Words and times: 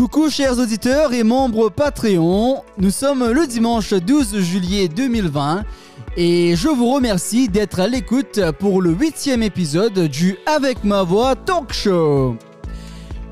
Coucou 0.00 0.30
chers 0.30 0.58
auditeurs 0.58 1.12
et 1.12 1.24
membres 1.24 1.68
Patreon, 1.68 2.62
nous 2.78 2.90
sommes 2.90 3.32
le 3.32 3.46
dimanche 3.46 3.92
12 3.92 4.40
juillet 4.40 4.88
2020 4.88 5.62
et 6.16 6.56
je 6.56 6.68
vous 6.68 6.90
remercie 6.90 7.50
d'être 7.50 7.80
à 7.80 7.86
l'écoute 7.86 8.40
pour 8.58 8.80
le 8.80 8.92
huitième 8.92 9.42
épisode 9.42 9.98
du 10.08 10.38
Avec 10.46 10.84
ma 10.84 11.02
voix 11.02 11.36
Talk 11.36 11.74
Show. 11.74 12.34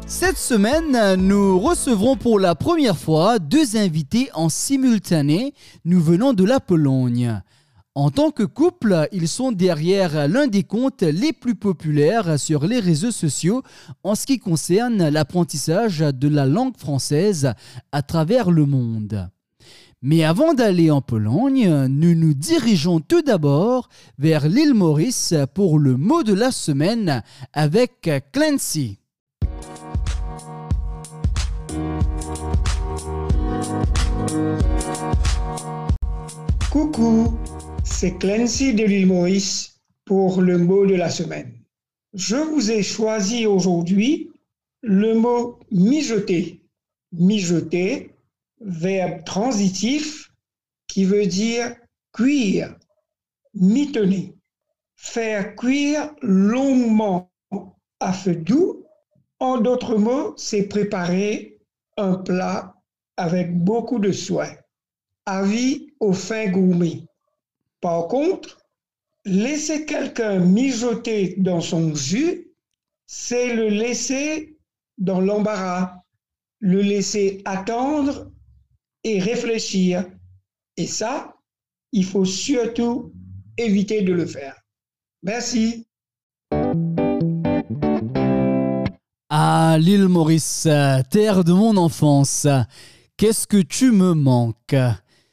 Cette 0.07 0.37
semaine, 0.37 1.15
nous 1.15 1.59
recevrons 1.59 2.17
pour 2.17 2.39
la 2.39 2.55
première 2.55 2.98
fois 2.98 3.39
deux 3.39 3.79
invités 3.79 4.29
en 4.35 4.50
simultané 4.50 5.55
nous 5.87 6.03
venant 6.03 6.35
de 6.35 6.45
la 6.45 6.61
Pologne. 6.61 7.41
En 7.99 8.11
tant 8.11 8.30
que 8.30 8.45
couple, 8.45 9.09
ils 9.11 9.27
sont 9.27 9.51
derrière 9.51 10.29
l'un 10.29 10.47
des 10.47 10.62
comptes 10.62 11.03
les 11.03 11.33
plus 11.33 11.57
populaires 11.57 12.39
sur 12.39 12.65
les 12.65 12.79
réseaux 12.79 13.11
sociaux 13.11 13.65
en 14.05 14.15
ce 14.15 14.24
qui 14.24 14.38
concerne 14.38 15.09
l'apprentissage 15.09 15.98
de 15.98 16.29
la 16.29 16.47
langue 16.47 16.77
française 16.77 17.55
à 17.91 18.02
travers 18.02 18.52
le 18.52 18.66
monde. 18.66 19.29
Mais 20.01 20.23
avant 20.23 20.55
d'aller 20.55 20.93
en 20.93 21.01
Pologne, 21.01 21.88
nous 21.88 22.15
nous 22.15 22.34
dirigeons 22.34 23.01
tout 23.01 23.23
d'abord 23.23 23.88
vers 24.16 24.46
l'île 24.46 24.74
Maurice 24.74 25.35
pour 25.52 25.80
le 25.80 25.96
mot 25.96 26.23
de 26.23 26.35
la 26.35 26.52
semaine 26.52 27.24
avec 27.52 28.09
Clancy. 28.30 29.01
Coucou 36.71 37.37
c'est 37.91 38.16
Clancy 38.19 38.74
de 38.74 38.84
l'île 38.84 39.09
Maurice 39.09 39.80
pour 40.05 40.41
le 40.41 40.56
mot 40.56 40.87
de 40.87 40.95
la 40.95 41.10
semaine. 41.10 41.52
Je 42.15 42.37
vous 42.37 42.70
ai 42.70 42.83
choisi 42.83 43.45
aujourd'hui 43.45 44.30
le 44.83 45.15
mot 45.15 45.59
mijoter. 45.73 46.63
Mijoter, 47.13 48.15
verbe 48.60 49.24
transitif 49.24 50.30
qui 50.87 51.04
veut 51.04 51.26
dire 51.26 51.74
cuire, 52.13 52.76
mitonner, 53.54 54.35
faire 54.95 55.57
cuire 55.57 56.15
longuement 56.23 57.32
à 57.98 58.13
feu 58.13 58.37
doux. 58.37 58.85
En 59.41 59.60
d'autres 59.60 59.96
mots, 59.96 60.35
c'est 60.37 60.68
préparer 60.68 61.59
un 61.96 62.15
plat 62.15 62.74
avec 63.16 63.59
beaucoup 63.59 63.98
de 63.98 64.12
soin. 64.12 64.50
Avis 65.26 65.88
aux 65.98 66.12
fins 66.12 66.48
gourmets. 66.48 67.07
Par 67.81 68.09
contre, 68.09 68.59
laisser 69.25 69.87
quelqu'un 69.87 70.38
mijoter 70.38 71.34
dans 71.38 71.60
son 71.60 71.94
jus, 71.94 72.53
c'est 73.06 73.54
le 73.54 73.69
laisser 73.69 74.59
dans 74.98 75.20
l'embarras, 75.20 76.03
le 76.60 76.82
laisser 76.82 77.41
attendre 77.44 78.32
et 79.04 79.20
réfléchir. 79.20 80.04
Et 80.76 80.87
ça, 80.87 81.37
il 81.93 82.04
faut 82.04 82.25
surtout 82.25 83.12
éviter 83.56 84.03
de 84.03 84.12
le 84.12 84.26
faire. 84.26 84.56
Merci. 85.22 85.87
Ah, 89.31 89.76
l'île 89.78 90.09
Maurice, 90.09 90.69
terre 91.10 91.44
de 91.44 91.53
mon 91.53 91.76
enfance, 91.76 92.47
qu'est-ce 93.16 93.47
que 93.47 93.62
tu 93.62 93.92
me 93.92 94.15
manques? 94.15 94.75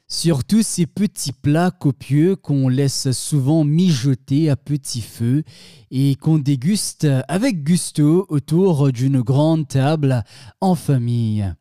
Surtout 0.08 0.62
ces 0.62 0.86
petits 0.86 1.34
plats 1.34 1.72
copieux 1.72 2.36
qu'on 2.36 2.70
laisse 2.70 3.12
souvent 3.12 3.64
mijoter 3.64 4.52
à 4.52 4.56
petit 4.56 5.02
feu 5.02 5.44
et 5.90 6.16
qu'on 6.16 6.38
déguste 6.38 7.08
avec 7.28 7.64
gusto 7.64 8.28
autour 8.30 8.92
d'une 8.92 9.22
grande 9.22 9.68
table 9.68 10.24
en 10.62 10.76
famille. 10.76 11.52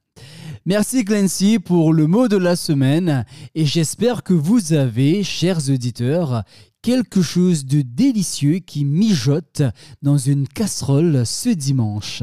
Merci 0.66 1.04
Clancy 1.04 1.58
pour 1.58 1.94
le 1.94 2.06
mot 2.06 2.28
de 2.28 2.36
la 2.36 2.54
semaine 2.54 3.24
et 3.54 3.64
j'espère 3.64 4.22
que 4.22 4.34
vous 4.34 4.74
avez, 4.74 5.24
chers 5.24 5.70
auditeurs, 5.70 6.42
quelque 6.82 7.22
chose 7.22 7.64
de 7.64 7.80
délicieux 7.80 8.58
qui 8.58 8.84
mijote 8.84 9.62
dans 10.02 10.18
une 10.18 10.46
casserole 10.46 11.24
ce 11.24 11.48
dimanche. 11.48 12.22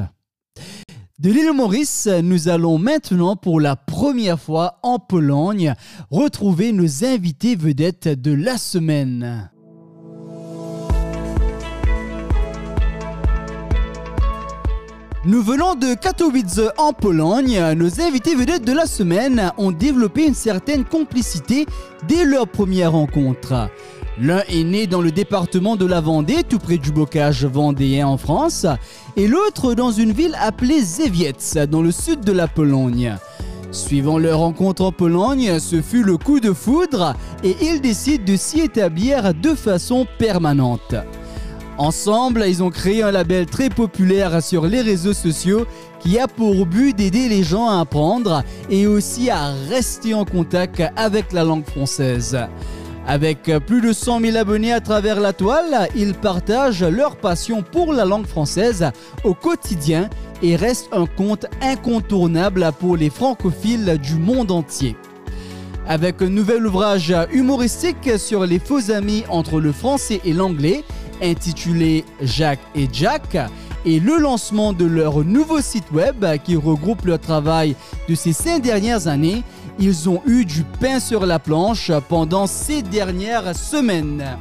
De 1.21 1.29
l'île 1.29 1.53
Maurice, 1.53 2.09
nous 2.23 2.49
allons 2.49 2.79
maintenant 2.79 3.35
pour 3.35 3.61
la 3.61 3.75
première 3.75 4.39
fois 4.39 4.79
en 4.81 4.97
Pologne 4.97 5.75
retrouver 6.09 6.71
nos 6.71 7.05
invités 7.05 7.55
vedettes 7.55 8.07
de 8.07 8.33
la 8.33 8.57
semaine. 8.57 9.51
Nous 15.23 15.43
venons 15.43 15.75
de 15.75 15.93
Katowice 15.93 16.59
en 16.79 16.91
Pologne. 16.91 17.61
Nos 17.75 18.01
invités 18.01 18.33
vedettes 18.33 18.65
de 18.65 18.73
la 18.73 18.87
semaine 18.87 19.51
ont 19.59 19.71
développé 19.71 20.25
une 20.25 20.33
certaine 20.33 20.85
complicité 20.85 21.67
dès 22.07 22.25
leur 22.25 22.47
première 22.47 22.93
rencontre. 22.93 23.69
L'un 24.19 24.41
est 24.49 24.63
né 24.63 24.87
dans 24.87 25.01
le 25.01 25.11
département 25.11 25.77
de 25.77 25.85
la 25.85 26.01
Vendée, 26.01 26.43
tout 26.47 26.59
près 26.59 26.77
du 26.77 26.91
bocage 26.91 27.45
vendéen 27.45 28.07
en 28.07 28.17
France, 28.17 28.65
et 29.15 29.27
l'autre 29.27 29.73
dans 29.73 29.91
une 29.91 30.11
ville 30.11 30.35
appelée 30.39 30.81
Zewiec, 30.81 31.37
dans 31.69 31.81
le 31.81 31.91
sud 31.91 32.21
de 32.21 32.33
la 32.33 32.47
Pologne. 32.47 33.15
Suivant 33.71 34.17
leur 34.17 34.39
rencontre 34.39 34.83
en 34.83 34.91
Pologne, 34.91 35.57
ce 35.59 35.81
fut 35.81 36.03
le 36.03 36.17
coup 36.17 36.41
de 36.41 36.51
foudre 36.51 37.15
et 37.41 37.55
ils 37.61 37.79
décident 37.79 38.25
de 38.25 38.35
s'y 38.35 38.59
établir 38.59 39.33
de 39.33 39.55
façon 39.55 40.05
permanente. 40.19 40.95
Ensemble, 41.77 42.43
ils 42.47 42.61
ont 42.61 42.69
créé 42.69 43.01
un 43.01 43.11
label 43.11 43.45
très 43.45 43.69
populaire 43.69 44.43
sur 44.43 44.65
les 44.67 44.81
réseaux 44.81 45.13
sociaux 45.13 45.65
qui 46.01 46.19
a 46.19 46.27
pour 46.27 46.65
but 46.65 46.95
d'aider 46.95 47.29
les 47.29 47.43
gens 47.43 47.69
à 47.69 47.79
apprendre 47.79 48.43
et 48.69 48.87
aussi 48.87 49.29
à 49.29 49.53
rester 49.69 50.13
en 50.13 50.25
contact 50.25 50.83
avec 50.97 51.31
la 51.31 51.45
langue 51.45 51.65
française. 51.65 52.37
Avec 53.07 53.51
plus 53.65 53.81
de 53.81 53.93
100 53.93 54.21
000 54.21 54.37
abonnés 54.37 54.71
à 54.71 54.79
travers 54.79 55.19
la 55.19 55.33
toile, 55.33 55.89
ils 55.95 56.13
partagent 56.13 56.83
leur 56.83 57.15
passion 57.15 57.63
pour 57.63 57.93
la 57.93 58.05
langue 58.05 58.27
française 58.27 58.91
au 59.23 59.33
quotidien 59.33 60.09
et 60.43 60.55
restent 60.55 60.89
un 60.93 61.07
compte 61.07 61.47
incontournable 61.61 62.69
pour 62.79 62.97
les 62.97 63.09
francophiles 63.09 63.97
du 64.01 64.15
monde 64.15 64.51
entier. 64.51 64.95
Avec 65.87 66.21
un 66.21 66.29
nouvel 66.29 66.65
ouvrage 66.67 67.13
humoristique 67.33 68.19
sur 68.19 68.45
les 68.45 68.59
faux 68.59 68.91
amis 68.91 69.23
entre 69.29 69.59
le 69.59 69.71
français 69.71 70.21
et 70.23 70.33
l'anglais, 70.33 70.83
intitulé 71.21 72.05
Jacques 72.21 72.59
et 72.75 72.87
Jack, 72.91 73.35
et 73.85 73.99
le 73.99 74.17
lancement 74.17 74.73
de 74.73 74.85
leur 74.85 75.23
nouveau 75.23 75.61
site 75.61 75.91
web 75.91 76.25
qui 76.43 76.55
regroupe 76.55 77.05
le 77.05 77.17
travail 77.17 77.75
de 78.07 78.15
ces 78.15 78.33
cinq 78.33 78.61
dernières 78.61 79.07
années, 79.07 79.43
ils 79.79 80.09
ont 80.09 80.21
eu 80.25 80.45
du 80.45 80.63
pain 80.79 80.99
sur 80.99 81.25
la 81.25 81.39
planche 81.39 81.91
pendant 82.09 82.47
ces 82.47 82.81
dernières 82.81 83.55
semaines. 83.55 84.37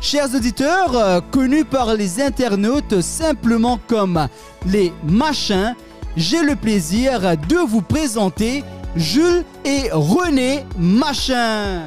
Chers 0.00 0.34
auditeurs, 0.34 1.22
connus 1.32 1.64
par 1.64 1.94
les 1.94 2.20
internautes 2.22 3.00
simplement 3.00 3.80
comme 3.88 4.28
les 4.66 4.92
machins, 5.04 5.74
j'ai 6.16 6.42
le 6.42 6.54
plaisir 6.54 7.36
de 7.48 7.56
vous 7.56 7.82
présenter 7.82 8.62
Jules 8.94 9.44
et 9.64 9.90
René 9.92 10.64
Machin. 10.78 11.82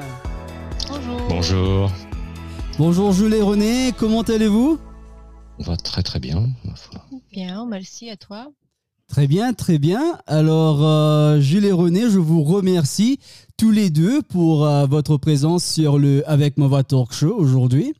Bonjour. 0.89 1.21
Bonjour. 1.29 1.91
Bonjour 2.77 3.11
Jules 3.13 3.33
et 3.33 3.41
René, 3.41 3.93
comment 3.97 4.21
allez-vous? 4.21 4.77
Va 5.61 5.77
très 5.77 6.03
très 6.03 6.19
bien, 6.19 6.49
Bien, 7.31 7.65
merci 7.65 8.09
à 8.09 8.17
toi. 8.17 8.51
Très 9.11 9.27
bien, 9.27 9.53
très 9.53 9.77
bien. 9.77 10.19
Alors, 10.25 10.85
euh, 10.85 11.41
Jules 11.41 11.65
et 11.65 11.73
René, 11.73 12.09
je 12.09 12.17
vous 12.17 12.43
remercie 12.43 13.19
tous 13.57 13.69
les 13.69 13.89
deux 13.89 14.21
pour 14.21 14.65
euh, 14.65 14.85
votre 14.85 15.17
présence 15.17 15.65
sur 15.65 15.99
le 15.99 16.23
Avec 16.29 16.55
ma 16.55 16.67
voix 16.67 16.85
talk 16.85 17.11
show 17.11 17.35
aujourd'hui. 17.37 17.93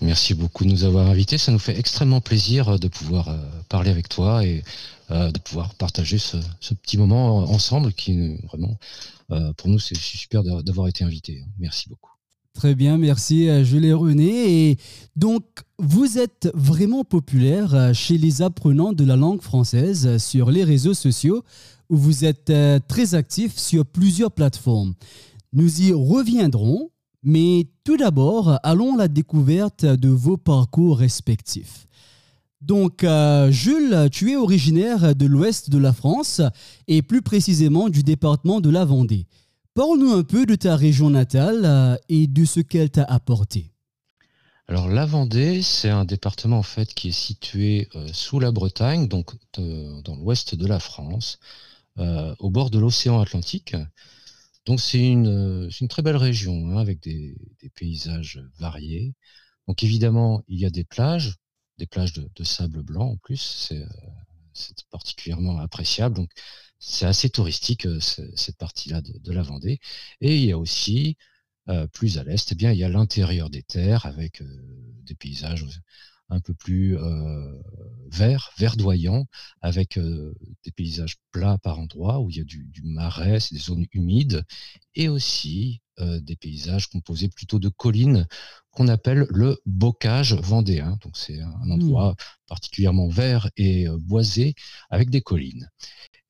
Merci 0.00 0.32
beaucoup 0.32 0.64
de 0.64 0.70
nous 0.70 0.84
avoir 0.84 1.08
invités. 1.10 1.38
Ça 1.38 1.50
nous 1.50 1.58
fait 1.58 1.76
extrêmement 1.76 2.20
plaisir 2.20 2.68
euh, 2.68 2.78
de 2.78 2.86
pouvoir 2.86 3.36
parler 3.68 3.90
avec 3.90 4.08
toi 4.08 4.44
et 4.44 4.62
de 5.10 5.38
pouvoir 5.38 5.74
partager 5.74 6.18
ce, 6.18 6.36
petit 6.82 6.98
moment 6.98 7.38
ensemble 7.50 7.92
qui, 7.92 8.36
vraiment, 8.44 8.78
pour 9.56 9.68
nous, 9.68 9.78
c'est 9.78 9.96
super 9.96 10.42
d'avoir 10.42 10.88
été 10.88 11.04
invités. 11.04 11.44
Merci 11.58 11.88
beaucoup. 11.88 12.13
Très 12.54 12.74
bien, 12.76 12.98
merci 12.98 13.48
Jules 13.64 13.84
et 13.84 13.92
René. 13.92 14.70
Et 14.70 14.76
donc, 15.16 15.44
vous 15.78 16.18
êtes 16.18 16.50
vraiment 16.54 17.02
populaire 17.02 17.74
euh, 17.74 17.92
chez 17.92 18.16
les 18.16 18.42
apprenants 18.42 18.92
de 18.92 19.04
la 19.04 19.16
langue 19.16 19.42
française 19.42 20.18
sur 20.18 20.50
les 20.50 20.62
réseaux 20.62 20.94
sociaux 20.94 21.42
où 21.90 21.96
vous 21.96 22.24
êtes 22.24 22.50
euh, 22.50 22.78
très 22.86 23.14
actif 23.14 23.58
sur 23.58 23.84
plusieurs 23.84 24.30
plateformes. 24.30 24.94
Nous 25.52 25.82
y 25.82 25.92
reviendrons, 25.92 26.90
mais 27.24 27.66
tout 27.82 27.96
d'abord, 27.96 28.60
allons 28.62 28.94
à 28.94 28.98
la 28.98 29.08
découverte 29.08 29.84
de 29.84 30.08
vos 30.08 30.36
parcours 30.36 30.98
respectifs. 30.98 31.86
Donc, 32.60 33.04
euh, 33.04 33.50
Jules, 33.50 34.08
tu 34.10 34.30
es 34.30 34.36
originaire 34.36 35.14
de 35.14 35.26
l'ouest 35.26 35.70
de 35.70 35.78
la 35.78 35.92
France 35.92 36.40
et 36.86 37.02
plus 37.02 37.20
précisément 37.20 37.88
du 37.88 38.02
département 38.02 38.60
de 38.60 38.70
la 38.70 38.84
Vendée. 38.84 39.26
Parle-nous 39.74 40.12
un 40.12 40.22
peu 40.22 40.46
de 40.46 40.54
ta 40.54 40.76
région 40.76 41.10
natale 41.10 41.64
euh, 41.64 41.96
et 42.08 42.28
de 42.28 42.44
ce 42.44 42.60
qu'elle 42.60 42.90
t'a 42.90 43.02
apporté. 43.02 43.72
Alors 44.68 44.86
la 44.86 45.04
Vendée, 45.04 45.62
c'est 45.62 45.90
un 45.90 46.04
département 46.04 46.58
en 46.58 46.62
fait 46.62 46.94
qui 46.94 47.08
est 47.08 47.12
situé 47.12 47.88
euh, 47.96 48.06
sous 48.12 48.38
la 48.38 48.52
Bretagne, 48.52 49.08
donc 49.08 49.32
dans 49.58 50.14
l'ouest 50.14 50.54
de 50.54 50.66
la 50.66 50.78
France, 50.78 51.40
au 51.96 52.50
bord 52.50 52.70
de 52.70 52.78
l'océan 52.78 53.20
Atlantique. 53.20 53.74
Donc 54.64 54.80
c'est 54.80 55.04
une, 55.04 55.68
très 55.88 56.02
belle 56.02 56.16
région 56.16 56.70
hein, 56.70 56.76
avec 56.78 57.00
des, 57.00 57.36
paysages 57.74 58.40
variés. 58.58 59.14
Donc 59.66 59.82
évidemment, 59.82 60.44
il 60.46 60.60
y 60.60 60.66
a 60.66 60.70
des 60.70 60.84
plages, 60.84 61.34
des 61.78 61.86
plages 61.86 62.12
de, 62.12 62.44
sable 62.44 62.82
blanc 62.82 63.10
en 63.10 63.16
plus, 63.16 63.68
c'est 64.52 64.84
particulièrement 64.90 65.58
appréciable. 65.58 66.26
C'est 66.78 67.06
assez 67.06 67.30
touristique 67.30 67.86
cette 68.00 68.58
partie-là 68.58 69.00
de, 69.00 69.18
de, 69.18 69.32
la 69.32 69.42
Vendée. 69.42 69.80
Et 70.20 70.36
il 70.36 70.44
y 70.44 70.52
a 70.52 70.58
aussi 70.58 71.16
plus 71.92 72.18
à 72.18 72.24
l'est, 72.24 72.52
eh 72.52 72.54
bien 72.54 72.72
il 72.72 72.78
y 72.78 72.84
a 72.84 72.90
l'intérieur 72.90 73.48
des 73.48 73.62
terres 73.62 74.04
avec 74.04 74.42
des 75.04 75.14
paysages 75.14 75.64
un 76.30 76.40
peu 76.40 76.54
plus 76.54 76.96
euh, 76.98 77.62
vert, 78.10 78.50
verdoyant, 78.58 79.26
avec 79.60 79.98
euh, 79.98 80.34
des 80.64 80.70
paysages 80.70 81.16
plats 81.32 81.58
par 81.58 81.78
endroits 81.78 82.20
où 82.20 82.30
il 82.30 82.36
y 82.36 82.40
a 82.40 82.44
du, 82.44 82.68
marais, 82.82 83.38
des 83.50 83.58
zones 83.58 83.86
humides, 83.92 84.44
et 84.94 85.08
aussi 85.08 85.80
euh, 86.00 86.20
des 86.20 86.36
paysages 86.36 86.88
composés 86.88 87.28
plutôt 87.28 87.58
de 87.58 87.68
collines 87.68 88.26
qu'on 88.70 88.88
appelle 88.88 89.26
le 89.30 89.58
bocage 89.66 90.34
vendéen. 90.34 90.98
Donc 91.02 91.16
c'est 91.16 91.40
un 91.40 91.70
endroit 91.70 92.12
mmh. 92.12 92.16
particulièrement 92.48 93.08
vert 93.08 93.50
et 93.56 93.86
boisé 94.00 94.54
avec 94.90 95.10
des 95.10 95.20
collines. 95.20 95.70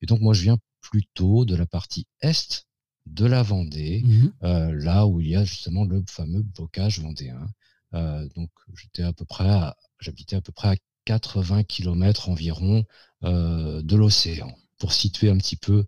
Et 0.05 0.07
donc 0.07 0.21
moi 0.21 0.35
je 0.35 0.43
viens 0.43 0.59
plutôt 0.81 1.45
de 1.45 1.55
la 1.55 1.65
partie 1.65 2.05
est 2.21 2.67
de 3.07 3.25
la 3.25 3.41
Vendée, 3.41 4.03
mmh 4.03 4.45
là 4.71 5.07
où 5.07 5.19
il 5.19 5.29
y 5.29 5.35
a 5.35 5.43
justement 5.43 5.83
le 5.83 6.03
fameux 6.07 6.43
bocage 6.43 6.99
vendéen. 6.99 7.47
donc 7.91 8.51
j'étais 8.75 9.01
à 9.01 9.11
peu 9.11 9.25
près 9.25 9.73
j'habitais 9.99 10.35
à 10.35 10.41
peu 10.41 10.51
près 10.51 10.67
à 10.69 10.75
80 11.05 11.63
km 11.63 12.29
environ 12.29 12.83
euh, 13.23 13.81
de 13.81 13.95
l'océan, 13.95 14.53
pour 14.77 14.93
situer 14.93 15.31
un 15.31 15.37
petit 15.37 15.55
peu 15.55 15.85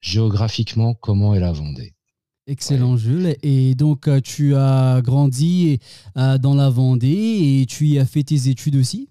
géographiquement 0.00 0.94
comment 0.94 1.34
est 1.34 1.40
la 1.40 1.50
Vendée. 1.50 1.94
Excellent 2.46 2.96
Jules. 2.96 3.36
Et 3.42 3.74
donc 3.74 4.06
euh, 4.06 4.20
tu 4.20 4.54
as 4.54 5.00
grandi 5.02 5.80
euh, 6.16 6.38
dans 6.38 6.54
la 6.54 6.70
Vendée 6.70 7.60
et 7.60 7.66
tu 7.66 7.86
y 7.86 7.98
as 7.98 8.06
fait 8.06 8.22
tes 8.22 8.48
études 8.48 8.76
aussi? 8.76 9.08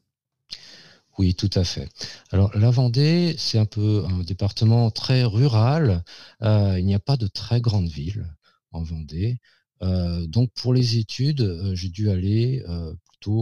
Oui, 1.17 1.35
tout 1.35 1.49
à 1.53 1.63
fait. 1.63 1.89
Alors 2.31 2.55
la 2.57 2.71
Vendée, 2.71 3.35
c'est 3.37 3.59
un 3.59 3.65
peu 3.65 4.03
un 4.07 4.23
département 4.23 4.89
très 4.91 5.23
rural. 5.23 6.03
il 6.41 6.83
n'y 6.85 6.95
a 6.95 6.99
pas 6.99 7.17
de 7.17 7.27
très 7.27 7.61
grandes 7.61 7.89
villes 7.89 8.27
en 8.71 8.83
Vendée. 8.83 9.37
donc 9.81 10.51
pour 10.53 10.73
les 10.73 10.97
études, 10.97 11.71
j'ai 11.73 11.89
dû 11.89 12.09
aller 12.09 12.63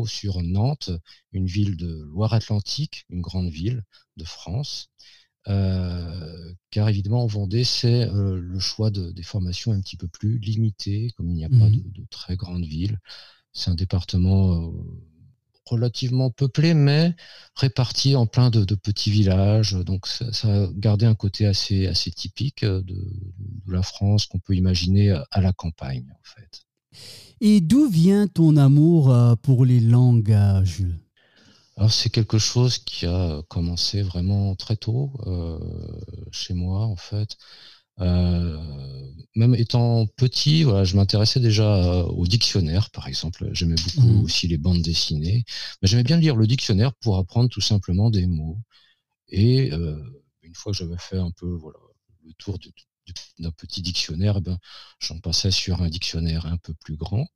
sur 0.05 0.41
Nantes, 0.43 0.91
une 1.31 1.47
ville 1.47 1.77
de 1.77 2.03
Loire-Atlantique, 2.13 3.05
une 3.09 3.21
grande 3.21 3.49
ville 3.49 3.83
de 4.17 4.23
France. 4.23 4.89
Euh, 5.47 6.53
car 6.69 6.87
évidemment 6.89 7.23
en 7.23 7.27
Vendée, 7.27 7.63
c'est 7.63 8.07
euh, 8.07 8.39
le 8.39 8.59
choix 8.59 8.91
de, 8.91 9.11
des 9.11 9.23
formations 9.23 9.71
un 9.71 9.81
petit 9.81 9.97
peu 9.97 10.07
plus 10.07 10.37
limité, 10.37 11.09
comme 11.17 11.29
il 11.29 11.35
n'y 11.35 11.45
a 11.45 11.49
pas 11.49 11.69
mmh 11.69 11.81
de, 11.93 12.05
très 12.11 12.35
grandes 12.35 12.65
villes. 12.65 12.99
C'est 13.53 13.71
un 13.71 13.75
département 13.75 14.53
euh, 14.53 14.71
relativement 15.65 16.29
peuplé, 16.31 16.73
mais 16.73 17.15
réparti 17.55 18.15
en 18.15 18.25
plein 18.25 18.49
de, 18.49 18.75
petits 18.75 19.11
villages. 19.11 19.73
Donc 19.73 20.07
ça, 20.07 20.31
ça, 20.33 20.63
a 20.63 20.67
gardé 20.73 21.05
un 21.05 21.15
côté 21.15 21.45
assez, 21.45 21.87
assez 21.87 22.11
typique 22.11 22.65
de, 22.65 22.81
de 22.81 23.71
la 23.71 23.83
France 23.83 24.25
qu'on 24.25 24.39
peut 24.39 24.55
imaginer 24.55 25.11
à 25.31 25.41
la 25.41 25.53
campagne, 25.53 26.07
en 26.11 26.23
fait. 26.23 26.63
Et 27.39 27.59
d'où 27.59 27.89
vient 27.89 28.27
ton 28.27 28.55
amour 28.57 29.11
euh, 29.11 29.35
pour 29.35 29.65
les 29.65 29.79
langues, 29.79 30.31
euh, 30.31 30.63
Jules? 30.63 30.99
Alors 31.77 31.91
c'est 31.91 32.11
quelque 32.11 32.37
chose 32.37 32.77
qui 32.77 33.07
a 33.07 33.41
commencé 33.47 34.03
vraiment 34.03 34.55
très 34.55 34.75
tôt 34.75 35.11
euh, 35.25 35.57
chez 36.31 36.53
moi 36.53 36.81
en 36.81 36.95
fait. 36.95 37.37
Même 37.97 39.55
étant 39.55 40.07
petit, 40.17 40.63
voilà, 40.63 40.83
je 40.83 40.95
m'intéressais 40.95 41.39
déjà 41.39 42.03
au 42.05 42.27
dictionnaire, 42.27 42.89
par 42.91 43.07
exemple. 43.07 43.49
J'aimais 43.53 43.75
beaucoup 43.75 44.07
mmh. 44.07 44.23
aussi 44.23 44.47
les 44.47 44.57
bandes 44.57 44.81
dessinées. 44.81 45.45
Mais 45.81 45.87
j'aimais 45.87 46.03
bien 46.03 46.17
lire 46.17 46.35
le 46.35 46.47
dictionnaire 46.47 46.93
pour 46.95 47.17
apprendre 47.17 47.49
tout 47.49 47.61
simplement 47.61 48.09
des 48.09 48.27
mots. 48.27 48.59
Et 49.29 49.71
une 49.71 50.55
fois 50.55 50.73
que 50.73 50.77
j'avais 50.77 50.97
fait 50.97 51.17
un 51.17 51.31
peu 51.31 51.47
voilà, 51.47 51.79
le 52.25 52.33
tour 52.33 52.59
de, 52.59 52.71
d'un 53.39 53.51
petit 53.51 53.81
dictionnaire, 53.81 54.35
eh 54.37 54.41
ben, 54.41 54.57
j'en 54.99 55.19
passais 55.19 55.51
sur 55.51 55.81
un 55.81 55.89
dictionnaire 55.89 56.45
un 56.45 56.57
peu 56.57 56.73
plus 56.73 56.95
grand. 56.95 57.27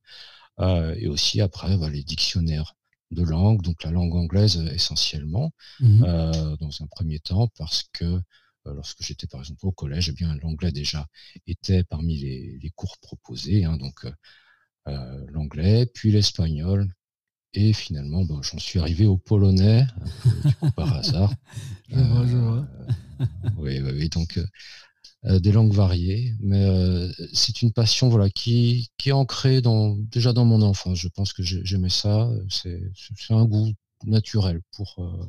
Euh, 0.59 0.95
et 0.97 1.07
aussi 1.07 1.41
après, 1.41 1.77
bah, 1.77 1.89
les 1.89 2.03
dictionnaires 2.03 2.75
de 3.11 3.23
langue, 3.23 3.61
donc 3.61 3.83
la 3.83 3.91
langue 3.91 4.15
anglaise 4.15 4.57
essentiellement, 4.73 5.51
mmh 5.79 6.03
euh, 6.03 6.57
dans 6.57 6.81
un 6.81 6.87
premier 6.87 7.19
temps, 7.19 7.49
parce 7.57 7.83
que 7.93 8.05
euh, 8.05 8.19
lorsque 8.65 9.03
j'étais 9.03 9.27
par 9.27 9.41
exemple 9.41 9.65
au 9.65 9.71
collège, 9.71 10.09
eh 10.09 10.13
bien 10.13 10.35
l'anglais 10.37 10.71
déjà 10.71 11.07
était 11.47 11.83
parmi 11.83 12.17
les, 12.17 12.71
cours 12.75 12.97
proposés, 12.99 13.65
hein, 13.65 13.77
donc 13.77 14.05
l'anglais, 14.85 15.85
puis 15.85 16.11
l'espagnol, 16.11 16.87
et 17.53 17.71
finalement, 17.73 18.25
j'en 18.41 18.59
suis 18.59 18.79
arrivé 18.79 19.05
au 19.05 19.17
polonais, 19.17 19.87
par 20.75 20.93
hasard. 20.93 21.33
oui, 21.89 23.79
oui, 23.79 23.79
oui, 23.81 24.09
donc 24.09 24.39
euh, 25.27 25.39
des 25.39 25.51
langues 25.51 25.73
variées, 25.73 26.33
mais 26.39 26.65
euh, 26.65 27.11
c'est 27.33 27.63
une 27.63 27.71
passion 27.71 28.09
voilà 28.09 28.29
qui, 28.29 28.91
qui 28.97 29.09
est 29.09 29.13
ancrée 29.13 29.59
dans, 29.61 29.95
déjà 29.95 30.33
dans 30.33 30.45
mon 30.45 30.61
enfance. 30.61 30.99
Je 30.99 31.07
pense 31.07 31.33
que 31.33 31.41
j'aimais 31.41 31.89
ça. 31.89 32.29
C'est 32.49 32.79
un 33.31 33.45
goût 33.45 33.73
naturel 34.05 34.61
pour, 34.75 34.95
euh, 34.99 35.25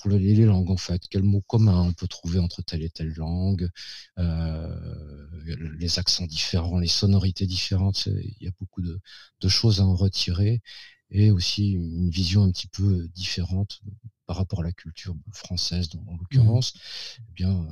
pour 0.00 0.10
les, 0.10 0.34
langues 0.44 0.70
en 0.70 0.76
fait. 0.76 1.02
Quels 1.08 1.22
mots 1.22 1.42
communs 1.46 1.82
on 1.82 1.92
peut 1.92 2.08
trouver 2.08 2.38
entre 2.38 2.62
telle 2.62 2.82
et 2.82 2.90
telle 2.90 3.12
langue, 3.14 3.68
les 4.16 5.98
accents 5.98 6.26
différents, 6.26 6.78
les 6.78 6.88
sonorités 6.88 7.46
différentes. 7.46 8.06
Il 8.06 8.36
y 8.40 8.48
a 8.48 8.52
beaucoup 8.58 8.82
de, 8.82 9.00
de, 9.40 9.48
choses 9.48 9.80
à 9.80 9.84
en 9.84 9.94
retirer 9.94 10.62
et 11.10 11.30
aussi 11.30 11.70
une 11.70 12.10
vision 12.10 12.42
un 12.42 12.50
petit 12.50 12.66
peu 12.66 13.08
différente 13.14 13.80
par 14.26 14.36
rapport 14.36 14.60
à 14.60 14.64
la 14.64 14.72
culture 14.72 15.14
française 15.32 15.88
en 15.94 16.14
mmh. 16.14 16.18
l'occurrence. 16.18 16.74
Eh 17.18 17.32
bien, 17.34 17.68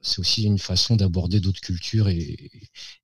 c'est 0.00 0.18
aussi 0.18 0.44
une 0.44 0.58
façon 0.58 0.96
d'aborder 0.96 1.40
d'autres 1.40 1.60
cultures 1.60 2.08
et, 2.08 2.50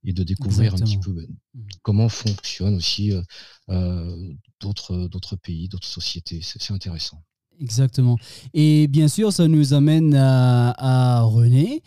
de 0.04 0.22
découvrir 0.22 0.74
un 0.74 0.78
petit 0.78 0.98
peu 0.98 1.12
ben, 1.12 1.26
mmh. 1.54 1.66
comment 1.82 2.08
fonctionnent 2.08 2.76
aussi 2.76 3.12
euh, 3.12 3.22
euh, 3.70 4.32
d'autres 4.60 5.36
pays, 5.36 5.68
d'autres 5.68 5.88
sociétés. 5.88 6.40
C'est 6.42 6.72
intéressant. 6.72 7.22
Exactement. 7.60 8.16
Et 8.54 8.88
bien 8.88 9.08
sûr, 9.08 9.32
ça 9.32 9.46
nous 9.48 9.74
amène 9.74 10.14
à, 10.14 11.22
René, 11.22 11.82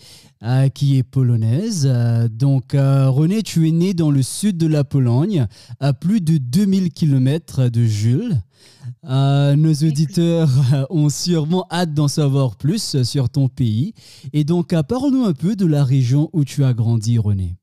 qui 0.74 0.98
est 0.98 1.04
polonaise. 1.04 1.92
Donc, 2.30 2.74
René, 2.74 3.42
tu 3.42 3.68
es 3.68 3.72
né 3.72 3.94
dans 3.94 4.12
le 4.12 4.22
sud 4.22 4.58
de 4.58 4.68
la 4.68 4.84
Pologne, 4.84 5.48
à 5.80 5.94
plus 5.94 6.22
de 6.22 6.38
2000 6.38 6.94
km 6.94 7.70
de 7.70 7.84
Jules. 7.86 8.40
Euh, 9.06 9.56
nos 9.56 9.74
auditeurs 9.74 10.50
ont 10.90 11.10
sûrement 11.10 11.66
hâte 11.72 11.94
d'en 11.94 12.08
savoir 12.08 12.56
plus 12.56 13.04
sur 13.04 13.30
ton 13.30 13.50
pays. 13.50 13.94
Et 14.32 14.44
donc, 14.44 14.74
euh, 14.74 14.84
parle-nous 14.84 15.26
un 15.26 15.34
peu 15.34 15.56
de 15.56 15.66
la 15.66 15.84
région 15.84 16.30
où 16.34 16.44
tu 16.44 16.64
as 16.64 16.74
grandi, 16.74 17.18
René. 17.18 17.56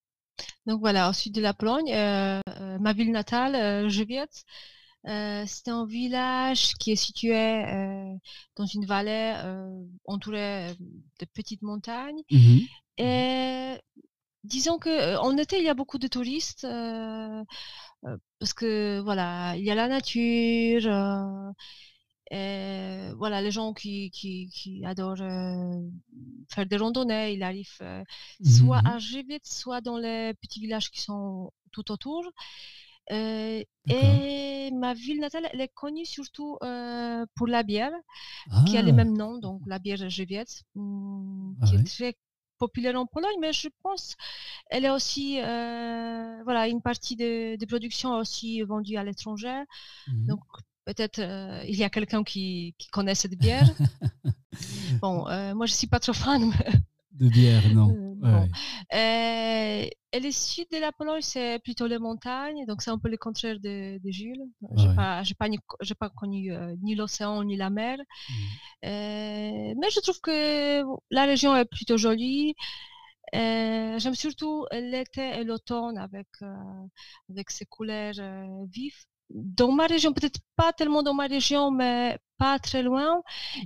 Donc 0.66 0.80
voilà, 0.80 1.11
au 1.11 1.12
sud 1.12 1.35
de 1.35 1.40
la 1.40 1.54
Pologne, 1.54 1.90
euh, 1.92 2.40
ma 2.80 2.92
ville 2.92 3.11
natale, 3.11 3.88
Żywiec, 3.88 4.30
c'était 5.04 5.71
un 5.71 5.87
village 5.87 6.75
qui 6.75 6.92
est 6.92 6.97
situé 6.97 7.62
dans 8.57 8.66
une 8.66 8.87
vallée 8.87 9.35
entourée 10.04 10.75
de 11.19 11.26
petites 11.35 11.62
montagnes. 11.62 12.23
Mmh 12.30 12.59
Et 12.99 13.75
disons 14.45 14.78
que 14.78 15.16
en 15.19 15.37
été, 15.37 15.59
il 15.59 15.64
y 15.64 15.69
a 15.69 15.75
beaucoup 15.75 15.99
de 15.99 16.09
touristes 16.09 16.66
parce 18.38 18.52
que 18.54 19.00
voilà, 19.00 19.57
il 19.57 19.64
y 19.64 19.71
a 19.71 19.75
la 19.75 19.88
nature. 19.88 20.90
Et 22.33 23.11
voilà, 23.16 23.42
les 23.42 23.50
gens 23.50 23.73
qui, 23.73 24.11
qui, 24.12 24.49
qui 24.52 24.85
adorent 24.85 25.16
faire 26.49 26.66
des 26.66 26.76
randonnées, 26.76 27.33
ils 27.33 27.42
arrivent 27.42 27.83
soit 28.45 28.83
mmh 28.83 28.87
à 28.87 28.99
Żywiec, 28.99 29.42
soit 29.47 29.80
dans 29.80 29.99
les 29.99 30.35
petits 30.35 30.61
villages 30.61 30.90
qui 30.90 31.00
sont 31.00 31.52
tout 31.73 31.90
autour. 31.90 32.23
Et 33.11 34.71
ma 34.73 34.95
ville 34.95 35.21
natale, 35.21 35.49
elle 35.52 35.61
est 35.61 35.75
connue 35.75 36.07
surtout 36.07 36.59
pour 37.37 37.47
la 37.47 37.62
bière, 37.62 37.93
qui 38.67 38.76
a 38.76 38.83
le 38.83 38.90
ah! 38.90 38.93
même 38.93 39.17
nom, 39.17 39.38
donc 39.38 39.62
la 39.67 39.79
bière 39.79 40.09
Żywiec, 40.09 40.64
mmh, 40.75 41.52
ah 41.61 41.67
qui 41.67 41.76
est 41.76 41.85
très 41.85 42.17
populaire 42.61 42.95
en 42.95 43.07
Pologne, 43.07 43.38
mais 43.40 43.52
je 43.52 43.69
pense 43.83 44.17
elle 44.71 44.85
est 44.85 44.90
aussi, 44.90 45.40
euh, 45.40 46.43
voilà, 46.45 46.69
une 46.69 46.83
partie 46.83 47.17
de, 47.17 47.57
de, 47.57 47.67
production 47.67 48.12
aussi 48.17 48.62
vendue 48.62 48.97
à 48.97 49.02
l'étranger. 49.02 49.64
Mmh 50.07 50.26
Donc 50.26 50.43
peut-être 50.85 51.19
euh, 51.19 51.64
il 51.67 51.76
y 51.76 51.85
a 51.85 51.90
quelqu'un 51.90 52.23
qui, 52.23 52.75
qui, 52.79 52.88
connaît 52.88 53.17
cette 53.17 53.37
bière. 53.37 53.69
bon, 55.02 55.26
euh, 55.29 55.55
moi 55.55 55.67
je 55.67 55.73
suis 55.73 55.88
pas 55.88 55.99
trop 55.99 56.12
fan. 56.12 56.52
De 57.20 57.28
bière, 57.28 57.62
non. 57.74 57.94
et 58.92 60.20
le 60.20 60.30
sud 60.30 60.66
de 60.72 60.78
la 60.78 60.90
Pologne, 60.90 61.20
c'est 61.20 61.58
plutôt 61.62 61.86
les 61.86 61.98
montagnes, 61.98 62.64
donc 62.66 62.82
c'est 62.82 62.90
un 62.90 62.98
peu 62.98 63.08
le 63.08 63.18
contraire 63.18 63.60
de, 63.60 64.00
Jules. 64.06 64.42
Je 64.76 64.88
n'ai 64.88 64.94
pas, 64.94 65.22
pas, 65.98 66.10
connu 66.10 66.50
ni 66.82 66.94
l'océan 66.94 67.44
ni 67.44 67.56
la 67.56 67.70
mer. 67.70 67.98
Mmh. 67.98 68.84
mais 69.80 69.90
je 69.94 70.00
trouve 70.00 70.20
que 70.20 70.82
la 71.10 71.24
région 71.26 71.54
est 71.54 71.66
plutôt 71.66 71.98
jolie. 71.98 72.54
J'aime 73.32 74.14
surtout 74.14 74.66
l'été 74.72 75.38
et 75.38 75.44
l'automne 75.44 75.98
avec, 75.98 76.28
avec 77.28 77.50
ses 77.50 77.66
couleurs 77.66 78.14
vives 78.72 79.04
dans 79.30 79.72
ma 79.72 79.87
région, 79.87 80.12
peut-être 80.12 80.40
pas 80.56 80.72
tellement 80.72 81.02
dans 81.02 81.14
ma 81.14 81.26
région, 81.26 81.70
mais 81.70 82.18
pas 82.38 82.58
très 82.58 82.82
loin, 82.82 83.22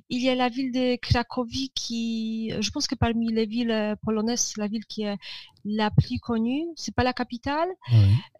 il 0.08 0.20
y 0.20 0.28
a 0.28 0.34
la 0.34 0.48
ville 0.48 0.72
de 0.72 0.96
Cracovie 0.96 1.70
qui, 1.74 2.52
je 2.60 2.70
pense 2.70 2.86
que 2.86 2.96
parmi 2.96 3.32
les 3.32 3.46
villes 3.46 3.96
polonaises, 4.02 4.40
c'est 4.40 4.60
la 4.60 4.66
ville 4.68 4.84
qui 4.86 5.02
est 5.02 5.16
la 5.64 5.90
plus 5.90 6.18
connue. 6.18 6.64
C'est 6.76 6.94
pas 6.94 7.04
la 7.04 7.12
capitale, 7.12 7.68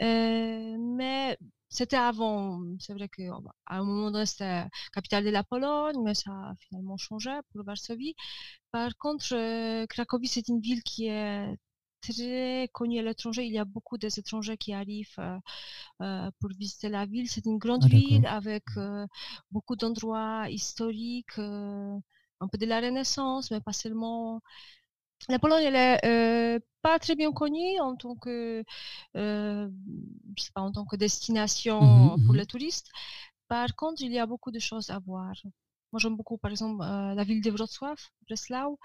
euh, 0.03 0.77
mais 0.79 1.39
c'était 1.69 1.97
avant. 1.97 2.61
C'est 2.79 2.95
vrai 2.95 3.09
qu'à 3.09 3.37
un 3.69 3.85
moment 3.85 4.11
donné, 4.11 4.27
c'était 4.27 4.45
la 4.45 4.69
capitale 4.93 5.25
de 5.25 5.31
la 5.31 5.45
Pologne, 5.45 5.97
mais 6.05 6.15
ça 6.15 6.31
a 6.31 6.55
finalement 6.69 6.97
changé 6.97 7.31
pour 7.53 7.65
Varsovie. 7.65 8.15
Par 8.73 8.97
contre, 8.99 9.35
euh, 9.35 9.87
Cracovie, 9.87 10.29
c'est 10.29 10.49
une 10.49 10.61
ville 10.61 10.83
qui 10.83 11.07
est 11.07 11.47
très 12.13 12.69
connu 12.73 12.99
à 12.99 13.03
l'étranger. 13.03 13.45
Il 13.45 13.53
y 13.53 13.59
a 13.59 13.65
beaucoup 13.65 13.99
d'étrangers 13.99 14.57
qui 14.57 14.73
arrivent 14.73 15.19
euh, 15.19 15.39
euh, 16.03 16.31
pour 16.41 16.51
visiter 16.59 16.89
la 16.89 17.07
ville. 17.07 17.29
C'est 17.29 17.47
une 17.47 17.59
grande 17.59 17.85
ah, 17.85 17.89
ville 17.89 18.27
avec 18.27 18.65
euh, 18.77 19.07
beaucoup 19.51 19.77
d'endroits 19.77 20.49
historiques, 20.51 21.39
un 21.39 22.49
peu 22.51 22.59
de 22.59 22.67
la 22.67 22.81
Renaissance, 22.81 23.51
mais 23.51 23.61
pas 23.61 23.73
seulement. 23.73 24.41
La 25.29 25.39
Pologne, 25.39 25.65
elle 25.65 25.77
est 25.77 26.61
pas 26.83 26.99
très 26.99 27.15
bien 27.15 27.33
connue 27.33 27.81
en 27.81 27.97
tant 27.97 28.15
que, 28.15 28.63
pas, 29.15 30.61
en 30.61 30.71
tant 30.73 30.85
que 30.85 30.97
destination 30.97 31.81
mmh 31.81 32.25
pour 32.25 32.35
mmh 32.35 32.37
les 32.37 32.47
touristes. 32.47 32.91
Par 33.49 33.75
contre, 33.75 34.03
il 34.03 34.13
y 34.13 34.19
a 34.19 34.27
beaucoup 34.27 34.51
de 34.51 34.59
choses 34.59 34.91
à 34.91 34.99
voir. 34.99 35.33
Moi, 35.93 36.01
j'aime 36.01 36.17
beaucoup, 36.17 36.37
par 36.37 36.51
exemple, 36.51 36.81
la 36.83 37.25
ville 37.25 37.41
de 37.41 37.51
Wrocław, 37.51 37.97
Breslau 38.27 38.79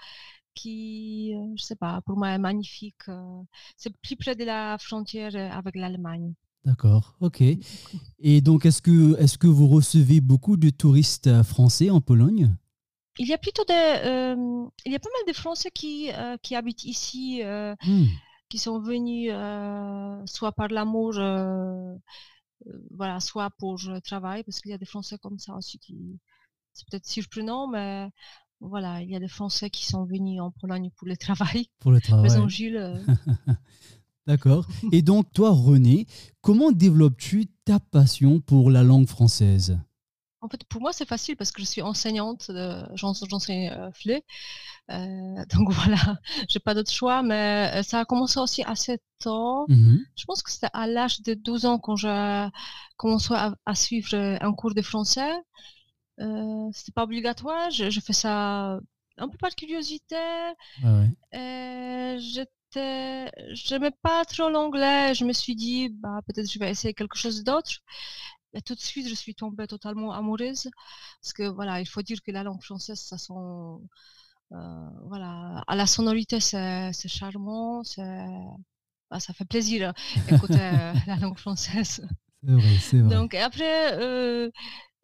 qui, 0.54 1.34
euh, 1.34 1.54
je 1.56 1.62
sais 1.62 1.76
pas, 1.76 2.00
pour 2.02 2.16
moi 2.16 2.30
est 2.30 2.38
magnifique. 2.38 3.08
Euh, 3.08 3.42
c'est 3.76 3.94
plus 3.98 4.16
près 4.16 4.34
de 4.34 4.44
la 4.44 4.76
frontière 4.78 5.34
euh, 5.34 5.50
avec 5.50 5.76
l'Allemagne. 5.76 6.34
D'accord, 6.64 7.14
ok. 7.20 7.42
Et 8.18 8.40
donc, 8.42 8.66
est-ce 8.66 8.82
que, 8.82 9.18
est 9.18 9.38
que 9.38 9.46
vous 9.46 9.68
recevez 9.68 10.20
beaucoup 10.20 10.56
de 10.56 10.68
touristes 10.68 11.42
français 11.42 11.88
en 11.88 12.00
Pologne? 12.00 12.54
Il 13.18 13.26
y 13.26 13.32
a 13.32 13.38
plutôt 13.38 13.64
des, 13.64 14.34
il 14.84 14.92
y 14.92 14.94
a 14.94 14.98
pas 14.98 15.08
mal 15.08 15.26
de 15.26 15.32
Français 15.32 15.70
qui, 15.70 16.10
qui 16.42 16.54
habitent 16.54 16.84
ici, 16.84 17.42
hmm. 17.42 18.04
qui 18.50 18.58
sont 18.58 18.78
venus 18.78 19.32
soit 20.26 20.52
par 20.52 20.68
l'amour, 20.68 21.14
voilà, 22.90 23.20
soit 23.20 23.50
pour 23.58 23.78
le 23.88 24.00
travail, 24.00 24.44
parce 24.44 24.60
qu'il 24.60 24.70
y 24.70 24.74
a 24.74 24.78
des 24.78 24.86
Français 24.86 25.16
comme 25.18 25.38
ça 25.38 25.54
aussi 25.54 25.78
qui, 25.78 26.18
c'est 26.72 26.86
peut-être 26.88 27.06
surprenant, 27.06 27.68
mais 27.68 28.10
voilà, 28.60 29.00
il 29.02 29.10
y 29.10 29.16
a 29.16 29.20
des 29.20 29.28
Français 29.28 29.70
qui 29.70 29.86
sont 29.86 30.04
venus 30.04 30.40
en 30.40 30.50
Pologne 30.50 30.90
pour 30.96 31.08
le 31.08 31.16
travail. 31.16 31.68
Pour 31.80 31.92
le 31.92 32.00
travail. 32.00 32.30
Euh. 32.76 32.98
D'accord. 34.26 34.66
Et 34.92 35.02
donc, 35.02 35.32
toi, 35.32 35.50
René, 35.50 36.06
comment 36.42 36.70
développes-tu 36.70 37.46
ta 37.64 37.80
passion 37.80 38.40
pour 38.40 38.70
la 38.70 38.82
langue 38.82 39.08
française? 39.08 39.78
En 40.42 40.48
fait, 40.48 40.62
pour 40.64 40.80
moi, 40.80 40.92
c'est 40.92 41.08
facile 41.08 41.36
parce 41.36 41.52
que 41.52 41.62
je 41.62 41.66
suis 41.66 41.82
enseignante, 41.82 42.50
j'enseigne 42.94 43.70
euh, 43.70 43.90
FLE. 43.92 44.20
Euh, 44.90 45.44
donc 45.54 45.70
voilà, 45.72 46.18
j'ai 46.48 46.60
pas 46.60 46.74
d'autre 46.74 46.92
choix, 46.92 47.22
mais 47.22 47.82
ça 47.82 48.00
a 48.00 48.04
commencé 48.04 48.38
aussi 48.38 48.62
à 48.64 48.74
7 48.74 49.00
ans. 49.26 49.64
Mmh 49.68 49.98
je 50.16 50.24
pense 50.26 50.42
que 50.42 50.50
c'était 50.50 50.70
à 50.74 50.86
l'âge 50.86 51.22
de 51.22 51.34
12 51.34 51.64
ans 51.64 51.78
quand 51.78 51.96
j'ai 51.96 52.48
commencé 52.96 53.34
à, 53.34 53.74
suivre 53.74 54.14
un 54.14 54.52
cours 54.52 54.74
de 54.74 54.82
français. 54.82 55.32
Euh, 56.20 56.70
c'était 56.72 56.92
pas 56.92 57.04
obligatoire. 57.04 57.70
Je, 57.70 58.00
fais 58.00 58.12
ça 58.12 58.78
un 59.16 59.28
peu 59.28 59.38
par 59.38 59.54
curiosité. 59.54 60.16
Ah 60.82 61.00
ouais. 61.32 62.18
j'étais, 62.18 63.30
j'aimais 63.52 63.92
pas 64.02 64.24
trop 64.24 64.50
l'anglais. 64.50 65.14
Je 65.14 65.24
me 65.24 65.32
suis 65.32 65.54
dit, 65.56 65.88
bah 65.90 66.20
peut-être 66.26 66.50
je 66.50 66.58
vais 66.58 66.70
essayer 66.70 66.94
quelque 66.94 67.16
chose 67.18 67.44
d'autre. 67.44 67.70
Et 68.54 68.62
tout 68.62 68.74
de 68.74 68.80
suite, 68.80 69.08
je 69.08 69.14
suis 69.14 69.34
tombée 69.34 69.66
totalement 69.66 70.12
amoureuse 70.12 70.68
parce 71.22 71.32
que 71.32 71.44
voilà, 71.44 71.80
il 71.80 71.86
faut 71.86 72.02
dire 72.02 72.18
que 72.22 72.32
la 72.32 72.42
langue 72.42 72.62
française, 72.62 72.98
ça 72.98 73.16
sent, 73.16 73.32
euh, 74.52 74.56
voilà, 75.06 75.62
à 75.68 75.76
la 75.76 75.86
sonorité, 75.86 76.40
c'est, 76.40 76.92
charmant, 77.06 77.84
c'est, 77.84 78.02
bah, 79.10 79.20
ça 79.20 79.32
fait 79.32 79.44
plaisir 79.44 79.92
d'écouter 80.28 80.58
euh, 80.60 80.92
la 81.06 81.16
langue 81.16 81.38
française. 81.38 82.06
C'est 82.42 82.52
vrai, 82.52 82.78
c'est 82.80 82.98
vrai. 82.98 83.14
Donc 83.14 83.34
après, 83.34 84.00
euh, 84.00 84.50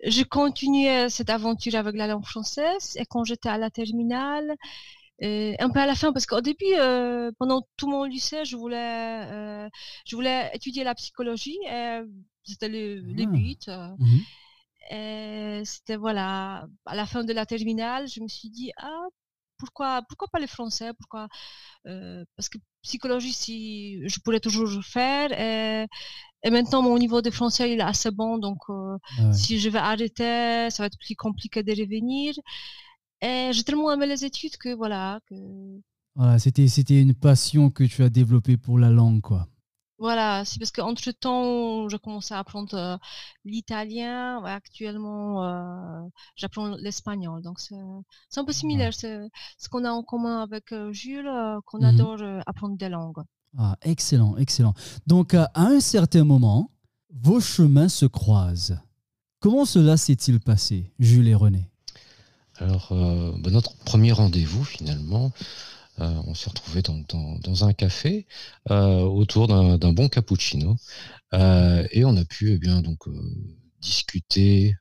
je 0.04 0.22
continuais 0.22 1.08
cette 1.08 1.30
aventure 1.30 1.74
avec 1.74 1.96
la 1.96 2.06
langue 2.06 2.24
française 2.24 2.96
et 2.96 3.06
quand 3.06 3.24
j'étais 3.24 3.48
à 3.48 3.58
la 3.58 3.70
terminale, 3.70 4.56
euh, 5.22 5.54
un 5.58 5.70
peu 5.70 5.80
à 5.80 5.86
la 5.86 5.94
fin, 5.94 6.12
parce 6.12 6.26
qu'au 6.26 6.40
début, 6.40 6.74
euh, 6.78 7.30
pendant 7.38 7.66
tout 7.76 7.88
mon 7.88 8.04
lycée, 8.04 8.44
je 8.44 8.56
voulais, 8.56 9.24
euh, 9.30 9.68
je 10.04 10.14
voulais 10.14 10.50
étudier 10.52 10.84
la 10.84 10.94
psychologie. 10.94 11.58
C'était 12.44 12.68
le, 12.68 13.02
ah. 13.02 13.26
but. 13.26 13.68
Mmh 13.68 14.18
et 14.88 15.62
c'était 15.64 15.96
voilà, 15.96 16.68
à 16.84 16.94
la 16.94 17.06
fin 17.06 17.24
de 17.24 17.32
la 17.32 17.44
terminale, 17.44 18.06
je 18.06 18.20
me 18.20 18.28
suis 18.28 18.50
dit 18.50 18.70
ah 18.76 19.06
pourquoi 19.58 20.02
pourquoi 20.08 20.28
pas 20.28 20.38
le 20.38 20.46
français 20.46 20.92
Pourquoi 20.98 21.28
Parce 21.84 22.48
que 22.48 22.58
psychologie, 22.86 23.32
si 23.32 24.08
je 24.08 24.18
pourrais 24.20 24.40
toujours 24.40 24.70
faire. 24.84 25.32
Et, 25.32 25.86
et 26.42 26.50
maintenant, 26.50 26.82
mon 26.82 26.98
niveau 26.98 27.20
de 27.20 27.30
français, 27.30 27.72
il 27.72 27.80
est 27.80 27.82
assez 27.82 28.10
bon. 28.10 28.38
Donc, 28.38 28.58
euh, 28.68 28.96
si 29.32 29.58
je 29.58 29.68
vais 29.68 29.78
arrêter, 29.78 30.70
ça 30.70 30.82
va 30.82 30.86
être 30.86 30.98
plus 30.98 31.16
compliqué 31.16 31.62
de 31.62 31.72
revenir. 31.72 32.34
Et 33.20 33.50
j'ai 33.52 33.64
tellement 33.64 33.92
aimé 33.92 34.06
les 34.06 34.24
études 34.24 34.56
que 34.56 34.74
voilà. 34.74 35.20
Que... 35.28 35.34
Voilà, 36.14 36.38
c'était, 36.38 36.68
c'était 36.68 37.00
une 37.00 37.14
passion 37.14 37.70
que 37.70 37.84
tu 37.84 38.02
as 38.02 38.08
développée 38.08 38.56
pour 38.56 38.78
la 38.78 38.90
langue, 38.90 39.20
quoi. 39.20 39.48
Voilà, 39.98 40.44
c'est 40.44 40.58
parce 40.58 40.72
qu'entre 40.72 41.10
temps, 41.12 41.88
j'ai 41.88 41.98
commencé 41.98 42.34
à 42.34 42.38
apprendre 42.38 42.74
euh, 42.74 42.96
l'italien. 43.44 44.44
actuellement, 44.44 45.44
euh, 45.44 46.08
j'apprends 46.34 46.68
l'espagnol. 46.76 47.42
Donc, 47.42 47.58
c'est, 47.60 47.74
un 47.74 48.44
peu 48.44 48.52
similaire. 48.52 48.92
C'est 48.92 49.18
ce 49.58 49.68
qu'on 49.68 49.84
a 49.84 49.90
en 49.90 50.02
commun 50.02 50.42
avec 50.42 50.74
Jules, 50.90 51.30
qu'on 51.64 51.80
mmh 51.80 51.84
adore 51.84 52.18
apprendre 52.46 52.76
des 52.76 52.88
langues. 52.90 53.22
Ah, 53.58 53.76
excellent, 53.82 54.36
excellent. 54.36 54.74
Donc, 55.06 55.32
à 55.32 55.50
un 55.54 55.80
certain 55.80 56.24
moment, 56.24 56.70
vos 57.10 57.40
chemins 57.40 57.88
se 57.88 58.04
croisent. 58.04 58.78
Comment 59.40 59.64
cela 59.64 59.96
s'est-il 59.96 60.40
passé, 60.40 60.92
Jules 60.98 61.28
et 61.28 61.34
René? 61.34 61.70
Alors, 62.58 62.88
euh, 62.92 63.32
bah, 63.38 63.50
notre 63.50 63.76
premier 63.76 64.12
rendez-vous, 64.12 64.64
finalement, 64.64 65.30
euh, 66.00 66.22
on 66.26 66.34
s'est 66.34 66.50
retrouvé 66.50 66.82
dans, 66.82 67.64
un 67.64 67.72
café 67.72 68.26
euh, 68.70 69.00
autour 69.00 69.48
d'un 69.48 69.92
bon 69.92 70.08
cappuccino 70.08 70.76
et 71.32 72.04
on 72.04 72.16
a 72.16 72.24
pu 72.24 72.52
eh 72.52 72.58
bien 72.58 72.80
donc 72.80 73.04
discuter. 73.80 74.74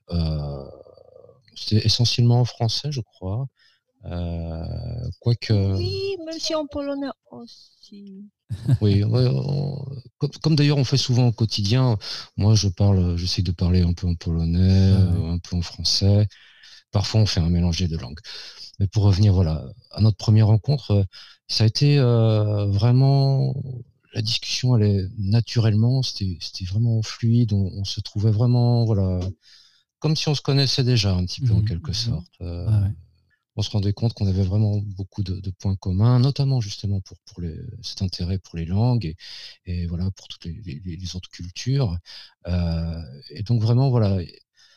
C'était 1.56 1.86
essentiellement 1.86 2.42
en 2.42 2.46
français, 2.46 2.92
je 2.92 3.02
crois. 3.02 3.48
quoique. 5.20 5.54
Oui, 5.78 6.18
même 6.26 6.40
si 6.40 6.56
en 6.56 6.68
polonais 6.68 7.08
aussi. 7.32 8.26
Oui, 8.82 9.04
comme, 10.42 10.56
d'ailleurs 10.56 10.78
on 10.78 10.84
fait 10.84 10.98
souvent 10.98 11.28
au 11.28 11.32
quotidien, 11.32 11.98
moi 12.38 12.56
je 12.56 12.68
parle, 12.68 13.18
j'essaie 13.18 13.42
de 13.42 13.52
parler 13.52 13.82
un 13.82 13.94
peu 13.94 14.08
en 14.08 14.16
polonais, 14.16 14.94
euh, 14.94 15.32
un 15.32 15.40
peu 15.40 15.56
en 15.56 15.62
français. 15.62 16.28
Parfois 16.92 17.22
on 17.22 17.26
fait 17.26 17.40
un 17.40 17.50
mélange 17.50 17.80
des 17.80 17.88
deux 17.88 17.98
langues. 17.98 18.20
Mais 18.80 18.88
pour 18.88 19.04
revenir 19.04 19.34
voilà 19.34 19.66
à 19.92 20.02
notre 20.02 20.18
première 20.18 20.48
rencontre, 20.48 20.92
euh, 20.92 21.04
ça 21.48 21.64
a 21.64 21.68
été 21.68 21.98
euh, 21.98 22.66
vraiment 22.68 23.56
la 24.14 24.22
discussion 24.22 24.74
allait 24.74 25.06
naturellement, 25.18 26.02
c'était 26.02 26.38
vraiment 26.66 27.02
fluide, 27.02 27.52
on, 27.54 27.84
se 27.84 28.00
trouvait 28.00 28.32
vraiment 28.32 28.86
voilà 28.86 29.20
comme 30.00 30.16
si 30.16 30.30
on 30.30 30.36
se 30.36 30.42
connaissait 30.42 30.84
déjà 30.84 31.14
un 31.14 31.26
petit 31.26 31.42
peu 31.42 31.54
en 31.54 31.60
mmh 31.60 31.66
quelque 31.66 31.92
mmh 31.92 31.94
sorte 31.94 32.42
on 33.56 33.62
se 33.62 33.70
rendait 33.70 33.94
compte 33.94 34.14
qu'on 34.14 34.28
avait 34.28 34.44
vraiment 34.44 34.78
beaucoup 34.80 35.24
de, 35.24 35.50
points 35.52 35.76
communs, 35.76 36.20
notamment 36.20 36.60
justement 36.60 37.00
pour, 37.02 37.18
pour 37.26 37.42
cet 37.82 38.02
intérêt 38.02 38.38
pour 38.38 38.58
les 38.58 38.66
langues 38.66 39.16
et, 39.66 39.88
voilà 39.88 40.12
pour 40.12 40.28
toutes 40.28 40.46
les, 40.46 41.16
autres 41.16 41.30
cultures. 41.30 41.98
Euh, 42.48 43.02
et 43.30 43.44
donc 43.44 43.62
vraiment 43.62 43.90
voilà, 43.90 44.20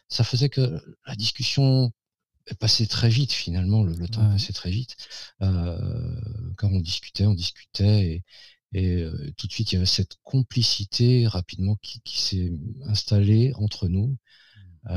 ça 0.08 0.22
faisait 0.22 0.48
que 0.48 0.80
la 1.06 1.16
discussion 1.16 1.92
passait 2.54 2.86
très 2.86 3.08
vite 3.08 3.32
finalement, 3.32 3.82
le, 3.82 4.08
temps 4.08 4.28
passait 4.30 4.52
très 4.52 4.70
vite, 4.70 4.96
euh, 5.42 6.20
quand 6.56 6.70
on 6.70 6.80
discutait, 6.80 7.26
on 7.26 7.34
discutait 7.34 8.22
et, 8.72 9.02
euh, 9.02 9.32
tout 9.36 9.46
de 9.46 9.52
suite 9.52 9.72
il 9.72 9.76
y 9.76 9.78
avait 9.78 9.86
cette 9.86 10.16
complicité 10.24 11.26
rapidement 11.26 11.76
qui, 11.82 12.00
s'est 12.20 12.52
installée 12.86 13.52
entre 13.54 13.88
nous. 13.88 14.16
Mmh. 14.84 14.90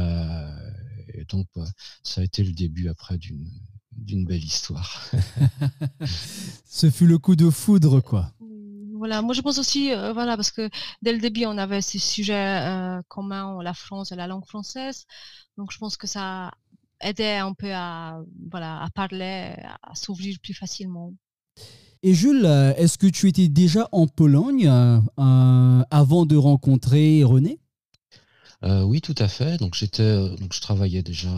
et 1.16 1.26
donc, 1.26 1.48
bah, 1.56 1.68
ça 2.04 2.22
a 2.22 2.24
été 2.24 2.44
le 2.44 2.54
début 2.54 2.88
après 2.90 3.18
d'une 3.18 3.50
d'une 3.92 4.26
belle 4.26 4.44
histoire. 4.44 5.06
Ce 6.66 6.90
fut 6.90 7.08
le 7.08 7.18
coup 7.18 7.36
de 7.36 7.50
foudre, 7.50 8.02
quoi. 8.02 8.32
Voilà, 8.98 9.24
moi 9.24 9.34
je 9.34 9.42
pense 9.42 9.58
aussi, 9.58 9.92
euh, 9.94 10.14
voilà, 10.14 10.36
parce 10.36 10.52
que 10.52 10.70
dès 11.02 11.12
le 11.12 11.20
début, 11.20 11.46
on 11.46 11.58
avait 11.58 11.82
ce 11.82 11.98
sujet 11.98 12.36
euh, 12.36 13.02
commun, 13.08 13.62
la 13.64 13.74
France 13.74 14.12
et 14.12 14.16
la 14.16 14.28
langue 14.28 14.46
française. 14.46 15.06
Donc 15.58 15.72
je 15.72 15.80
pense 15.80 15.98
que 15.98 16.06
ça 16.06 16.52
aidait 17.02 17.38
un 17.38 17.54
peu 17.54 17.72
à, 17.74 18.22
voilà, 18.52 18.82
à 18.82 18.90
parler, 18.90 19.54
à 19.84 19.96
s'ouvrir 19.96 20.38
plus 20.42 20.54
facilement. 20.54 21.14
Et 22.04 22.16
Jules, 22.16 22.46
euh, 22.46 22.74
est-ce 22.76 22.98
que 22.98 23.06
tu 23.06 23.28
étais 23.28 23.48
déjà 23.48 23.88
en 23.92 24.08
Pologne 24.08 24.68
avant 25.18 26.26
de 26.26 26.36
rencontrer 26.36 27.24
René? 27.24 27.60
Oui, 28.64 29.02
tout 29.02 29.16
à 29.18 29.28
fait. 29.28 29.58
Donc 29.58 29.76
j'étais, 29.76 30.30
donc 30.38 30.54
je 30.54 30.62
travaillais 30.62 31.02
déjà 31.02 31.32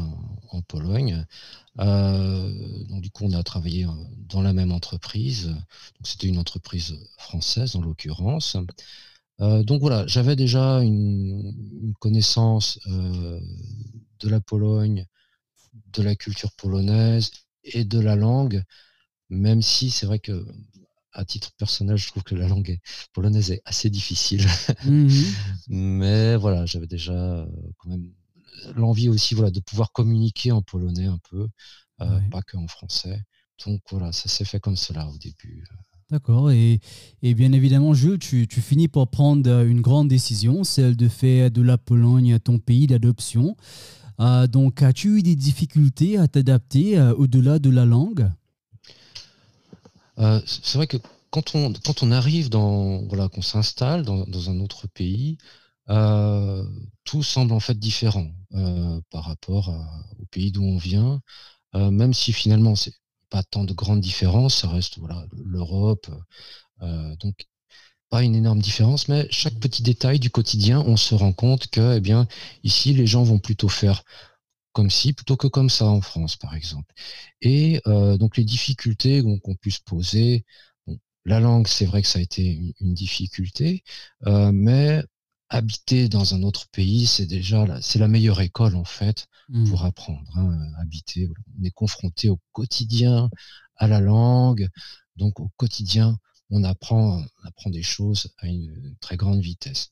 en, 0.50 0.62
Pologne. 0.62 1.26
donc 1.78 3.02
du 3.02 3.10
coup, 3.12 3.24
on 3.26 3.34
a 3.34 3.44
travaillé 3.44 3.88
dans 4.30 4.42
la 4.42 4.54
même 4.54 4.72
entreprise. 4.72 5.56
C'était 6.04 6.28
une 6.28 6.38
entreprise 6.38 6.98
française 7.18 7.76
en 7.76 7.82
l'occurrence. 7.82 8.58
donc 9.40 9.80
voilà, 9.82 10.06
j'avais 10.08 10.36
déjà 10.36 10.82
une, 10.82 11.94
connaissance 12.00 12.80
de 12.88 14.30
la 14.30 14.42
Pologne, 14.42 15.06
de 15.94 16.04
la 16.04 16.16
culture 16.16 16.52
polonaise 16.54 17.32
et 17.64 17.84
de 17.86 18.00
la 18.00 18.16
langue, 18.16 18.64
même 19.30 19.62
si 19.62 19.90
c'est 19.90 20.06
vrai 20.06 20.20
que 20.20 20.46
à 21.16 21.26
titre 21.26 21.52
personnel, 21.58 21.98
je 21.98 22.08
trouve 22.08 22.24
que 22.24 22.34
la 22.34 22.48
langue 22.48 22.80
polonaise 23.14 23.52
est 23.52 23.62
assez 23.66 23.90
difficile. 23.90 24.46
Mmh 24.86 25.10
Mais 25.68 26.36
voilà, 26.36 26.66
j'avais 26.66 26.88
déjà 26.88 27.48
quand 27.78 27.90
même 27.90 28.10
l'envie 28.76 29.10
aussi 29.10 29.36
voilà, 29.36 29.52
de 29.52 29.60
pouvoir 29.60 29.92
communiquer 29.92 30.52
en 30.52 30.62
polonais 30.62 31.06
un 31.06 31.20
peu, 31.30 31.48
pas 31.98 32.42
que 32.42 32.58
en 32.58 32.68
français. 32.68 33.22
Donc 33.66 33.82
voilà, 33.90 34.12
ça 34.12 34.28
s'est 34.28 34.46
fait 34.46 34.60
comme 34.60 34.76
cela 34.76 35.08
au 35.08 35.18
début. 35.18 35.64
D'accord. 36.10 36.52
Et, 36.52 36.80
bien 37.22 37.54
évidemment, 37.54 37.94
Jules, 37.94 38.20
tu, 38.20 38.48
finis 38.48 38.88
par 38.88 39.08
prendre 39.08 39.64
une 39.64 39.82
grande 39.82 40.08
décision, 40.08 40.64
celle 40.64 40.96
de 40.96 41.08
faire 41.08 41.50
de 41.50 41.62
la 41.62 41.78
Pologne 41.78 42.40
ton 42.40 42.60
pays 42.60 42.88
d'adoption. 42.88 43.56
Euh, 44.20 44.48
donc, 44.48 44.82
as-tu 44.82 45.20
eu 45.20 45.24
des 45.24 45.36
difficultés 45.36 46.18
à 46.18 46.28
t'adapter 46.28 46.98
euh, 46.98 47.14
au-delà 47.16 47.60
de 47.60 47.70
la 47.70 47.86
langue? 47.86 48.32
Euh, 50.20 50.42
C'est 50.46 50.78
vrai 50.78 50.88
que 50.88 50.98
quand 51.30 51.56
on, 51.56 51.74
quand 51.84 52.04
on 52.04 52.12
arrive 52.12 52.50
dans, 52.50 53.04
voilà, 53.08 53.28
qu'on 53.30 53.42
s'installe 53.42 54.04
dans, 54.04 54.26
dans, 54.26 54.50
un 54.50 54.60
autre 54.60 54.88
pays, 54.88 55.38
tout 57.04 57.24
semble 57.24 57.52
en 57.52 57.60
fait 57.60 57.78
différent 57.78 58.32
par 59.10 59.26
rapport 59.26 59.70
au 60.20 60.26
pays 60.28 60.52
d'où 60.52 60.64
on 60.64 60.78
vient, 60.78 61.22
même 61.74 62.14
si 62.14 62.32
finalement 62.32 62.76
c'est 62.76 62.94
pas 63.30 63.44
tant 63.44 63.66
de 63.66 63.74
grandes 63.74 64.00
différences, 64.00 64.62
ça 64.62 64.70
reste 64.70 64.98
voilà 65.00 65.26
l'Europe. 65.44 66.08
Donc 66.80 67.48
pas 68.14 68.22
une 68.22 68.36
énorme 68.36 68.62
différence, 68.62 69.08
mais 69.08 69.26
chaque 69.32 69.56
petit 69.56 69.82
détail 69.82 70.20
du 70.20 70.30
quotidien, 70.30 70.82
on 70.82 70.98
se 70.98 71.16
rend 71.16 71.34
compte 71.34 71.66
que, 71.66 71.98
eh 71.98 72.00
bien, 72.00 72.28
ici, 72.64 72.94
les 72.94 73.08
gens 73.08 73.24
vont 73.24 73.40
plutôt 73.40 73.70
faire 73.70 74.04
comme 74.72 74.92
ci 74.92 75.14
plutôt 75.14 75.36
que 75.36 75.48
comme 75.48 75.72
ça 75.72 75.86
en 75.86 76.00
France, 76.00 76.36
par 76.36 76.54
exemple. 76.54 76.94
Et 77.42 77.82
euh, 77.88 78.16
donc 78.20 78.38
les 78.38 78.44
difficultés 78.44 79.24
qu'on 79.42 79.56
puisse 79.56 79.80
poser, 79.80 80.46
la 81.26 81.40
langue, 81.40 81.68
c'est 81.68 81.86
vrai 81.86 82.04
que 82.04 82.08
ça 82.08 82.20
a 82.20 82.22
été 82.22 82.76
une, 82.80 82.94
difficulté, 82.94 83.84
euh, 84.28 84.52
mais 84.52 85.04
habiter 85.50 86.08
dans 86.08 86.36
un 86.36 86.44
autre 86.44 86.68
pays, 86.72 87.08
c'est 87.08 87.26
déjà 87.26 87.66
c'est 87.82 87.98
la 87.98 88.08
meilleure 88.08 88.42
école 88.42 88.76
en 88.76 88.86
fait 88.86 89.26
mmh. 89.50 89.70
pour 89.70 89.86
apprendre. 89.86 90.38
Hein, 90.38 90.56
habiter, 90.80 91.28
on 91.60 91.64
est 91.64 91.72
confronté 91.72 92.30
au 92.30 92.40
quotidien 92.52 93.32
à 93.76 93.88
la 93.88 94.00
langue, 94.00 94.70
donc 95.16 95.40
au 95.40 95.50
quotidien, 95.58 96.20
on 96.54 96.64
apprend, 96.64 97.24
des 97.66 97.84
choses 97.84 98.32
à 98.38 98.48
une 98.48 98.96
très 99.02 99.18
grande 99.18 99.42
vitesse. 99.42 99.92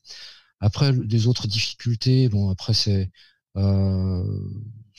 Après, 0.59 0.91
les 0.91 1.27
autres 1.27 1.47
difficultés, 1.47 2.29
bon, 2.29 2.49
après 2.49 2.73
c'est 2.73 3.09
euh, 3.57 4.23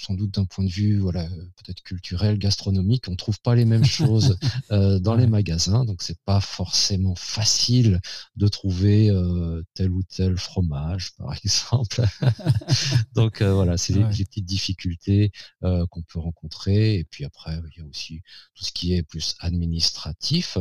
sans 0.03 0.15
doute 0.15 0.33
d'un 0.33 0.45
point 0.45 0.65
de 0.65 0.71
vue 0.71 0.99
voilà, 0.99 1.29
peut-être 1.29 1.83
culturel, 1.83 2.37
gastronomique, 2.39 3.07
on 3.09 3.13
ne 3.13 3.17
trouve 3.17 3.41
pas 3.41 3.55
les 3.55 3.65
mêmes 3.65 3.85
choses 3.85 4.37
euh, 4.73 4.99
dans 4.99 5.15
les 5.15 5.29
magasins, 5.29 5.85
donc 5.85 6.03
c'est 6.03 6.21
pas 6.25 6.41
forcément 6.41 7.15
facile 7.15 8.01
de 8.35 8.49
trouver 8.49 9.11
euh, 9.11 9.63
tel 9.75 9.91
ou 9.93 10.03
tel 10.03 10.37
fromage, 10.37 11.15
par 11.17 11.33
exemple. 11.45 12.03
donc 13.15 13.41
euh, 13.41 13.55
voilà, 13.55 13.77
c'est 13.77 13.95
les, 13.95 14.03
petites 14.05 14.45
difficultés 14.45 15.33
qu'on 15.61 16.03
peut 16.03 16.19
rencontrer. 16.19 16.99
Et 16.99 17.05
puis 17.05 17.25
après, 17.25 17.59
il 17.75 17.81
y 17.81 17.85
a 17.85 17.87
aussi 17.87 18.23
tout 18.55 18.65
ce 18.65 18.73
qui 18.73 18.95
est 18.95 19.03
plus 19.03 19.35
administratif. 19.39 20.59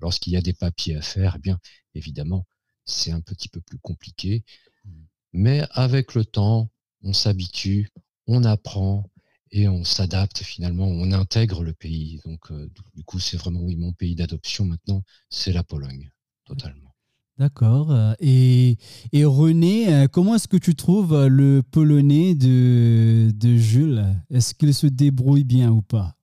Lorsqu'il 0.00 0.32
y 0.32 0.36
a 0.36 0.40
des 0.40 0.52
papiers 0.52 0.96
à 0.96 1.02
faire, 1.02 1.34
eh 1.36 1.38
bien 1.38 1.58
évidemment, 1.94 2.46
c'est 2.84 3.12
un 3.12 3.20
petit 3.20 3.48
peu 3.48 3.60
plus 3.60 3.78
compliqué. 3.78 4.44
Mmh. 4.84 4.90
Mais 5.34 5.62
avec 5.70 6.14
le 6.14 6.24
temps, 6.24 6.70
on 7.02 7.12
s'habitue, 7.12 7.90
on 8.26 8.44
apprend 8.44 9.10
et 9.50 9.68
on 9.68 9.84
s'adapte 9.84 10.38
finalement, 10.38 10.86
on 10.86 11.12
intègre 11.12 11.62
le 11.62 11.74
pays. 11.74 12.20
Donc, 12.24 12.50
euh, 12.50 12.70
du 12.94 13.04
coup, 13.04 13.18
c'est 13.18 13.36
vraiment 13.36 13.60
oui, 13.60 13.76
mon 13.76 13.92
pays 13.92 14.14
d'adoption 14.14 14.64
maintenant, 14.64 15.02
c'est 15.28 15.52
la 15.52 15.62
Pologne, 15.62 16.10
totalement. 16.46 16.94
D'accord. 17.38 17.90
Euh, 17.90 18.14
et, 18.20 18.76
René, 19.14 19.92
euh, 19.92 20.08
comment 20.08 20.34
est-ce 20.34 20.48
que 20.48 20.56
tu 20.56 20.74
trouves 20.74 21.26
le 21.26 21.62
polonais 21.62 22.34
de, 22.34 23.30
de 23.34 23.56
Jules? 23.56 24.04
Est-ce 24.30 24.54
qu'il 24.54 24.72
se 24.74 24.86
débrouille 24.86 25.44
bien 25.44 25.70
ou 25.70 25.82
pas? 25.82 26.16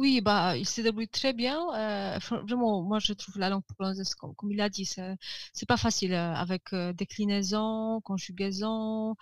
Oui, 0.00 0.20
bah, 0.22 0.56
il 0.56 0.66
se 0.66 0.80
débrouille 0.80 1.08
très 1.08 1.32
bien. 1.34 1.58
Euh, 1.74 2.18
vraiment, 2.46 2.82
moi, 2.82 2.98
je 3.00 3.12
trouve 3.12 3.38
la 3.38 3.50
langue 3.50 3.62
polonaise, 3.76 4.14
comme, 4.14 4.50
il 4.50 4.60
a 4.60 4.70
dit, 4.70 4.86
c'est, 4.86 5.16
c'est 5.52 5.66
pas 5.66 5.76
facile 5.76 6.14
euh, 6.14 6.34
avec 6.34 6.72
euh, 6.72 6.92
déclinaison, 6.94 8.00
conjugaison. 8.02 9.16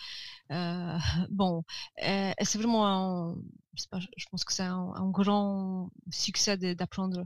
bon, 1.31 1.65
c'est 1.99 2.57
vraiment 2.57 2.87
un, 2.87 3.37
je 3.75 4.27
pense 4.31 4.45
que 4.45 4.53
c'est 4.53 4.63
un, 4.63 5.11
grand 5.11 5.91
succès 6.11 6.57
d'apprendre 6.57 7.25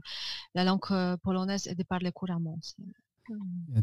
la 0.55 0.63
langue 0.63 1.17
polonaise 1.23 1.67
et 1.67 1.75
de 1.75 1.83
parler 1.83 2.11
couramment. 2.11 2.59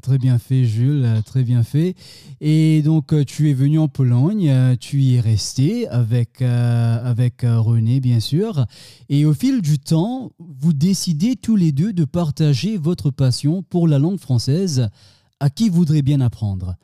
Très 0.03 0.19
bien 0.19 0.39
fait, 0.39 0.65
Jules, 0.65 1.07
très 1.25 1.45
bien 1.45 1.63
fait. 1.63 1.95
Et 2.41 2.83
donc, 2.83 3.13
euh, 3.13 3.25
tu 3.25 3.51
es 3.51 3.55
venu 3.55 3.79
en 3.79 3.89
Pologne, 3.89 4.49
euh, 4.51 4.77
tu 4.79 5.01
y 5.01 5.17
es 5.17 5.21
resté 5.21 5.89
avec, 5.89 6.43
euh, 6.43 6.99
avec 7.03 7.43
René, 7.43 8.01
bien 8.01 8.21
sûr. 8.21 8.67
Et 9.09 9.25
au 9.25 9.33
fil 9.33 9.63
du 9.63 9.79
temps, 9.79 10.33
vous 10.39 10.73
décidez 10.73 11.37
tous 11.37 11.57
les 11.57 11.73
deux 11.73 11.93
de 11.93 12.05
partager 12.05 12.77
votre 12.77 13.11
passion 13.11 13.63
pour 13.63 13.89
la 13.89 13.99
langue 13.99 14.19
française 14.19 14.89
à 15.41 15.49
qui 15.49 15.71
voudrait 15.71 16.03
bien 16.03 16.21
apprendre. 16.21 16.77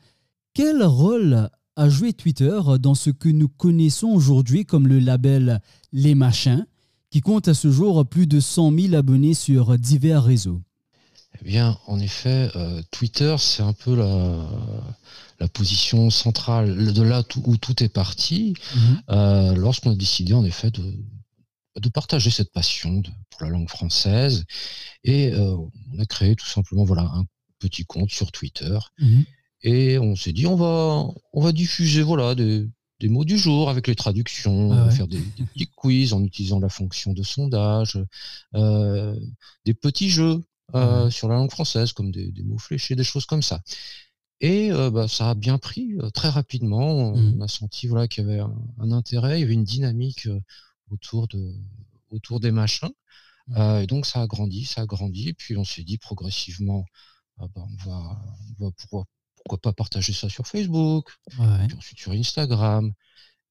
Quel 0.53 0.83
rôle 0.83 1.49
a 1.75 1.89
joué 1.89 2.13
Twitter 2.13 2.59
dans 2.79 2.95
ce 2.95 3.11
que 3.11 3.29
nous 3.29 3.49
connaissons 3.49 4.07
aujourd'hui 4.07 4.65
comme 4.65 4.87
le 4.87 4.99
label 4.99 5.61
Les 5.93 6.15
Machins, 6.15 6.65
qui 7.11 7.21
compte 7.21 7.47
à 7.47 7.53
ce 7.53 7.71
jour 7.71 8.03
plus 8.07 8.25
de 8.25 8.39
100 8.39 8.75
000 8.77 8.95
abonnés 8.95 9.35
sur 9.35 9.77
divers 9.77 10.23
réseaux? 10.23 10.61
Eh 11.39 11.43
bien, 11.43 11.77
en 11.85 11.99
effet, 11.99 12.49
euh, 12.55 12.81
Twitter, 12.91 13.35
c'est 13.39 13.63
un 13.63 13.73
peu 13.73 13.95
la, 13.95 15.47
position 15.53 16.09
centrale 16.09 16.93
de 16.93 17.01
là 17.01 17.23
où 17.45 17.57
tout 17.57 17.83
est 17.83 17.89
parti, 17.89 18.55
mhm. 18.75 19.01
euh, 19.09 19.55
lorsqu'on 19.55 19.91
a 19.91 19.95
décidé, 19.95 20.33
en 20.33 20.43
effet, 20.43 20.71
de, 20.71 21.89
partager 21.93 22.31
cette 22.31 22.51
passion 22.51 23.01
pour 23.29 23.43
la 23.43 23.49
langue 23.49 23.69
française. 23.69 24.45
Et 25.03 25.31
euh, 25.31 25.55
on 25.93 25.99
a 25.99 26.05
créé 26.05 26.35
tout 26.35 26.45
simplement 26.45 26.83
voilà, 26.83 27.03
un 27.03 27.25
petit 27.59 27.85
compte 27.85 28.11
sur 28.11 28.31
Twitter. 28.31 28.77
Mhm. 28.99 29.25
Et 29.61 29.99
on 29.99 30.15
s'est 30.15 30.33
dit, 30.33 30.47
on 30.47 30.55
va, 30.55 31.07
on 31.33 31.41
va 31.41 31.51
diffuser 31.51 32.01
voilà, 32.01 32.35
des, 32.35 32.67
mots 33.03 33.25
du 33.25 33.37
jour 33.37 33.69
avec 33.69 33.87
les 33.87 33.95
traductions, 33.95 34.71
ah 34.71 34.89
faire 34.91 35.07
des, 35.07 35.19
des, 35.19 35.45
petits 35.45 35.71
quiz 35.75 36.13
en 36.13 36.23
utilisant 36.23 36.59
la 36.59 36.69
fonction 36.69 37.13
de 37.13 37.23
sondage, 37.23 37.99
des 38.53 39.73
petits 39.73 40.09
jeux 40.09 40.43
euh, 40.75 41.09
sur 41.09 41.29
la 41.29 41.35
langue 41.35 41.51
française, 41.51 41.93
comme 41.93 42.11
des, 42.11 42.43
mots 42.43 42.57
fléchés, 42.57 42.95
des 42.95 43.03
choses 43.03 43.25
comme 43.25 43.41
ça. 43.41 43.61
Et 44.41 44.71
euh, 44.71 44.91
bah, 44.91 45.07
ça 45.07 45.31
a 45.31 45.35
bien 45.35 45.57
pris 45.57 45.95
euh, 45.99 46.09
très 46.09 46.29
rapidement. 46.29 47.13
On, 47.13 47.17
mmh. 47.17 47.41
a 47.41 47.47
senti 47.47 47.87
voilà, 47.87 48.07
qu'il 48.07 48.25
y 48.25 48.29
avait 48.29 48.39
un, 48.39 48.91
intérêt, 48.91 49.39
il 49.39 49.41
y 49.41 49.43
avait 49.43 49.53
une 49.53 49.63
dynamique 49.63 50.27
autour, 50.91 51.27
de, 51.27 51.53
autour 52.11 52.39
des 52.39 52.51
machins. 52.51 52.89
Mmh. 53.47 53.81
et 53.83 53.87
donc 53.87 54.05
ça 54.05 54.21
a 54.21 54.27
grandi, 54.27 54.65
ça 54.65 54.81
a 54.81 54.85
grandi. 54.85 55.29
Et 55.29 55.33
puis 55.33 55.55
on 55.57 55.63
s'est 55.63 55.83
dit 55.83 55.97
progressivement, 55.97 56.85
ah 57.39 57.47
bah, 57.55 57.63
on, 57.65 57.89
va, 57.89 58.21
on 58.59 58.65
va 58.65 58.71
pourquoi, 58.77 59.05
pourquoi 59.37 59.61
pas 59.61 59.73
partager 59.73 60.11
ça 60.11 60.27
sur 60.27 60.47
Facebook, 60.47 61.09
puis 61.29 61.75
ensuite 61.77 61.99
sur 61.99 62.11
Instagram. 62.11 62.91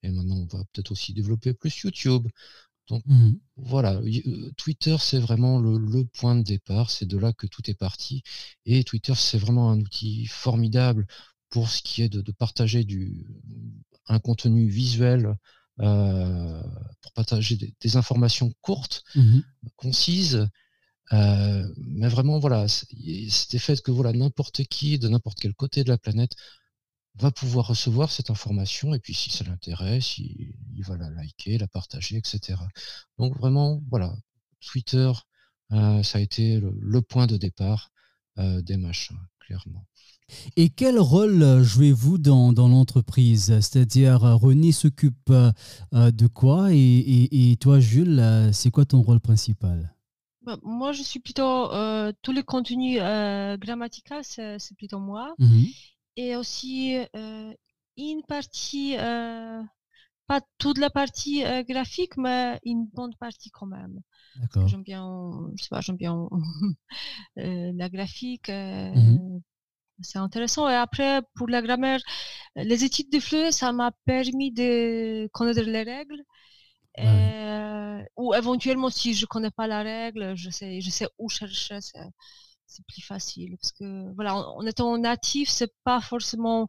Et 0.02 0.10
maintenant, 0.10 0.36
on 0.36 0.56
va 0.56 0.64
peut-être 0.72 0.92
aussi 0.92 1.14
développer 1.14 1.54
plus 1.54 1.76
YouTube. 1.80 2.28
Donc 2.88 3.02
mmh. 3.06 3.32
voilà, 3.56 3.94
euh, 3.94 4.52
Twitter, 4.56 4.96
c'est 5.00 5.18
vraiment 5.18 5.58
le, 5.58 6.04
point 6.04 6.36
de 6.36 6.42
départ, 6.42 6.90
c'est 6.90 7.06
de 7.06 7.18
là 7.18 7.32
que 7.32 7.46
tout 7.46 7.68
est 7.70 7.74
parti. 7.74 8.22
Et 8.64 8.84
Twitter, 8.84 9.14
c'est 9.16 9.38
vraiment 9.38 9.70
un 9.70 9.80
outil 9.80 10.26
formidable 10.26 11.06
pour 11.50 11.68
ce 11.68 11.82
qui 11.82 12.02
est 12.02 12.08
de, 12.08 12.32
partager 12.32 12.84
du, 12.84 13.26
un 14.06 14.18
contenu 14.18 14.68
visuel 14.68 15.36
pour 15.78 17.12
partager 17.14 17.58
des, 17.80 17.96
informations 17.96 18.52
courtes, 18.62 19.04
mmh 19.14 19.40
concises, 19.76 20.48
mais 21.12 22.08
vraiment, 22.08 22.38
voilà, 22.38 22.66
c'était 22.68 23.58
fait 23.58 23.80
que 23.82 23.90
voilà, 23.90 24.12
n'importe 24.12 24.64
qui, 24.64 24.98
de 24.98 25.08
n'importe 25.08 25.38
quel 25.40 25.54
côté 25.54 25.84
de 25.84 25.88
la 25.88 25.98
planète, 25.98 26.32
va 27.18 27.30
pouvoir 27.30 27.68
recevoir 27.68 28.10
cette 28.10 28.30
information 28.30 28.94
et 28.94 28.98
puis 28.98 29.14
si 29.14 29.30
ça 29.30 29.44
l'intéresse, 29.44 30.18
il, 30.18 30.54
va 30.84 30.96
la 30.96 31.10
liker, 31.10 31.58
la 31.58 31.68
partager, 31.68 32.16
etc. 32.16 32.58
Donc 33.18 33.36
vraiment, 33.38 33.82
voilà, 33.90 34.14
Twitter, 34.60 35.12
ça 35.70 36.18
a 36.18 36.20
été 36.20 36.60
le, 36.60 37.02
point 37.02 37.26
de 37.26 37.36
départ 37.36 37.90
des 38.36 38.76
machins, 38.76 39.18
clairement. 39.40 39.86
Et 40.56 40.68
quel 40.68 40.98
rôle 40.98 41.62
jouez-vous 41.62 42.18
dans, 42.18 42.52
l'entreprise? 42.52 43.60
C'est-à-dire, 43.60 44.20
René 44.20 44.72
s'occupe 44.72 45.32
de 45.92 46.26
quoi? 46.26 46.68
Et, 46.72 47.56
toi, 47.60 47.80
Jules, 47.80 48.50
c'est 48.52 48.70
quoi 48.70 48.84
ton 48.84 49.00
rôle 49.00 49.20
principal? 49.20 49.94
Bah, 50.42 50.58
moi, 50.62 50.92
je 50.92 51.02
suis 51.02 51.20
plutôt 51.20 51.70
tous 52.22 52.32
les 52.32 52.42
contenus 52.42 52.98
grammaticaux, 52.98 54.22
c'est 54.22 54.76
plutôt 54.76 54.98
moi. 54.98 55.34
Mmh 55.38 55.64
et 56.16 56.36
aussi 56.36 56.96
une 57.96 58.22
partie, 58.28 58.96
pas 60.26 60.40
toute 60.58 60.78
la 60.78 60.90
partie 60.90 61.44
graphique, 61.68 62.16
mais 62.16 62.58
une 62.64 62.86
bonne 62.86 63.14
partie 63.16 63.50
quand 63.50 63.66
même. 63.66 64.00
J'aime 64.66 64.82
bien, 64.82 65.04
je 65.56 65.64
sais 65.64 65.68
pas, 65.70 65.80
j'aime 65.80 65.96
bien 65.96 66.28
la 67.36 67.88
graphique. 67.88 68.50
Mmh 68.50 69.40
c'est 70.02 70.18
intéressant. 70.18 70.68
Et 70.68 70.74
après, 70.74 71.22
pour 71.36 71.48
la 71.48 71.62
grammaire, 71.62 72.00
les 72.56 72.84
études 72.84 73.10
de 73.12 73.20
flux, 73.20 73.52
ça 73.52 73.72
m'a 73.72 73.92
permis 74.06 74.52
de 74.52 75.28
connaître 75.32 75.62
les 75.62 75.82
règles. 75.84 76.22
ou 78.16 78.34
éventuellement, 78.34 78.90
si 78.90 79.14
je 79.14 79.26
connais 79.26 79.50
pas 79.50 79.66
la 79.66 79.82
règle, 79.82 80.34
je 80.36 80.50
sais, 80.50 80.80
je 80.80 80.90
sais 80.90 81.08
où 81.18 81.28
chercher 81.28 81.80
c'est 81.80 81.98
plus 82.84 83.02
facile 83.02 83.56
parce 83.60 83.72
que 83.72 84.12
voilà 84.14 84.36
en, 84.36 84.64
étant 84.66 84.96
natif 84.98 85.48
c'est 85.48 85.72
pas 85.84 86.00
forcément 86.00 86.68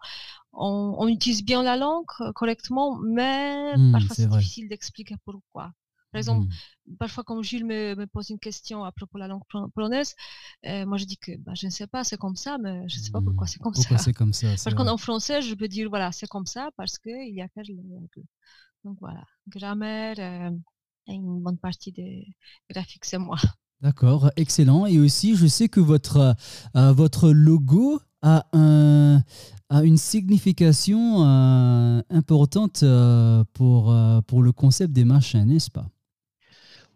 on, 0.54 1.08
utilise 1.08 1.44
bien 1.44 1.64
la 1.64 1.78
langue 1.78 2.06
euh, 2.22 2.32
correctement 2.34 2.98
mais 3.00 3.76
mmh, 3.78 3.92
parfois 3.92 4.16
c'est 4.16 4.30
difficile 4.30 4.70
d'expliquer 4.70 5.16
pourquoi. 5.24 5.72
Par 6.12 6.20
exemple 6.20 6.48
mmh. 6.48 6.96
parfois 6.98 7.24
quand 7.24 7.42
Jules 7.42 7.66
me, 7.66 8.06
pose 8.06 8.30
une 8.30 8.40
question 8.40 8.84
à 8.84 8.92
propos 8.92 9.18
de 9.18 9.24
la 9.24 9.28
langue 9.28 9.44
polonaise 9.74 10.16
euh, 10.66 10.86
moi 10.86 10.98
je 10.98 11.06
dis 11.06 11.18
que 11.18 11.36
bah, 11.38 11.54
je 11.54 11.66
ne 11.66 11.72
sais 11.72 11.88
pas 11.88 12.04
c'est 12.04 12.18
comme 12.18 12.36
ça 12.36 12.58
mais 12.58 12.88
je 12.88 12.98
ne 12.98 13.04
sais 13.04 13.12
pas 13.12 13.22
pourquoi 13.22 13.46
c'est 13.46 13.60
comme 13.60 13.76
ça. 13.76 13.98
c'est 13.98 14.14
comme 14.14 14.34
ça 14.34 14.48
par 14.64 14.76
contre 14.76 14.92
en 14.92 14.98
français 14.98 15.42
je 15.42 15.54
peux 15.54 15.68
dire 15.68 15.90
voilà 15.90 16.12
c'est 16.12 16.28
comme 16.28 16.46
ça 16.46 16.70
parce 16.78 16.98
que 16.98 17.10
il 17.10 17.36
y 17.36 17.42
a 17.42 17.50
quelques 17.50 17.72
donc 18.84 18.98
voilà 19.02 19.24
grammaire 19.48 20.16
euh, 20.20 20.52
et 21.08 21.14
une 21.14 21.42
bonne 21.42 21.58
partie 21.58 21.92
des 21.92 22.28
graphiques 22.70 23.06
c'est 23.06 23.18
moi 23.18 23.38
D'accord, 23.82 24.32
excellent. 24.38 24.88
Et 24.88 25.00
aussi, 25.00 25.36
je 25.36 25.46
sais 25.46 25.70
que 25.70 25.80
votre, 25.80 26.36
euh, 26.76 26.94
votre 26.94 27.30
logo 27.30 28.02
a, 28.24 28.48
un, 28.54 29.22
a 29.70 29.84
une 29.84 29.98
signification 29.98 31.24
euh, 31.24 32.02
importante 32.10 32.82
euh, 32.82 33.44
pour, 33.54 33.96
pour 34.26 34.42
le 34.42 34.52
concept 34.52 34.94
des 34.94 35.06
machins, 35.06 35.46
n'est-ce 35.46 35.70
pas? 35.70 35.88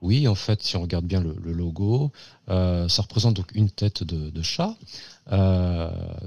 Oui, 0.02 0.28
en 0.28 0.34
fait, 0.34 0.63
si 0.63 0.76
on 0.76 0.82
regarde 0.82 1.06
bien 1.06 1.22
le, 1.22 1.36
logo, 1.54 2.12
ça 2.48 3.02
représente 3.04 3.36
donc 3.36 3.52
une 3.54 3.70
tête 3.70 4.04
de, 4.04 4.41
chat, 4.41 4.76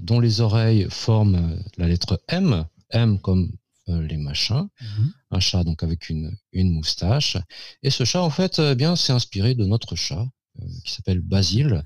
dont 0.00 0.20
les 0.20 0.40
oreilles 0.40 0.86
forment 0.90 1.58
la 1.76 1.88
lettre 1.88 2.22
M, 2.28 2.64
M 2.90 3.18
comme 3.18 3.50
les 3.88 4.16
machins, 4.16 4.68
mhm. 4.80 5.12
un 5.32 5.40
chat 5.40 5.64
donc 5.64 5.82
avec 5.82 6.08
une, 6.08 6.36
une 6.52 6.70
moustache. 6.70 7.36
Et 7.82 7.90
ce 7.90 8.04
chat, 8.04 8.22
en 8.22 8.30
fait, 8.30 8.60
eh 8.60 8.76
bien, 8.76 8.94
c'est 8.94 9.12
inspiré 9.12 9.56
de 9.56 9.64
notre 9.64 9.96
chat, 9.96 10.24
euh, 10.24 10.43
qui 10.84 10.92
s'appelle 10.92 11.20
Basile. 11.20 11.84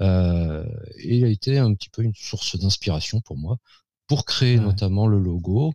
Euh, 0.00 0.64
et 0.96 1.18
il 1.18 1.24
a 1.24 1.28
été 1.28 1.58
un 1.58 1.74
petit 1.74 1.90
peu 1.90 2.02
une 2.02 2.14
source 2.14 2.58
d'inspiration 2.58 3.20
pour 3.20 3.36
moi, 3.36 3.58
pour 4.06 4.24
créer 4.24 4.58
notamment 4.58 5.06
le 5.06 5.18
logo, 5.18 5.74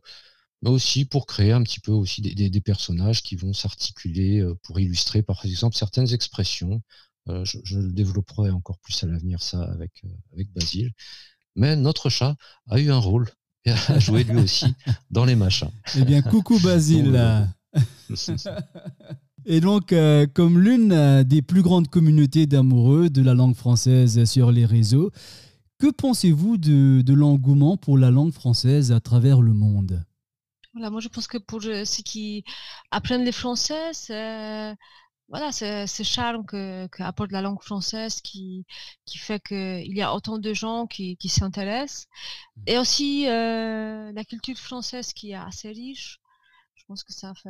mais 0.62 0.69
aussi 0.69 1.06
pour 1.06 1.25
créer 1.25 1.51
un 1.51 1.62
petit 1.63 1.79
peu 1.79 1.91
aussi 1.91 2.21
des, 2.21 2.62
personnages 2.62 3.21
qui 3.21 3.36
vont 3.36 3.53
s'articuler 3.53 4.39
euh, 4.39 4.56
pour 4.63 4.79
illustrer 4.79 5.21
par 5.21 5.45
exemple 5.45 5.75
certaines 5.75 6.13
expressions. 6.13 6.82
je, 7.27 7.79
le 7.79 7.91
développerai 7.91 8.49
encore 8.49 8.79
plus 8.79 9.03
à 9.03 9.08
l'avenir 9.08 9.41
ça 9.41 9.63
avec, 9.63 10.03
avec 10.34 10.51
Basile. 10.53 10.91
Mais 11.56 11.75
notre 11.75 12.10
chat 12.10 12.36
a 12.69 12.79
eu 12.79 12.91
un 12.91 12.97
rôle 12.97 13.29
et 13.65 13.71
a 13.71 13.99
joué 13.99 14.23
lui 14.23 14.39
aussi 14.39 14.73
dans 15.12 15.25
les 15.25 15.36
machins. 15.36 15.71
Eh 15.97 16.03
bien, 16.03 16.21
coucou 16.21 16.60
Basile. 16.60 17.47
Et 19.45 19.60
donc, 19.60 19.91
euh, 19.91 20.25
comme 20.34 20.60
l'une 20.60 20.91
euh, 20.91 21.23
des 21.23 21.41
plus 21.41 21.62
grandes 21.62 21.88
communautés 21.88 22.45
d'amoureux 22.45 23.10
de 23.10 23.21
la 23.21 23.34
langue 23.34 23.56
française 23.56 24.23
sur 24.25 24.51
les 24.51 24.65
réseaux, 24.65 25.12
que 25.79 25.91
pensez-vous 25.91 26.58
de, 26.58 27.13
l'engouement 27.13 27.75
pour 27.75 27.97
la 27.97 28.10
langue 28.10 28.32
française 28.32 28.91
à 28.91 28.99
travers 28.99 29.41
le 29.41 29.53
monde? 29.53 30.03
Voilà, 30.73 30.89
Moi, 30.89 31.01
je 31.01 31.10
pense 31.10 31.27
que 31.27 31.38
pour 31.38 31.62
ceux 31.62 32.03
qui 32.03 32.43
apprennent 32.89 33.25
les 33.25 33.34
français, 33.34 33.91
c'est 33.91 34.75
voilà, 35.29 35.51
ce 35.51 36.03
charme 36.03 36.45
que, 36.45 36.88
apporte 37.01 37.32
la 37.32 37.41
langue 37.41 37.62
française 37.62 38.21
qui, 38.21 38.65
qui 39.06 39.17
fait 39.17 39.41
qu'il 39.41 39.95
y 39.95 40.01
a 40.01 40.13
autant 40.13 40.38
de 40.38 40.53
gens 40.53 40.86
qui, 40.86 41.17
qui 41.17 41.29
s'intéressent. 41.29 42.08
Mmh. 42.56 42.62
Et 42.67 42.77
aussi 42.77 43.27
euh, 43.27 44.12
la 44.13 44.23
culture 44.23 44.58
française 44.58 45.12
qui 45.13 45.32
est 45.32 45.36
assez 45.36 45.69
riche 45.69 46.19
je 46.84 46.88
pense 46.88 47.04
que 47.06 47.13
ça 47.13 47.34
fait 47.36 47.50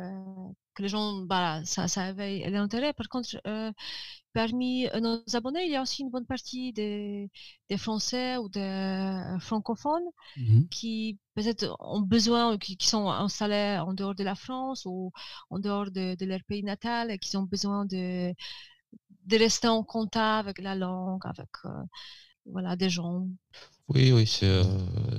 que 0.74 0.82
les 0.82 0.88
gens, 0.88 1.22
bah, 1.22 1.60
ça, 1.64 1.88
ça 1.88 2.10
éveille 2.10 2.48
l'intérêt. 2.50 2.92
Par 2.92 3.08
contre, 3.08 3.28
euh, 3.48 3.72
parmi 4.32 4.86
euh, 4.88 5.00
nos 5.00 5.22
abonnés, 5.34 5.64
il 5.66 5.72
y 5.72 5.76
a 5.76 5.82
aussi 5.82 6.02
une 6.02 6.10
bonne 6.10 6.26
partie 6.26 6.72
des, 6.72 7.30
des 7.68 7.76
Français 7.76 8.36
ou 8.38 8.48
des 8.48 8.60
euh, 8.60 9.38
francophones 9.40 10.04
mmh 10.36 10.62
qui 10.70 11.18
peut-être 11.34 11.76
ont 11.80 12.00
besoin, 12.00 12.58
qui, 12.58 12.76
qui, 12.76 12.86
sont 12.88 13.08
installés 13.10 13.78
en 13.84 13.92
dehors 13.94 14.14
de 14.14 14.22
la 14.24 14.36
France 14.36 14.84
ou 14.86 15.10
en 15.50 15.58
dehors 15.58 15.90
de, 15.90 16.14
de 16.16 16.24
leur 16.26 16.40
pays 16.46 16.62
natal 16.62 17.10
et 17.10 17.18
qui 17.18 17.36
ont 17.36 17.42
besoin 17.42 17.84
de, 17.86 18.32
de 19.26 19.36
rester 19.38 19.68
en 19.68 19.82
contact 19.84 20.46
avec 20.46 20.58
la 20.60 20.74
langue, 20.76 21.22
avec 21.26 21.50
voilà, 22.46 22.76
des 22.76 22.90
gens. 22.90 23.26
Oui, 23.88 24.12
oui, 24.12 24.26
c'est, 24.26 24.46
euh, 24.46 24.64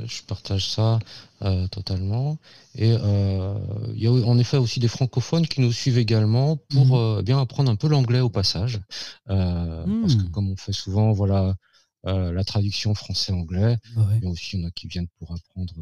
je 0.08 0.23
partage 0.23 0.69
ça 0.69 0.97
euh, 1.43 1.67
totalement. 1.67 2.39
Et 2.73 2.95
euh, 2.99 3.54
il 3.93 4.01
y 4.01 4.08
a 4.08 4.12
en 4.12 4.39
effet 4.39 4.58
aussi 4.58 4.80
des 4.80 4.88
francophones 4.88 5.47
qui 5.47 5.62
nous 5.62 5.71
suivent 5.71 5.99
également 5.99 6.58
pour 6.69 6.97
mmh. 6.97 7.21
bien 7.21 7.39
apprendre 7.39 7.69
un 7.71 7.75
peu 7.75 7.88
l'anglais 7.88 8.21
au 8.21 8.30
passage, 8.30 8.80
parce 9.28 10.15
que 10.15 10.23
mmh. 10.23 10.32
comme 10.32 10.49
on 10.49 10.56
fait 10.56 10.73
souvent, 10.73 11.12
voilà, 11.13 11.56
la 12.04 12.43
traduction 12.43 12.95
français-anglais, 12.95 13.78
il 13.95 14.23
y 14.23 14.28
a 14.28 14.30
aussi 14.30 14.58
il 14.58 14.62
y 14.62 14.65
en 14.65 14.67
a 14.67 14.71
qui 14.71 14.88
viennent 14.88 15.10
pour 15.19 15.32
apprendre 15.32 15.73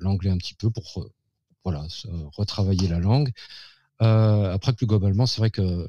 l'anglais 0.00 0.30
un 0.30 0.38
petit 0.38 0.54
peu 0.54 0.70
pour 0.70 1.06
voilà 1.62 1.86
retravailler 2.36 2.88
la 2.88 2.98
langue. 2.98 3.30
après, 4.00 4.72
plus 4.72 4.86
globalement, 4.86 5.26
c'est 5.26 5.38
vrai 5.38 5.50
que 5.50 5.88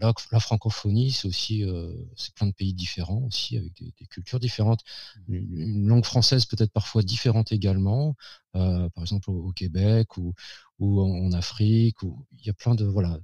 la, 0.00 0.40
francophonie, 0.40 1.10
c'est 1.10 1.28
aussi 1.28 1.64
euh, 1.64 1.92
c'est 2.16 2.34
plein 2.34 2.46
de 2.46 2.52
pays 2.52 2.74
différents 2.74 3.22
aussi, 3.26 3.56
avec 3.56 3.72
des, 3.74 4.06
cultures 4.06 4.40
différentes. 4.40 4.82
Mmh. 5.28 5.34
Une, 5.34 5.88
langue 5.88 6.04
française 6.04 6.44
peut-être 6.44 6.72
parfois 6.72 7.02
différente 7.02 7.52
également, 7.52 8.14
euh, 8.54 8.88
par 8.90 9.04
exemple 9.04 9.30
au, 9.30 9.52
Québec 9.52 10.16
ou, 10.16 10.34
ou 10.78 11.00
en, 11.00 11.32
Afrique. 11.32 12.02
Où 12.02 12.26
il 12.38 12.46
y 12.46 12.50
a 12.50 12.54
plein 12.54 12.74
de 12.74 12.84
voilà 12.84 13.18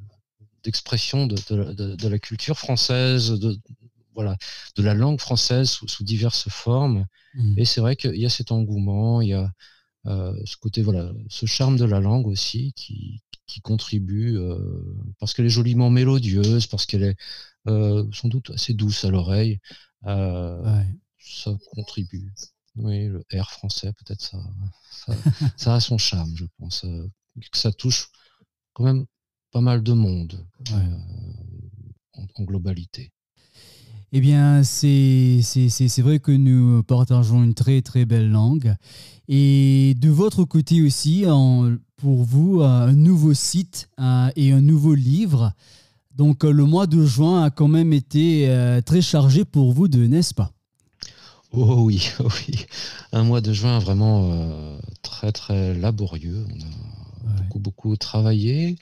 d'expressions 0.62 1.26
de, 1.26 1.34
de, 1.72 2.08
la 2.08 2.18
culture 2.20 2.56
française, 2.56 3.30
de, 3.30 3.58
voilà, 4.14 4.36
de 4.76 4.82
la 4.84 4.94
langue 4.94 5.20
française 5.20 5.68
sous, 5.68 6.04
diverses 6.04 6.48
formes. 6.48 7.06
Mmh. 7.34 7.58
Et 7.58 7.64
c'est 7.64 7.80
vrai 7.80 7.96
qu'il 7.96 8.16
y 8.16 8.26
a 8.26 8.30
cet 8.30 8.52
engouement, 8.52 9.20
il 9.20 9.28
y 9.28 9.34
a 9.34 9.50
ce 10.04 10.56
côté, 10.56 10.82
voilà, 10.82 11.12
ce 11.28 11.46
charme 11.46 11.76
de 11.76 11.84
la 11.84 12.00
langue 12.00 12.26
aussi 12.26 12.72
qui, 12.74 13.22
qui 13.52 13.60
contribue 13.60 14.38
euh, 14.38 14.58
parce 15.18 15.34
qu'elle 15.34 15.46
est 15.46 15.50
joliment 15.50 15.90
mélodieuse, 15.90 16.66
parce 16.66 16.86
qu'elle 16.86 17.02
est 17.02 17.16
euh, 17.68 18.08
sans 18.12 18.28
doute 18.28 18.50
assez 18.50 18.72
douce 18.72 19.04
à 19.04 19.10
l'oreille. 19.10 19.60
Euh, 20.06 20.82
ça 21.18 21.56
contribue. 21.72 22.32
Oui, 22.76 23.08
le 23.08 23.22
R 23.34 23.50
français, 23.50 23.92
peut-être 23.92 24.22
ça, 24.22 24.38
ça, 25.56 25.74
a 25.74 25.80
son 25.80 25.98
charme, 25.98 26.34
je 26.34 26.46
pense. 26.58 26.80
que 26.80 27.58
ça 27.58 27.72
touche 27.72 28.08
quand 28.72 28.84
même 28.84 29.04
pas 29.50 29.60
mal 29.60 29.82
de 29.82 29.92
monde 29.92 30.46
en, 32.14 32.44
globalité. 32.44 33.12
Eh 34.14 34.20
bien, 34.20 34.62
c'est 34.62 35.40
vrai 35.98 36.18
que 36.18 36.32
nous 36.32 36.82
partageons 36.82 37.42
une 37.42 37.54
très 37.54 37.80
très 37.80 38.04
belle 38.04 38.30
langue. 38.30 38.74
Et 39.28 39.94
de 39.98 40.10
votre 40.10 40.44
côté 40.44 40.82
aussi, 40.82 41.24
en, 41.26 41.76
pour 42.02 42.24
vous 42.24 42.62
un 42.62 42.92
nouveau 42.92 43.32
site 43.32 43.88
euh, 44.00 44.28
et 44.34 44.52
un 44.52 44.60
nouveau 44.60 44.94
livre. 44.94 45.52
Donc 46.16 46.44
euh, 46.44 46.50
le 46.50 46.64
mois 46.64 46.88
de 46.88 47.06
juin 47.06 47.44
a 47.44 47.50
quand 47.50 47.68
même 47.68 47.92
été 47.92 48.48
euh, 48.48 48.80
très 48.80 49.00
chargé 49.00 49.44
pour 49.44 49.72
vous, 49.72 49.86
de 49.86 50.04
n'est-ce 50.04 50.34
pas? 50.34 50.50
Oh 51.52 51.82
oui, 51.84 52.10
oh 52.20 52.26
oui, 52.48 52.66
un 53.12 53.22
mois 53.22 53.40
de 53.40 53.52
juin 53.52 53.78
vraiment 53.78 54.78
très 55.02 55.30
très 55.30 55.74
laborieux. 55.74 56.44
On 56.50 57.28
a 57.30 57.32
beaucoup, 57.42 57.60
beaucoup 57.60 57.96
travaillé, 57.96 58.76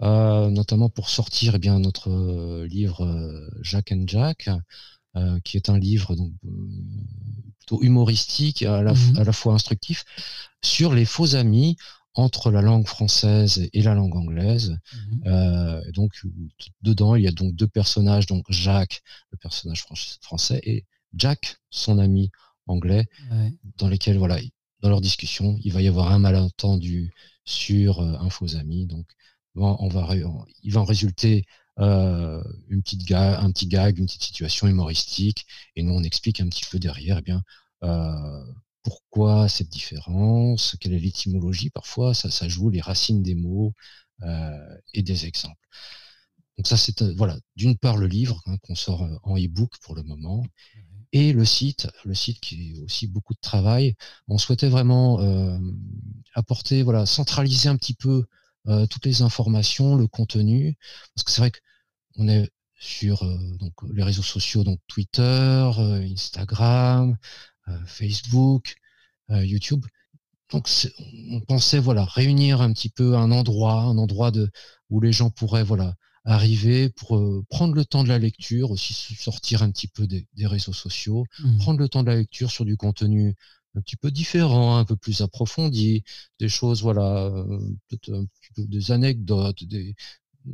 notamment 0.00 0.88
pour 0.88 1.08
sortir 1.08 1.54
eh 1.56 1.58
bien, 1.58 1.78
notre 1.78 2.64
livre 2.64 3.50
Jack 3.62 3.92
and 3.92 4.04
Jack, 4.06 4.50
qui 5.44 5.56
est 5.56 5.68
un 5.68 5.78
livre 5.78 6.16
donc, 6.16 6.32
plutôt 7.58 7.82
humoristique, 7.82 8.62
à 8.62 8.82
la, 8.82 8.92
mmh 8.92 9.16
à 9.16 9.24
la 9.24 9.32
fois 9.32 9.54
instructif, 9.54 10.04
sur 10.62 10.94
les 10.94 11.04
faux 11.04 11.34
amis 11.34 11.76
entre 12.14 12.50
la 12.50 12.62
langue 12.62 12.86
française 12.86 13.68
et 13.72 13.82
la 13.82 13.94
langue 13.94 14.16
anglaise. 14.16 14.70
Mmh 14.70 15.26
euh, 15.26 15.92
donc 15.92 16.12
dedans, 16.82 17.16
il 17.16 17.24
y 17.24 17.28
a 17.28 17.32
donc 17.32 17.54
deux 17.54 17.66
personnages, 17.66 18.26
donc 18.26 18.44
Jacques, 18.50 19.02
le 19.30 19.38
personnage 19.38 19.84
français, 20.20 20.60
et 20.64 20.84
Jack, 21.14 21.56
son 21.70 21.98
ami 21.98 22.30
anglais, 22.66 23.06
dans 23.78 23.88
lesquels 23.88 24.18
voilà, 24.18 24.38
dans 24.80 24.88
leur 24.88 25.00
discussion, 25.00 25.58
il 25.62 25.72
va 25.72 25.80
y 25.82 25.88
avoir 25.88 26.12
un 26.12 26.18
malentendu 26.18 27.12
sur 27.44 28.00
euh, 28.00 28.16
un 28.18 28.30
faux 28.30 28.56
ami. 28.56 28.86
Donc 28.86 29.06
on 29.54 29.88
va, 29.88 30.14
il 30.62 30.72
va 30.72 30.80
en 30.80 30.84
résulter 30.84 31.44
euh, 31.78 32.42
une 32.68 32.82
petite 32.82 33.10
un 33.12 33.50
petit 33.50 33.66
gag, 33.66 33.98
une 33.98 34.06
petite 34.06 34.24
situation 34.24 34.66
humoristique, 34.66 35.46
et 35.76 35.82
nous 35.82 35.92
on 35.92 36.02
explique 36.02 36.40
un 36.40 36.48
petit 36.48 36.64
peu 36.70 36.78
derrière, 36.78 37.18
eh 37.18 37.22
bien 37.22 37.42
pourquoi 38.84 39.48
cette 39.48 39.70
différence, 39.70 40.76
quelle 40.78 40.92
est 40.92 40.98
l'étymologie 40.98 41.70
parfois, 41.70 42.14
ça, 42.14 42.30
ça 42.30 42.48
joue 42.48 42.68
les 42.68 42.82
racines 42.82 43.22
des 43.22 43.34
mots 43.34 43.72
euh, 44.22 44.76
et 44.92 45.02
des 45.02 45.26
exemples. 45.26 45.66
Donc 46.56 46.68
ça 46.68 46.76
c'est 46.76 47.02
euh, 47.02 47.12
voilà 47.16 47.36
d'une 47.56 47.76
part 47.76 47.96
le 47.96 48.06
livre 48.06 48.40
hein, 48.46 48.56
qu'on 48.62 48.76
sort 48.76 49.02
euh, 49.02 49.16
en 49.24 49.36
e-book 49.36 49.72
pour 49.82 49.96
le 49.96 50.02
moment 50.04 50.44
et 51.12 51.32
le 51.32 51.44
site, 51.44 51.88
le 52.04 52.14
site 52.14 52.40
qui 52.40 52.70
est 52.70 52.82
aussi 52.82 53.06
beaucoup 53.06 53.34
de 53.34 53.40
travail. 53.40 53.96
On 54.28 54.38
souhaitait 54.38 54.68
vraiment 54.68 55.20
apporter 56.34 56.82
voilà 56.82 57.06
centraliser 57.06 57.68
un 57.68 57.76
petit 57.76 57.94
peu 57.94 58.24
toutes 58.90 59.04
les 59.06 59.22
informations, 59.22 59.94
le 59.96 60.06
contenu 60.06 60.76
parce 61.14 61.24
que 61.24 61.30
c'est 61.30 61.40
vrai 61.40 61.52
qu'on 62.16 62.28
est 62.28 62.50
sur 62.76 63.24
donc 63.58 63.72
les 63.92 64.02
réseaux 64.02 64.22
sociaux 64.22 64.64
donc 64.64 64.80
Twitter, 64.88 65.70
Instagram, 66.12 67.16
euh, 67.68 67.78
Facebook, 67.86 68.74
euh, 69.30 69.44
YouTube. 69.44 69.84
Donc 70.52 70.68
on 71.30 71.40
pensait 71.40 71.78
voilà 71.78 72.04
réunir 72.04 72.60
un 72.60 72.72
petit 72.72 72.90
peu 72.90 73.16
un 73.16 73.30
endroit, 73.32 73.82
un 73.82 73.96
endroit 73.96 74.30
de 74.30 74.50
où 74.90 75.00
les 75.00 75.12
gens 75.12 75.30
pourraient 75.30 75.64
voilà 75.64 75.94
arriver 76.24 76.90
pour 76.90 77.16
euh, 77.16 77.44
prendre 77.48 77.74
le 77.74 77.84
temps 77.84 78.04
de 78.04 78.08
la 78.08 78.18
lecture, 78.18 78.70
aussi 78.70 78.92
sortir 79.14 79.62
un 79.62 79.70
petit 79.70 79.88
peu 79.88 80.06
des, 80.06 80.26
réseaux 80.46 80.72
sociaux, 80.72 81.24
mmh. 81.38 81.58
prendre 81.58 81.78
le 81.78 81.88
temps 81.88 82.02
de 82.02 82.10
la 82.10 82.16
lecture 82.16 82.50
sur 82.50 82.64
du 82.64 82.76
contenu 82.76 83.34
un 83.76 83.80
petit 83.80 83.96
peu 83.96 84.10
différent, 84.10 84.76
un 84.76 84.84
peu 84.84 84.96
plus 84.96 85.20
approfondi, 85.20 86.04
des 86.38 86.48
choses 86.48 86.82
voilà, 86.82 87.32
peut-être 87.88 88.12
un 88.12 88.24
petit 88.26 88.52
peu 88.54 88.66
des 88.66 88.92
anecdotes, 88.92 89.64
des, 89.64 89.94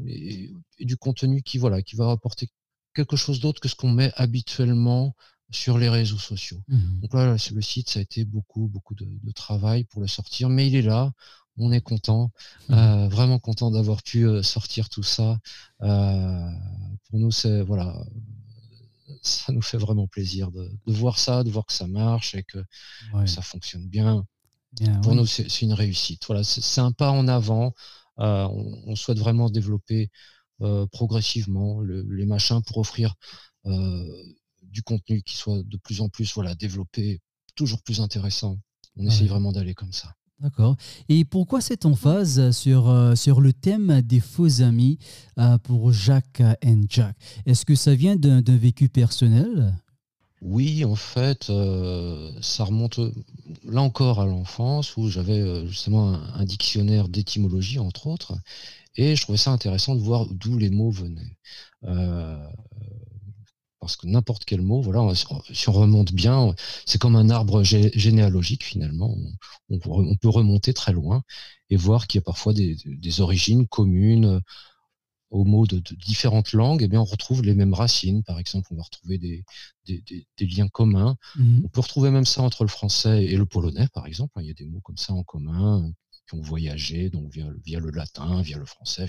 et, 0.06 0.50
du 0.80 0.96
contenu 0.96 1.42
qui 1.42 1.58
voilà 1.58 1.82
qui 1.82 1.96
va 1.96 2.10
apporter 2.10 2.48
quelque 2.94 3.16
chose 3.16 3.40
d'autre 3.40 3.60
que 3.60 3.68
ce 3.68 3.74
qu'on 3.74 3.90
met 3.90 4.12
habituellement 4.16 5.14
sur 5.50 5.78
les 5.78 5.88
réseaux 5.88 6.18
sociaux. 6.18 6.62
Mmh 6.68 7.00
Donc 7.00 7.10
voilà, 7.12 7.32
le 7.32 7.62
site, 7.62 7.90
ça 7.90 7.98
a 7.98 8.02
été 8.02 8.24
beaucoup, 8.24 8.68
beaucoup 8.68 8.94
de, 8.94 9.32
travail 9.32 9.84
pour 9.84 10.00
le 10.00 10.06
sortir, 10.06 10.48
mais 10.48 10.68
il 10.68 10.76
est 10.76 10.82
là. 10.82 11.12
On 11.56 11.72
est 11.72 11.80
content, 11.80 12.30
mmh 12.68 12.74
euh, 12.74 13.08
vraiment 13.08 13.38
content 13.38 13.70
d'avoir 13.70 14.02
pu 14.02 14.26
euh, 14.26 14.42
sortir 14.42 14.88
tout 14.88 15.02
ça. 15.02 15.38
Euh, 15.82 16.50
pour 17.08 17.18
nous, 17.18 17.32
c'est 17.32 17.62
voilà, 17.62 18.02
ça 19.22 19.52
nous 19.52 19.62
fait 19.62 19.78
vraiment 19.78 20.06
plaisir 20.06 20.50
de, 20.50 20.70
voir 20.86 21.18
ça, 21.18 21.44
de 21.44 21.50
voir 21.50 21.66
que 21.66 21.72
ça 21.72 21.86
marche 21.86 22.34
et 22.34 22.42
que, 22.42 22.64
ça 23.26 23.42
fonctionne 23.42 23.86
bien. 23.88 24.24
pour 25.02 25.14
nous, 25.14 25.26
c'est 25.26 25.62
une 25.62 25.72
réussite. 25.72 26.24
Voilà, 26.26 26.44
c'est 26.44 26.80
un 26.80 26.92
pas 26.92 27.10
en 27.10 27.28
avant. 27.28 27.74
On, 28.16 28.94
souhaite 28.96 29.18
vraiment 29.18 29.50
développer 29.50 30.10
progressivement 30.92 31.80
les 31.82 32.26
machins 32.26 32.62
pour 32.62 32.78
offrir 32.78 33.14
du 34.62 34.82
contenu 34.82 35.22
qui 35.22 35.36
soit 35.36 35.62
de 35.64 35.76
plus 35.76 36.00
en 36.00 36.08
plus 36.08 36.32
voilà, 36.34 36.54
développé, 36.54 37.20
toujours 37.54 37.82
plus 37.82 38.00
intéressant. 38.00 38.58
On 38.96 39.06
essaye 39.06 39.28
vraiment 39.28 39.52
d'aller 39.52 39.74
comme 39.74 39.92
ça. 39.92 40.14
D'accord. 40.40 40.76
Et 41.10 41.26
pourquoi 41.26 41.60
cette 41.60 41.84
emphase 41.84 42.50
sur, 42.52 42.88
euh, 42.88 43.14
sur 43.14 43.42
le 43.42 43.52
thème 43.52 44.00
des 44.00 44.20
faux 44.20 44.62
amis 44.62 44.98
euh, 45.38 45.58
pour 45.58 45.92
Jacques 45.92 46.42
et 46.62 46.76
Jack? 46.88 47.14
Est-ce 47.44 47.66
que 47.66 47.74
ça 47.74 47.94
vient 47.94 48.16
d'un 48.16 48.56
vécu 48.56 48.88
personnel? 48.88 49.74
Oui, 50.40 50.86
en 50.86 50.94
fait, 50.94 51.50
euh, 51.50 52.32
ça 52.40 52.64
remonte 52.64 52.98
là 53.64 53.82
encore 53.82 54.20
à 54.20 54.26
l'enfance 54.26 54.96
où 54.96 55.08
j'avais 55.08 55.66
justement 55.66 56.14
un, 56.14 56.44
dictionnaire 56.44 57.08
d'étymologie, 57.08 57.78
entre 57.78 58.06
autres, 58.06 58.32
et 58.96 59.16
je 59.16 59.22
trouvais 59.22 59.36
ça 59.36 59.50
intéressant 59.50 59.94
de 59.94 60.00
voir 60.00 60.26
d'où 60.30 60.56
les 60.56 60.70
mots 60.70 60.90
venaient 60.90 61.36
parce 63.80 63.96
que 63.96 64.06
n'importe 64.06 64.44
quel 64.44 64.60
mot, 64.60 64.82
voilà, 64.82 65.14
si 65.14 65.68
on 65.68 65.72
remonte 65.72 66.12
bien, 66.12 66.54
c'est 66.84 67.00
comme 67.00 67.16
un 67.16 67.30
arbre 67.30 67.62
généalogique 67.62 68.62
finalement. 68.62 69.16
On, 69.70 70.16
peut 70.16 70.28
remonter 70.28 70.74
très 70.74 70.92
loin 70.92 71.22
et 71.70 71.76
voir 71.76 72.06
qu'il 72.06 72.18
y 72.18 72.22
a 72.22 72.24
parfois 72.24 72.52
des, 72.52 73.20
origines 73.20 73.66
communes 73.66 74.26
euh, 74.26 74.40
aux 75.30 75.44
mots 75.44 75.66
de, 75.66 75.78
différentes 76.06 76.52
langues. 76.52 76.82
Et 76.82 76.84
eh 76.84 76.88
bien, 76.88 77.00
on 77.00 77.04
retrouve 77.04 77.42
les 77.42 77.54
mêmes 77.54 77.72
racines. 77.72 78.22
Par 78.22 78.38
exemple, 78.38 78.68
on 78.72 78.76
va 78.76 78.82
retrouver 78.82 79.18
des, 79.18 79.44
liens 80.38 80.68
communs. 80.68 81.16
Mmh 81.36 81.62
on 81.64 81.68
peut 81.68 81.80
retrouver 81.80 82.10
même 82.10 82.26
ça 82.26 82.42
entre 82.42 82.64
le 82.64 82.68
français 82.68 83.24
et 83.24 83.36
le 83.36 83.46
polonais, 83.46 83.88
par 83.94 84.06
exemple. 84.06 84.32
Il 84.40 84.46
y 84.46 84.50
a 84.50 84.54
des 84.54 84.66
mots 84.66 84.80
comme 84.80 84.98
ça 84.98 85.14
en 85.14 85.22
commun 85.22 85.90
qui 86.28 86.34
ont 86.34 86.42
voyagé, 86.42 87.08
donc 87.08 87.32
via, 87.32 87.80
le 87.80 87.90
latin, 87.90 88.42
via 88.42 88.58
le 88.58 88.66
français, 88.66 89.06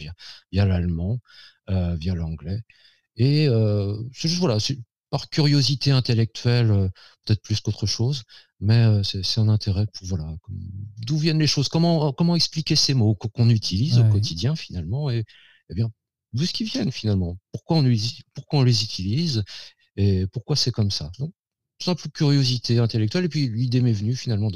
via, 0.51 0.65
l'allemand, 0.65 1.19
euh, 1.69 1.95
via 1.95 2.15
l'anglais. 2.15 2.61
Et 3.17 3.47
euh, 3.47 3.95
c'est 4.13 4.27
juste 4.27 4.39
voilà, 4.39 4.57
par 5.09 5.29
curiosité 5.29 5.91
intellectuelle, 5.91 6.89
peut-être 7.25 7.41
plus 7.41 7.59
qu'autre 7.59 7.85
chose, 7.85 8.23
mais 8.59 9.03
c'est 9.03 9.39
un 9.39 9.49
intérêt 9.49 9.85
pour 9.93 10.07
voilà, 10.07 10.25
d'où 10.99 11.17
viennent 11.17 11.39
les 11.39 11.47
choses, 11.47 11.67
comment 11.67 12.13
comment 12.13 12.35
expliquer 12.35 12.75
ces 12.75 12.93
mots 12.93 13.15
qu'on 13.15 13.49
utilise 13.49 13.99
au 13.99 14.05
quotidien 14.05 14.55
finalement, 14.55 15.09
et, 15.09 15.25
eh 15.69 15.73
bien 15.73 15.91
d'où 16.33 16.45
ce 16.45 16.53
qu'ils 16.53 16.67
viennent 16.67 16.91
finalement, 16.91 17.37
pourquoi 17.51 17.77
on, 17.77 17.93
pourquoi 18.33 18.59
on 18.59 18.63
les 18.63 18.83
utilise 18.83 19.43
et 19.97 20.27
pourquoi 20.27 20.55
c'est 20.55 20.71
comme 20.71 20.91
ça? 20.91 21.11
Donc 21.19 21.33
simple 21.79 22.09
curiosité 22.09 22.79
intellectuelle, 22.79 23.25
et 23.25 23.29
puis 23.29 23.49
l'idée 23.49 23.81
m'est 23.81 23.91
venue 23.91 24.15
finalement 24.15 24.49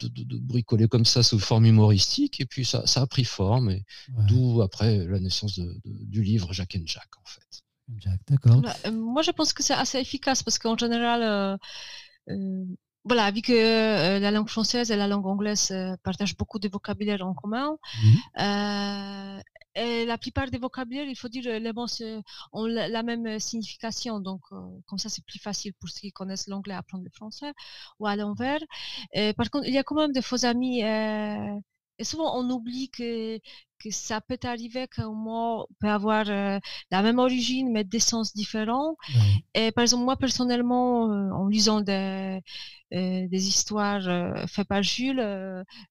de, 0.00 0.24
de, 0.24 0.38
bricoler 0.38 0.88
comme 0.88 1.04
ça 1.04 1.22
sous 1.22 1.38
forme 1.38 1.66
humoristique, 1.66 2.40
et 2.40 2.46
puis 2.46 2.64
ça, 2.64 2.86
ça 2.86 3.02
a 3.02 3.06
pris 3.06 3.24
forme, 3.24 3.70
et 3.70 3.84
d'où 4.28 4.62
après 4.62 5.04
la 5.06 5.20
naissance 5.20 5.60
du 5.84 6.22
livre 6.22 6.52
Jacques 6.52 6.76
and 6.76 6.86
Jack 6.86 7.08
en 7.16 7.24
fait 7.24 7.62
d'accord. 8.28 8.60
Bah, 8.60 8.74
euh, 8.86 8.92
moi, 8.92 9.22
je 9.22 9.30
pense 9.30 9.52
que 9.52 9.62
c'est 9.62 9.74
assez 9.74 9.98
efficace 9.98 10.42
parce 10.42 10.58
qu'en 10.58 10.76
général, 10.76 11.22
euh, 11.22 11.56
euh, 12.30 12.64
voilà, 13.04 13.30
vu 13.30 13.42
que 13.42 14.18
la 14.18 14.30
langue 14.30 14.48
française 14.48 14.90
et 14.90 14.96
la 14.96 15.08
langue 15.08 15.26
anglaise 15.26 15.72
partagent 16.02 16.36
beaucoup 16.36 16.58
de 16.58 16.68
vocabulaire 16.68 17.26
en 17.26 17.34
commun, 17.34 17.76
mmh 18.38 19.40
et 19.76 20.04
la 20.04 20.18
plupart 20.18 20.50
des 20.50 20.58
vocabulaires, 20.58 21.06
il 21.06 21.16
faut 21.16 21.28
dire, 21.28 21.44
les 21.44 21.72
mots 21.72 21.86
ont 22.52 22.66
la, 22.66 23.02
même 23.02 23.38
signification. 23.38 24.18
Donc, 24.18 24.42
comme 24.86 24.98
ça, 24.98 25.08
c'est 25.08 25.24
plus 25.24 25.38
facile 25.38 25.74
pour 25.74 25.88
ceux 25.88 26.00
qui 26.00 26.12
connaissent 26.12 26.48
l'anglais 26.48 26.74
à 26.74 26.78
apprendre 26.78 27.04
le 27.04 27.10
français 27.10 27.52
ou 28.00 28.06
à 28.06 28.16
l'envers. 28.16 28.60
Par 29.36 29.50
contre, 29.50 29.68
il 29.68 29.74
y 29.74 29.78
a 29.78 29.84
quand 29.84 29.94
même 29.94 30.12
des 30.12 30.22
faux 30.22 30.44
amis. 30.44 30.82
Et 32.00 32.04
souvent, 32.04 32.36
on 32.38 32.48
oublie 32.50 32.88
que 32.90 33.38
que 33.80 33.90
ça 33.90 34.20
peut 34.20 34.38
arriver 34.44 34.86
qu'un 34.88 35.10
mot 35.10 35.66
peut 35.80 35.88
avoir 35.88 36.28
euh, 36.28 36.58
la 36.90 37.02
même 37.02 37.18
origine 37.18 37.72
mais 37.72 37.82
des 37.82 37.98
sens 37.98 38.34
différents. 38.34 38.96
Et 39.54 39.72
par 39.72 39.82
exemple, 39.82 40.04
moi 40.04 40.16
personnellement, 40.16 41.10
euh, 41.10 41.30
en 41.32 41.48
lisant 41.48 41.80
des, 41.80 42.40
euh, 42.94 43.28
des 43.28 43.48
histoires 43.48 44.04
faites 44.48 44.68
par 44.68 44.82
Jules, 44.82 45.24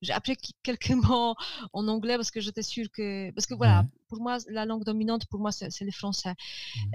j'ai 0.01 0.13
appris 0.13 0.37
quelques 0.63 0.91
mots 1.09 1.35
en 1.73 1.87
anglais 1.87 2.15
parce 2.15 2.31
que 2.31 2.39
j'étais 2.39 2.63
sûre 2.63 2.87
que... 2.93 3.31
Parce 3.31 3.47
que 3.47 3.55
voilà, 3.55 3.85
pour 4.07 4.21
moi, 4.21 4.37
la 4.49 4.65
langue 4.65 4.83
dominante, 4.85 5.25
pour 5.25 5.39
moi, 5.39 5.51
c'est 5.51 5.81
le 5.81 5.91
français. 5.91 6.35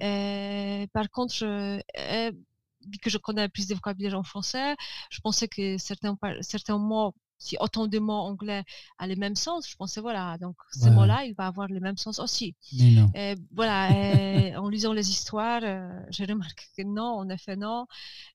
Mmh. 0.01 0.87
par 0.93 1.11
contre, 1.11 1.45
vu 2.91 2.99
que 2.99 3.11
je 3.11 3.19
connais 3.19 3.49
plus 3.49 3.67
de 3.67 3.75
vocabulaire 3.75 4.19
en 4.19 4.23
français, 4.23 4.77
je 5.11 5.21
pensais 5.21 5.49
que 5.49 5.79
certains, 5.79 6.17
certains 6.41 6.79
mots 6.79 7.15
si 7.39 7.57
autant 7.61 7.87
de 7.87 7.99
mots 7.99 8.13
anglais 8.13 8.65
a 8.99 9.07
le 9.07 9.17
même 9.17 9.37
sens, 9.37 9.69
je 9.69 9.77
pensais, 9.77 10.01
voilà, 10.01 10.39
donc 10.39 10.57
ce 10.73 10.89
mot-là, 10.89 11.25
il 11.25 11.35
va 11.35 11.47
avoir 11.47 11.69
le 11.69 11.81
même 11.81 11.97
sens 11.97 12.19
aussi. 12.19 12.55
Et 13.15 13.35
voilà, 13.53 13.89
en 14.59 14.69
lisant 14.69 14.93
les 14.93 15.11
histoires, 15.11 15.61
euh, 15.65 16.01
j'ai 16.11 16.25
remarqué 16.25 16.65
que 16.77 16.83
non, 16.83 17.03
en 17.05 17.29
effet, 17.29 17.57
non. 17.57 17.87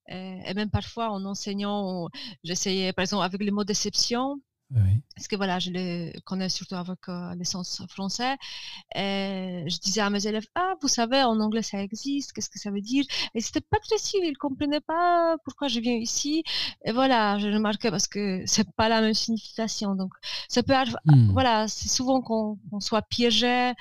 Et, 0.07 0.53
même 0.53 0.69
parfois, 0.69 1.09
en 1.11 1.23
enseignant, 1.25 2.07
j'essayais, 2.43 2.93
par 2.93 3.03
exemple, 3.03 3.23
avec 3.23 3.43
le 3.43 3.51
mot 3.51 3.63
déception, 3.63 4.39
Parce 5.15 5.27
que 5.27 5.35
voilà, 5.35 5.57
je 5.59 5.71
les 5.71 6.13
connais 6.25 6.49
surtout 6.49 6.75
avec 6.75 6.99
euh, 7.09 7.33
l'essence 7.35 7.81
français. 7.89 8.37
Et 8.95 9.63
je 9.67 9.79
disais 9.79 10.01
à 10.01 10.09
mes 10.09 10.27
élèves, 10.27 10.45
ah, 10.55 10.75
vous 10.81 10.87
savez, 10.87 11.23
en 11.23 11.39
anglais 11.39 11.63
ça 11.63 11.81
existe, 11.81 12.33
qu'est-ce 12.33 12.49
que 12.49 12.59
ça 12.59 12.69
veut 12.69 12.81
dire? 12.81 13.05
Et 13.33 13.41
c'était 13.41 13.61
pas 13.61 13.79
très 13.79 13.97
sûr, 13.97 14.19
ils 14.23 14.37
comprenaient 14.37 14.81
pas 14.81 15.37
pourquoi 15.43 15.67
je 15.67 15.79
viens 15.79 15.95
ici. 15.95 16.43
Et 16.85 16.91
voilà, 16.91 17.39
je 17.39 17.47
remarquais 17.47 17.89
parce 17.89 18.07
que 18.07 18.43
c'est 18.45 18.69
pas 18.75 18.89
la 18.89 19.01
même 19.01 19.15
signification. 19.15 19.95
Donc, 19.95 20.13
ça 20.47 20.61
peut, 20.63 20.75
hmm. 21.05 21.31
voilà, 21.31 21.67
c'est 21.67 21.89
souvent 21.89 22.21
qu'on 22.21 22.57
soit 22.79 23.01
piégé. 23.01 23.73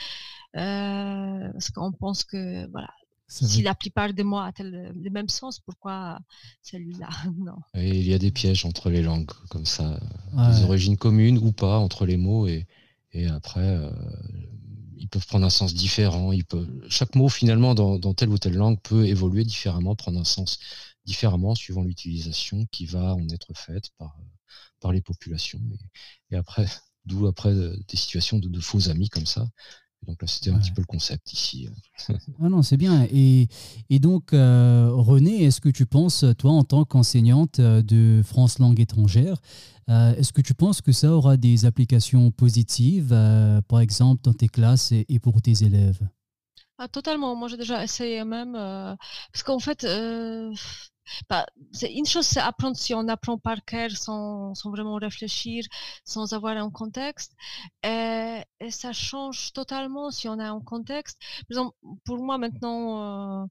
Euh, 0.57 1.53
parce 1.53 1.71
qu'on 1.71 1.93
pense 1.93 2.25
que 2.25 2.67
voilà 2.71 2.89
si 3.29 3.63
la 3.63 3.75
plupart 3.75 4.15
des 4.15 4.25
mots 4.25 4.39
ont 4.39 4.53
le 4.59 5.11
même 5.11 5.29
sens, 5.29 5.61
pourquoi 5.61 6.19
celui-là? 6.63 7.09
Non. 7.37 7.57
il 7.75 8.07
y 8.07 8.15
a 8.15 8.19
des 8.19 8.31
pièges 8.31 8.65
entre 8.65 8.91
les 8.91 9.03
langues, 9.03 9.31
comme 9.51 9.67
ça, 9.67 10.01
des 10.33 10.63
origines 10.65 10.97
communes 10.97 11.39
ou 11.39 11.53
pas 11.53 11.79
entre 11.79 12.07
les 12.07 12.17
mots, 12.17 12.47
et, 12.47 12.67
et 13.13 13.27
après, 13.27 13.61
euh, 13.61 13.91
ils 14.97 15.09
peuvent 15.09 15.27
prendre 15.27 15.47
un 15.47 15.51
sens 15.51 15.75
différent. 15.75 16.33
Ils 16.33 16.45
peuvent... 16.45 16.69
Chaque 16.89 17.15
mot, 17.15 17.29
finalement, 17.29 17.75
dans, 17.75 18.15
telle 18.15 18.31
ou 18.31 18.39
telle 18.39 18.55
langue, 18.55 18.81
peut 18.81 19.07
évoluer 19.07 19.45
différemment, 19.45 19.95
prendre 19.95 20.19
un 20.19 20.25
sens 20.25 20.59
différemment 21.05 21.55
suivant 21.55 21.83
l'utilisation 21.83 22.67
qui 22.71 22.87
va 22.87 23.15
en 23.15 23.29
être 23.29 23.55
faite 23.55 23.91
par, 23.99 24.17
par 24.81 24.93
les 24.93 25.01
populations. 25.01 25.61
Et, 26.31 26.37
après, 26.37 26.67
d'où 27.05 27.27
après 27.27 27.55
des 27.55 27.97
situations 27.97 28.39
de, 28.39 28.49
de 28.49 28.61
faux 28.61 28.89
amis 28.91 29.09
comme 29.09 29.27
ça, 29.27 29.49
donc 30.07 30.23
là, 30.23 30.29
c'était 30.29 30.51
un 30.51 30.59
petit 30.59 30.71
peu 30.71 30.81
le 30.81 30.87
concept 30.87 31.33
ici. 31.33 31.69
ah 32.09 32.49
non, 32.49 32.63
c'est 32.63 32.77
bien. 32.77 33.07
Et, 33.13 33.49
et 33.91 33.99
donc, 33.99 34.33
euh, 34.33 34.91
René, 34.93 35.45
est-ce 35.45 35.61
que 35.61 35.69
tu 35.69 35.87
penses, 35.87 36.25
toi, 36.39 36.53
en 36.53 36.65
tant 36.65 36.85
qu'enseignante 36.85 37.59
euh, 37.59 37.83
de 37.83 38.23
France 38.25 38.59
langue 38.59 38.81
étrangère, 38.81 39.41
euh, 39.91 40.15
est-ce 40.15 40.33
que 40.33 40.41
tu 40.41 40.55
penses 40.55 40.81
que 40.81 40.93
ça 40.93 41.11
aura 41.13 41.37
des 41.37 41.65
applications 41.67 42.31
positives, 42.31 43.09
par 43.69 43.81
exemple, 43.81 44.23
dans 44.23 44.35
tes 44.35 44.49
classes 44.49 44.93
et, 44.93 45.05
et 45.09 45.19
pour 45.19 45.43
tes 45.43 45.65
élèves? 45.65 46.01
Ah, 46.79 46.89
Totalement. 46.89 47.35
Moi, 47.35 47.49
j'ai 47.49 47.57
déjà 47.57 47.83
essayé 47.83 48.25
même. 48.25 48.53
parce 48.53 49.43
qu'en 49.45 49.59
fait 49.59 49.85
bah, 51.29 51.47
une 51.83 52.07
chose, 52.07 52.27
c'est 52.27 52.41
apprendre 52.41 52.77
si 52.77 52.95
on 52.95 53.09
apprend 53.09 53.39
par 53.39 53.65
cœur 53.65 53.91
sans, 53.93 54.55
sans, 54.55 54.71
vraiment 54.71 54.97
réfléchir, 54.97 55.65
sans 56.05 56.33
avoir 56.35 56.57
un 56.57 56.71
contexte. 56.71 57.33
Et, 57.85 58.43
ça 58.71 58.93
change 58.93 59.53
totalement 59.53 60.11
si 60.11 60.29
on 60.29 60.39
a 60.39 60.49
un 60.51 60.61
contexte. 60.61 61.19
Par 61.49 61.51
exemple, 61.51 61.77
pour 62.05 62.19
moi 62.19 62.39
maintenant, 62.39 63.43
euh, 63.43 63.47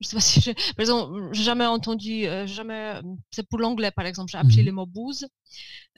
je 0.00 0.08
sais 0.08 0.16
pas 0.16 0.20
si 0.20 0.54
par 0.54 0.80
exemple, 0.80 1.28
j'ai 1.32 1.42
jamais 1.42 1.66
entendu, 1.66 2.26
euh, 2.26 2.46
jamais, 2.46 3.00
c'est 3.30 3.46
pour 3.48 3.58
l'anglais 3.58 3.90
par 3.90 4.06
exemple, 4.06 4.30
j'ai 4.30 4.38
appris 4.38 4.62
les 4.62 4.70
mots 4.72 4.86
bouse, 4.86 5.26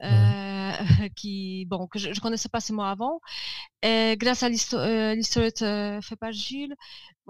euh, 0.03 0.73
qui, 1.17 1.67
bon, 1.67 1.87
que 1.87 1.99
je, 1.99 2.13
je 2.13 2.21
connaissais 2.21 2.49
pas 2.49 2.61
ces 2.61 2.73
mots 2.73 2.83
avant. 2.83 3.21
Et 3.83 4.17
grâce 4.19 4.43
à 4.43 4.49
l'historiette 4.49 5.63
euh, 5.63 6.01
fait 6.03 6.17
par 6.17 6.33
Gilles, 6.33 6.75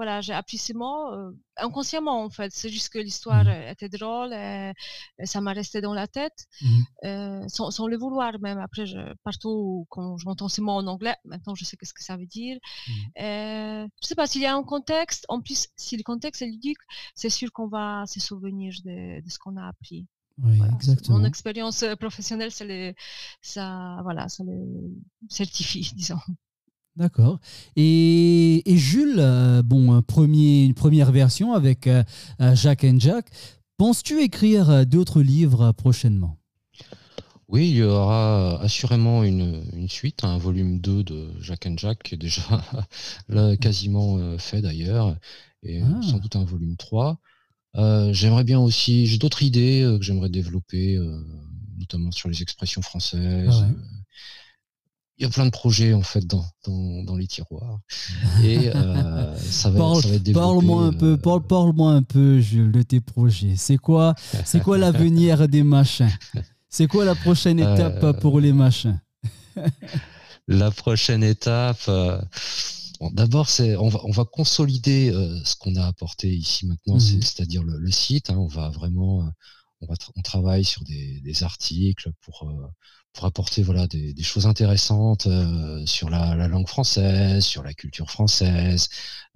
voilà, 0.00 0.22
j'ai 0.22 0.32
appris 0.32 0.56
ces 0.56 0.72
mots 0.72 1.12
euh, 1.12 1.30
inconsciemment 1.58 2.24
en 2.24 2.30
fait. 2.30 2.50
C'est 2.54 2.70
juste 2.70 2.88
que 2.88 2.98
l'histoire 2.98 3.44
mmh. 3.44 3.68
était 3.68 3.90
drôle 3.90 4.32
et, 4.32 4.72
ça 5.24 5.42
m'a 5.42 5.52
resté 5.52 5.82
dans 5.82 5.92
la 5.92 6.06
tête, 6.06 6.46
mmh 6.62 6.80
euh, 7.04 7.44
sans, 7.48 7.70
sans, 7.70 7.86
le 7.86 7.98
vouloir 7.98 8.32
même. 8.40 8.58
Après, 8.58 8.86
je, 8.86 8.98
partout 9.24 9.86
quand 9.90 10.16
j'entends 10.16 10.48
ces 10.48 10.62
mots 10.62 10.72
en 10.72 10.86
anglais, 10.86 11.16
maintenant 11.26 11.54
je 11.54 11.66
sais 11.66 11.76
ce 11.82 11.92
que 11.92 12.02
ça 12.02 12.16
veut 12.16 12.24
dire. 12.24 12.56
Mmh. 12.56 12.92
Euh, 13.22 13.88
je 14.02 14.08
sais 14.08 14.14
pas 14.14 14.26
s'il 14.26 14.40
y 14.40 14.46
a 14.46 14.54
un 14.56 14.62
contexte. 14.62 15.26
En 15.28 15.42
plus, 15.42 15.68
si 15.76 15.98
le 15.98 16.02
contexte 16.02 16.40
est 16.40 16.46
ludique, 16.46 16.78
c'est 17.14 17.28
sûr 17.28 17.52
qu'on 17.52 17.68
va 17.68 18.04
se 18.06 18.20
souvenir 18.20 18.72
de, 18.86 19.20
de 19.20 19.28
ce 19.28 19.38
qu'on 19.38 19.58
a 19.58 19.68
appris. 19.68 20.06
Oui. 20.42 20.58
Mon 21.10 21.24
expérience 21.24 21.84
professionnelle, 21.98 22.52
ça, 22.52 22.64
ça, 23.42 24.00
voilà, 24.02 24.30
ça 24.30 24.44
le 24.44 24.56
certifie, 25.28 25.92
disons. 25.94 26.20
D'accord. 26.96 27.38
Et, 27.76 28.62
Jules, 28.66 29.16
euh, 29.18 29.62
bon, 29.62 30.02
premier, 30.02 30.64
une 30.64 30.74
première 30.74 31.12
version 31.12 31.54
avec 31.54 31.86
euh, 31.86 32.02
euh, 32.40 32.54
Jacques 32.54 32.84
and 32.84 32.98
Jack. 32.98 33.26
Penses-tu 33.76 34.20
écrire 34.20 34.86
d'autres 34.86 35.22
livres 35.22 35.72
prochainement? 35.72 36.36
Oui, 37.48 37.70
il 37.70 37.76
y 37.76 37.82
aura 37.82 38.60
assurément 38.60 39.24
une, 39.24 39.88
suite, 39.88 40.22
un 40.22 40.38
volume 40.38 40.80
2 40.80 41.02
de 41.02 41.30
Jacques 41.40 41.66
and 41.66 41.76
Jack, 41.78 42.02
qui 42.02 42.14
est 42.14 42.18
déjà 42.18 42.42
là, 43.28 43.56
quasiment 43.56 44.36
fait 44.38 44.60
d'ailleurs, 44.60 45.16
et 45.62 45.80
ah. 45.82 46.00
sans 46.02 46.18
doute 46.18 46.36
un 46.36 46.44
volume 46.44 46.76
3. 46.76 47.18
j'aimerais 48.12 48.44
bien 48.44 48.60
aussi, 48.60 49.06
j'ai 49.06 49.18
d'autres 49.18 49.42
idées 49.42 49.96
que 49.98 50.04
j'aimerais 50.04 50.28
développer, 50.28 50.98
notamment 51.78 52.12
sur 52.12 52.28
les 52.28 52.42
expressions 52.42 52.82
françaises. 52.82 53.64
Ah 53.64 53.99
il 55.20 55.24
y 55.24 55.26
a 55.26 55.28
plein 55.28 55.44
de 55.44 55.50
projets 55.50 55.92
en 55.92 56.02
fait 56.02 56.26
dans, 56.26 56.46
dans, 56.64 57.14
les 57.14 57.26
tiroirs. 57.26 57.78
Et 58.42 58.74
euh, 58.74 59.36
ça, 59.36 59.68
va, 59.68 59.78
parle, 59.78 59.98
être 60.06 60.32
Parle-moi 60.32 60.84
un 60.84 60.92
peu, 60.94 61.12
euh, 61.12 61.16
parle, 61.18 61.42
parle-moi 61.46 61.92
un 61.92 62.02
peu, 62.02 62.40
Jules, 62.40 62.72
de 62.72 62.80
tes 62.80 63.00
projets. 63.00 63.54
C'est 63.56 63.76
quoi, 63.76 64.14
c'est 64.46 64.62
quoi 64.62 64.78
l'avenir 64.78 65.46
des 65.48 65.62
machins? 65.62 66.10
C'est 66.70 66.86
quoi 66.86 67.04
la 67.04 67.14
prochaine 67.14 67.60
euh, 67.60 67.74
étape 67.74 68.18
pour 68.20 68.40
les 68.40 68.52
machins? 68.52 68.98
La 70.48 70.72
prochaine 70.72 71.22
étape. 71.22 71.88
D'abord, 73.12 73.48
c'est 73.48 73.76
on 73.76 73.88
va, 73.88 74.00
on 74.02 74.10
va 74.10 74.24
consolider 74.24 75.12
ce 75.44 75.54
qu'on 75.54 75.76
a 75.76 75.86
apporté 75.86 76.28
ici 76.28 76.66
maintenant, 76.66 76.94
mhm. 76.94 77.22
c'est-à-dire 77.22 77.62
le, 77.62 77.90
site. 77.92 78.30
Hein. 78.30 78.36
on 78.36 78.48
va 78.48 78.68
vraiment, 78.70 79.30
on, 79.80 79.86
va 79.86 79.94
on 80.16 80.22
travaille 80.22 80.64
sur 80.64 80.82
des, 80.82 81.20
des 81.20 81.44
articles 81.44 82.10
pour 82.22 82.50
pour 83.12 83.24
apporter 83.24 83.62
voilà 83.62 83.86
des, 83.86 84.22
choses 84.22 84.46
intéressantes 84.46 85.26
euh, 85.26 85.84
sur 85.86 86.10
la, 86.10 86.34
la, 86.34 86.48
langue 86.48 86.68
française, 86.68 87.44
sur 87.44 87.62
la 87.62 87.74
culture 87.74 88.10
française, 88.10 88.88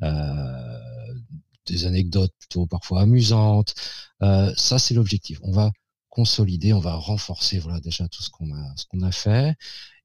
euh, 0.03 0.79
des 1.67 1.87
anecdotes 1.87 2.33
plutôt 2.39 2.67
parfois 2.67 3.03
amusantes. 3.03 3.75
Euh, 4.23 4.53
ça, 4.57 4.79
c'est 4.79 4.95
l'objectif. 4.95 5.41
On 5.43 5.53
va 5.53 5.73
consolider, 6.09 6.73
on 6.73 6.79
va 6.79 6.95
renforcer 6.95 7.59
voilà 7.59 7.81
déjà 7.81 8.07
tout 8.09 8.23
ce 8.23 8.31
qu'on 8.31 8.53
a 8.53 9.07
a 9.07 9.13
fait. 9.13 9.57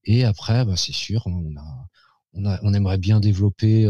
Et 0.04 0.24
après, 0.24 0.66
bah, 0.66 0.76
c'est 0.76 0.94
sûr, 0.94 1.22
on 1.28 1.56
a, 1.58 1.88
on 2.34 2.46
a 2.46 2.60
on 2.64 2.74
aimerait 2.74 2.98
bien 2.98 3.20
développer 3.20 3.84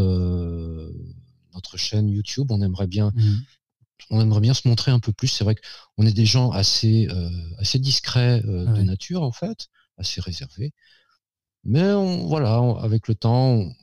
notre 1.54 1.78
chaîne 1.78 2.10
YouTube. 2.10 2.52
On 2.52 2.62
aimerait 2.62 2.88
bien 2.88 3.12
mmh. 3.16 3.36
On 4.10 4.22
aimerait 4.22 4.42
bien 4.42 4.54
se 4.54 4.68
montrer 4.68 4.92
un 4.92 5.00
peu 5.00 5.12
plus. 5.14 5.28
C'est 5.28 5.44
vrai 5.44 5.56
qu'on 5.56 6.06
est 6.06 6.14
des 6.14 6.26
gens 6.26 6.52
assez, 6.52 7.08
euh, 7.10 7.30
assez 7.58 7.80
discrets 7.80 8.42
euh, 8.46 8.66
de 8.66 8.82
nature, 8.82 9.24
en 9.24 9.32
fait, 9.32 9.68
assez 9.98 10.22
réservés. 10.22 10.74
Mais 11.64 11.92
on, 11.92 12.28
voilà, 12.28 12.58
avec 12.82 13.08
le 13.08 13.16
temps, 13.16 13.56
on, 13.56 13.74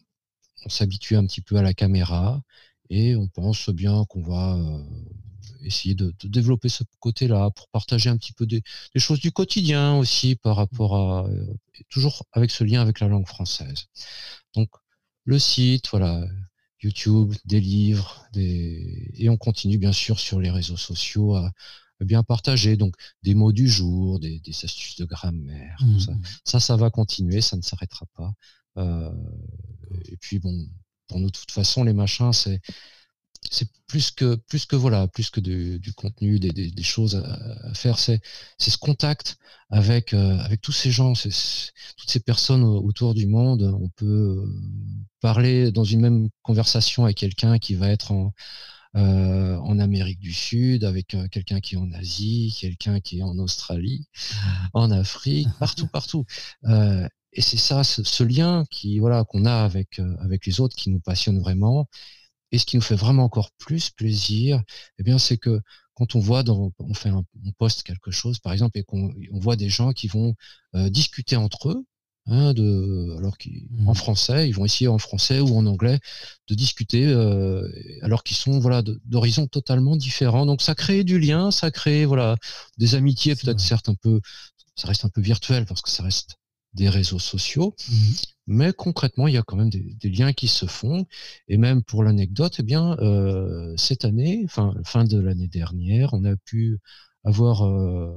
s'habitue 0.68 1.16
un 1.16 1.24
petit 1.26 1.42
peu 1.42 1.56
à 1.56 1.62
la 1.62 1.74
caméra 1.74 2.42
et 2.90 3.14
on 3.14 3.28
pense 3.28 3.70
bien 3.70 4.04
qu'on 4.08 4.22
va 4.22 4.56
euh, 4.56 4.82
essayer 5.62 5.94
de, 5.94 6.12
développer 6.24 6.68
ce 6.68 6.82
côté-là 6.98 7.50
pour 7.50 7.68
partager 7.68 8.10
un 8.10 8.16
petit 8.16 8.32
peu 8.32 8.46
des, 8.46 8.62
choses 8.96 9.20
du 9.20 9.30
quotidien 9.30 9.96
aussi 9.96 10.34
par 10.34 10.56
rapport 10.56 10.96
à 10.96 11.28
toujours 11.88 12.24
avec 12.32 12.50
ce 12.50 12.64
lien 12.64 12.80
avec 12.80 12.98
la 12.98 13.06
langue 13.06 13.28
française. 13.28 13.86
Donc 14.54 14.70
le 15.24 15.38
site, 15.38 15.88
voilà, 15.90 16.24
YouTube, 16.86 17.34
des 17.44 17.60
livres, 17.60 18.24
des... 18.32 19.10
et 19.14 19.28
on 19.28 19.36
continue 19.36 19.78
bien 19.78 19.92
sûr 19.92 20.20
sur 20.20 20.40
les 20.40 20.50
réseaux 20.50 20.76
sociaux 20.76 21.34
à, 21.34 21.52
bien 22.00 22.22
partager. 22.22 22.76
Donc 22.76 22.94
des 23.22 23.34
mots 23.34 23.52
du 23.52 23.68
jour, 23.68 24.20
des, 24.20 24.40
astuces 24.62 24.96
de 24.96 25.04
grammaire, 25.04 25.76
tout 25.80 26.00
ça. 26.00 26.12
Mmh. 26.12 26.22
ça. 26.44 26.60
ça, 26.60 26.76
va 26.76 26.90
continuer, 26.90 27.40
ça 27.40 27.56
ne 27.56 27.62
s'arrêtera 27.62 28.06
pas. 28.14 28.32
Euh, 28.78 29.10
et 30.06 30.16
puis 30.18 30.38
bon, 30.38 30.68
pour 31.08 31.18
nous, 31.18 31.26
de 31.26 31.38
toute 31.38 31.50
façon, 31.50 31.84
les 31.84 31.94
machins, 31.94 32.32
c'est 32.32 32.60
c'est 33.50 33.68
plus 33.86 34.10
que 34.10 34.34
plus 34.34 34.66
que 34.66 34.76
voilà 34.76 35.08
plus 35.08 35.30
que 35.30 35.40
du, 35.40 35.92
contenu 35.94 36.38
des, 36.38 36.50
des, 36.50 36.82
choses 36.82 37.16
à, 37.16 37.74
faire 37.74 37.98
c'est 37.98 38.20
c'est 38.58 38.70
ce 38.70 38.78
contact 38.78 39.38
avec 39.70 40.14
euh, 40.14 40.38
avec 40.38 40.60
tous 40.60 40.72
ces 40.72 40.90
gens 40.90 41.12
toutes 41.14 42.10
ces 42.10 42.20
personnes 42.20 42.64
autour 42.64 43.14
du 43.14 43.26
monde 43.26 43.62
on 43.80 43.88
peut 43.90 44.42
parler 45.20 45.72
dans 45.72 45.84
une 45.84 46.00
même 46.00 46.28
conversation 46.42 47.04
avec 47.04 47.16
quelqu'un 47.16 47.58
qui 47.58 47.74
va 47.74 47.90
être 47.90 48.12
en 48.12 48.32
euh, 48.96 49.56
en 49.58 49.78
Amérique 49.78 50.20
du 50.20 50.32
Sud, 50.32 50.82
avec 50.84 51.12
euh, 51.14 51.28
quelqu'un 51.28 51.60
qui 51.60 51.74
est 51.74 51.78
en 51.78 51.92
Asie, 51.92 52.56
quelqu'un 52.58 52.98
qui 53.00 53.18
est 53.18 53.22
en 53.22 53.38
Australie, 53.38 54.08
en 54.72 54.90
Afrique, 54.90 55.48
partout, 55.60 55.86
partout. 55.86 56.24
Euh, 56.64 57.06
et 57.34 57.42
c'est 57.42 57.58
ça, 57.58 57.84
ce, 57.84 58.24
lien 58.24 58.64
qui 58.70 58.98
voilà 58.98 59.24
qu'on 59.24 59.44
a 59.44 59.52
avec 59.52 60.00
avec 60.20 60.46
les 60.46 60.60
autres, 60.60 60.76
qui 60.76 60.88
nous 60.88 61.00
passionne 61.00 61.38
vraiment. 61.40 61.88
Et 62.56 62.58
ce 62.58 62.66
qui 62.66 62.76
nous 62.76 62.82
fait 62.82 62.96
vraiment 62.96 63.24
encore 63.24 63.50
plus 63.58 63.90
plaisir, 63.90 64.62
eh 64.98 65.02
bien, 65.02 65.18
c'est 65.18 65.36
que 65.36 65.60
quand 65.94 66.14
on 66.14 66.20
voit 66.20 66.42
dans, 66.42 66.72
on 66.78 66.94
fait 66.94 67.10
un, 67.10 67.24
on 67.44 67.52
poste 67.52 67.82
quelque 67.82 68.10
chose, 68.10 68.38
par 68.38 68.52
exemple, 68.52 68.78
et 68.78 68.84
qu'on 68.84 69.12
on 69.32 69.38
voit 69.38 69.56
des 69.56 69.68
gens 69.68 69.92
qui 69.92 70.08
vont 70.08 70.34
discuter 70.74 71.36
entre 71.36 71.70
eux, 71.70 71.84
Hein, 72.28 72.54
de, 72.54 73.16
alors 73.18 73.38
qu'en 73.38 73.92
mmh. 73.92 73.94
français, 73.94 74.48
ils 74.48 74.52
vont 74.52 74.64
essayer 74.64 74.88
en 74.88 74.98
français 74.98 75.38
ou 75.38 75.56
en 75.56 75.64
anglais 75.66 76.00
de 76.48 76.56
discuter, 76.56 77.06
euh, 77.06 77.68
alors 78.02 78.24
qu'ils 78.24 78.36
sont 78.36 78.58
voilà 78.58 78.82
d'horizons 79.04 79.46
totalement 79.46 79.96
différents. 79.96 80.44
Donc 80.44 80.60
ça 80.60 80.74
crée 80.74 81.04
du 81.04 81.20
lien, 81.20 81.52
ça 81.52 81.70
crée 81.70 82.04
voilà 82.04 82.36
des 82.78 82.96
amitiés 82.96 83.36
peut-être 83.36 83.60
certes 83.60 83.88
un 83.88 83.94
peu 83.94 84.20
ça 84.74 84.88
reste 84.88 85.04
un 85.04 85.08
peu 85.08 85.20
virtuel 85.20 85.66
parce 85.66 85.82
que 85.82 85.90
ça 85.90 86.02
reste 86.02 86.36
des 86.76 86.88
réseaux 86.88 87.18
sociaux. 87.18 87.74
Mhm. 87.88 88.14
Mais 88.48 88.72
concrètement, 88.72 89.26
il 89.26 89.34
y 89.34 89.38
a 89.38 89.42
quand 89.42 89.56
même 89.56 89.70
des, 89.70 90.10
liens 90.10 90.32
qui 90.32 90.46
se 90.46 90.66
font. 90.66 91.06
Et 91.48 91.56
même 91.56 91.82
pour 91.82 92.04
l'anecdote, 92.04 92.56
eh 92.60 92.62
bien, 92.62 92.96
euh, 93.00 93.74
cette 93.76 94.04
année, 94.04 94.42
enfin, 94.44 94.74
fin 94.84 95.04
de 95.04 95.18
l'année 95.18 95.48
dernière, 95.48 96.14
on 96.14 96.24
a 96.24 96.36
pu 96.36 96.78
avoir 97.24 97.66
euh, 97.66 98.16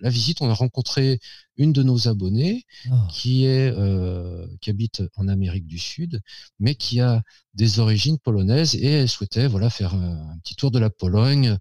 la 0.00 0.10
visite. 0.10 0.40
On 0.40 0.50
a 0.50 0.54
rencontré 0.54 1.20
une 1.56 1.72
de 1.72 1.84
nos 1.84 2.08
abonnées 2.08 2.64
ah. 2.90 3.06
qui 3.12 3.44
est 3.44 3.70
euh, 3.70 4.46
qui 4.60 4.70
habite 4.70 5.04
en 5.14 5.28
Amérique 5.28 5.66
du 5.66 5.78
Sud, 5.78 6.20
mais 6.58 6.74
qui 6.74 7.00
a 7.00 7.22
des 7.54 7.78
origines 7.78 8.18
polonaises 8.18 8.74
et 8.74 8.86
elle 8.86 9.08
souhaitait 9.08 9.46
voilà 9.46 9.70
faire 9.70 9.94
un, 9.94 10.36
petit 10.42 10.56
tour 10.56 10.72
de 10.72 10.80
la 10.80 10.90
Pologne, 10.90 11.56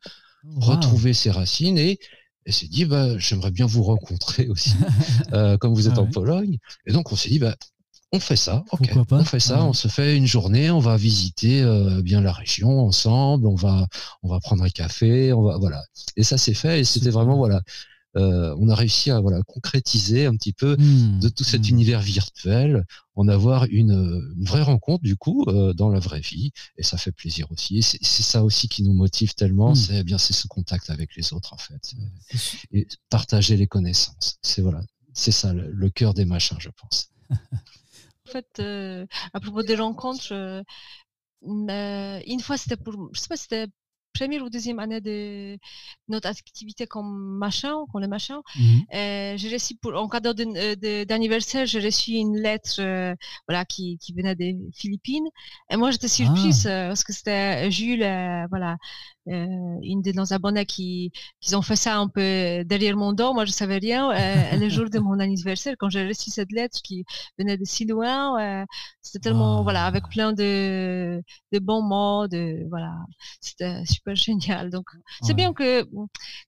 retrouver 0.58 1.14
ses 1.14 1.32
racines 1.32 1.78
et 1.78 2.00
elle 2.46 2.54
s'est 2.54 2.68
dit 2.68 2.86
bah 2.86 3.18
j'aimerais 3.18 3.52
bien 3.52 3.66
vous 3.66 3.84
rencontrer 3.84 4.48
aussi 4.50 4.76
euh, 5.34 5.58
comme 5.58 5.74
vous 5.74 5.88
êtes 5.88 5.98
ah 5.98 6.02
en 6.02 6.08
Pologne 6.08 6.58
et 6.86 6.94
donc 6.94 7.12
on 7.12 7.16
s'est 7.16 7.30
dit 7.30 7.40
bah 7.40 7.56
on 8.12 8.20
fait 8.20 8.38
ça. 8.38 8.64
On 8.72 9.24
fait 9.26 9.40
ça, 9.42 9.66
on 9.66 9.74
se 9.74 9.90
fait 9.90 10.16
une 10.16 10.28
journée, 10.28 10.72
on 10.72 10.80
va 10.80 10.96
visiter 10.96 11.62
euh, 11.62 12.02
bien 12.02 12.22
la 12.22 12.32
région 12.32 12.80
ensemble, 12.86 13.46
on 13.46 13.56
va, 13.56 13.88
on 14.24 14.30
va 14.30 14.40
prendre 14.40 14.64
un 14.64 14.70
café, 14.70 15.34
on 15.34 15.42
va, 15.42 15.58
voilà. 15.58 15.84
Et 16.16 16.24
ça 16.24 16.38
s'est 16.38 16.54
fait 16.54 16.80
et 16.80 16.84
c'était 16.86 17.10
vraiment 17.10 17.36
voilà. 17.36 17.62
Euh, 18.18 18.56
on 18.60 18.70
a 18.70 18.76
réussi 18.76 19.12
à 19.12 19.20
voilà 19.20 19.42
concrétiser 19.44 20.26
un 20.26 20.36
petit 20.36 20.54
peu 20.54 20.76
mmh, 20.78 21.20
de 21.20 21.30
tout 21.30 21.44
cet 21.44 21.64
mmh. 21.64 21.70
univers 21.70 22.02
virtuel, 22.02 22.86
en 23.16 23.28
avoir 23.28 23.66
une, 23.70 24.34
vraie 24.38 24.62
rencontre 24.62 25.04
du 25.04 25.16
coup 25.16 25.44
euh, 25.48 25.74
dans 25.74 25.90
la 25.90 26.00
vraie 26.00 26.22
vie 26.22 26.52
et 26.78 26.84
ça 26.84 26.98
fait 26.98 27.12
plaisir 27.12 27.52
aussi. 27.52 27.82
C'est 27.82 28.24
ça 28.24 28.44
aussi 28.44 28.68
qui 28.68 28.84
nous 28.84 28.94
motive 28.94 29.36
tellement, 29.36 29.72
mmh. 29.72 29.76
c'est 29.76 30.04
bien 30.04 30.18
c'est 30.18 30.34
ce 30.34 30.48
contact 30.48 30.90
avec 30.90 31.16
les 31.16 31.34
autres 31.34 31.54
en 31.54 31.58
fait 31.58 31.94
et 32.72 32.88
partager 33.10 33.58
les 33.58 33.68
connaissances. 33.68 34.38
C'est 34.42 34.62
voilà, 34.62 34.82
c'est 35.14 35.32
ça 35.32 35.54
le 35.54 35.90
cœur 35.90 36.14
des 36.14 36.26
machins, 36.26 36.58
je 36.60 36.70
pense. 36.70 37.10
En 38.28 38.32
fait, 38.32 38.60
euh, 38.60 39.06
à 39.34 39.40
propos 39.40 39.62
des 39.62 39.76
rencontres, 39.76 40.34
euh, 40.34 40.64
euh, 41.44 42.20
une 42.26 42.40
fois 42.42 42.58
c'était 42.58 42.78
pour, 42.78 43.10
je 43.14 43.20
sais 43.20 43.28
pas, 43.28 43.38
c'était 43.38 43.68
première 44.18 44.44
ou 44.44 44.50
deuxième 44.50 44.80
année 44.80 45.02
de 45.02 45.58
notre 46.08 46.30
activité 46.30 46.88
comme 46.88 47.38
machin, 47.38 47.76
comme 47.92 48.02
les 48.02 48.08
machins. 48.08 48.42
Mmh. 48.56 49.38
j'ai 49.38 49.50
reçu 49.54 49.76
pour, 49.76 49.94
en 49.96 50.08
cadeau 50.08 50.34
d'anniversaire, 50.34 51.66
j'ai 51.66 51.80
reçu 51.80 52.12
une 52.14 52.38
lettre, 52.38 52.82
voilà, 53.48 53.66
qui, 53.66 53.98
qui, 54.02 54.14
venait 54.14 54.36
des 54.36 54.58
Philippines. 54.74 55.28
Et 55.70 55.78
moi, 55.78 55.92
j'étais 55.92 56.08
surprise 56.08 56.68
ah. 56.68 56.88
parce 56.90 57.04
que 57.04 57.14
c'était 57.14 57.70
Jules, 57.72 58.08
voilà, 58.50 58.78
euh, 59.28 59.80
une 59.82 60.04
de 60.04 60.12
nos 60.12 60.34
abonnés 60.34 60.68
qui, 60.68 61.12
qui 61.42 61.56
ont 61.56 61.64
fait 61.64 61.76
ça 61.76 61.98
un 61.98 62.08
peu 62.08 62.64
derrière 62.66 62.96
mon 62.96 63.12
dos. 63.14 63.34
Moi, 63.34 63.46
je 63.46 63.52
savais 63.52 63.78
rien. 63.80 64.12
Euh, 64.12 64.58
le 64.58 64.70
jour 64.70 64.90
de 64.90 65.00
mon 65.00 65.20
anniversaire, 65.20 65.76
quand 65.80 65.90
j'ai 65.90 66.08
reçu 66.08 66.30
cette 66.30 66.52
lettre 66.52 66.80
qui 66.84 67.06
venait 67.40 67.58
de 67.58 67.66
si 67.66 67.86
loin, 67.86 68.40
euh, 68.40 68.66
c'était 69.02 69.20
tellement, 69.20 69.64
voilà, 69.64 69.86
avec 69.86 70.04
ah. 70.06 70.10
plein 70.10 70.34
de, 70.34 71.22
de 71.52 71.60
bons 71.60 71.82
mots, 71.82 72.28
de, 72.28 72.68
voilà, 72.70 72.94
c'était 73.42 73.84
super 73.86 74.05
génial. 74.14 74.70
Donc, 74.70 74.86
c'est 75.22 75.34
bien 75.34 75.54
que, 75.54 75.86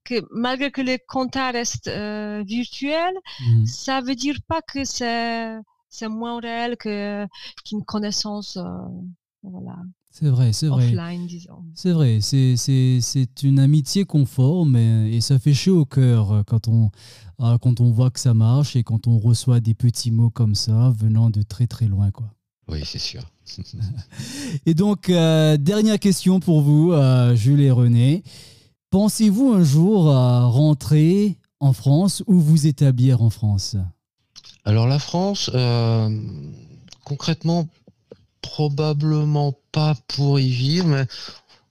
que 0.04 0.22
malgré 0.32 0.72
que 0.72 0.82
les 0.82 1.00
contacts 1.00 1.56
restent 1.56 1.88
euh, 1.88 2.44
virtuels, 2.46 3.18
mmh. 3.40 3.66
ça 3.66 4.02
veut 4.02 4.16
dire 4.16 4.38
pas 4.48 4.62
que 4.62 4.84
c'est, 4.84 5.56
c'est 5.90 6.08
moins 6.08 6.40
réel 6.40 6.78
que, 6.78 7.26
qu'une 7.66 7.84
connaissance, 7.84 8.58
voilà. 9.44 9.78
C'est 10.12 10.30
vrai, 10.30 10.52
c'est 10.52 10.68
vrai. 10.68 10.96
C'est 11.76 11.92
vrai, 11.92 12.20
c'est 12.22 13.44
une 13.44 13.60
amitié 13.60 14.04
qu'on 14.04 14.26
forme 14.26 14.76
et, 14.76 15.22
ça 15.22 15.38
fait 15.38 15.54
chaud 15.54 15.82
au 15.82 15.86
cœur 15.86 16.44
quand 16.48 16.68
on, 16.68 16.90
ah, 17.38 17.58
quand 17.62 17.82
on 17.82 17.92
voit 17.92 18.10
que 18.10 18.20
ça 18.20 18.34
marche 18.34 18.76
et 18.76 18.84
quand 18.84 19.06
on 19.08 19.20
reçoit 19.20 19.60
des 19.60 19.76
petits 19.76 20.10
mots 20.10 20.32
comme 20.32 20.56
ça 20.56 20.92
venant 20.98 21.30
de 21.30 21.44
très 21.44 21.68
très 21.68 21.86
loin. 21.86 22.10
Quoi. 22.10 22.32
Oui, 22.70 22.82
c'est 22.86 23.00
sûr. 23.00 23.22
et 24.66 24.74
donc, 24.74 25.10
euh, 25.10 25.58
dernière 25.58 26.00
question 26.00 26.40
pour 26.40 26.62
vous, 26.62 26.92
euh, 26.92 27.36
Jules 27.36 27.62
et 27.62 27.72
René. 27.72 28.24
Pensez-vous 28.90 29.54
un 29.54 29.64
jour 29.64 30.06
rentrer 30.06 31.38
en 31.60 31.74
France 31.74 32.24
ou 32.28 32.40
vous 32.40 32.68
établir 32.68 33.22
en 33.22 33.30
France? 33.30 33.76
Alors 34.68 34.88
la 34.88 35.00
France, 35.00 35.50
euh, 35.54 36.10
concrètement, 37.04 37.68
probablement 38.42 39.54
pas 39.72 39.96
pour 40.08 40.40
y 40.40 40.50
vivre, 40.50 40.88
mais 40.88 41.06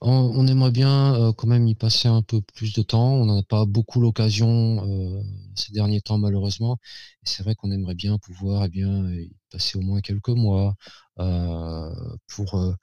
on, 0.06 0.46
aimerait 0.46 0.70
bien 0.70 1.14
euh, 1.14 1.32
quand 1.32 1.46
même 1.46 1.66
y 1.66 1.74
passer 1.74 2.08
un 2.08 2.22
peu 2.22 2.40
plus 2.40 2.72
de 2.72 2.82
temps. 2.82 3.14
On 3.14 3.26
n'en 3.26 3.38
a 3.38 3.42
pas 3.42 3.64
beaucoup 3.66 4.00
l'occasion 4.00 4.86
euh, 4.86 5.22
ces 5.54 5.72
derniers 5.72 6.00
temps, 6.00 6.18
malheureusement. 6.18 6.78
Et 7.22 7.28
c'est 7.28 7.42
vrai 7.42 7.54
qu'on 7.54 7.70
aimerait 7.70 7.94
bien 7.94 8.18
pouvoir 8.18 8.64
eh 8.64 8.68
bien, 8.68 9.10
y 9.12 9.32
passer 9.50 9.78
au 9.78 9.82
moins 9.82 10.00
quelques 10.00 10.28
mois 10.28 10.76
euh, 11.18 11.94
pour, 12.28 12.76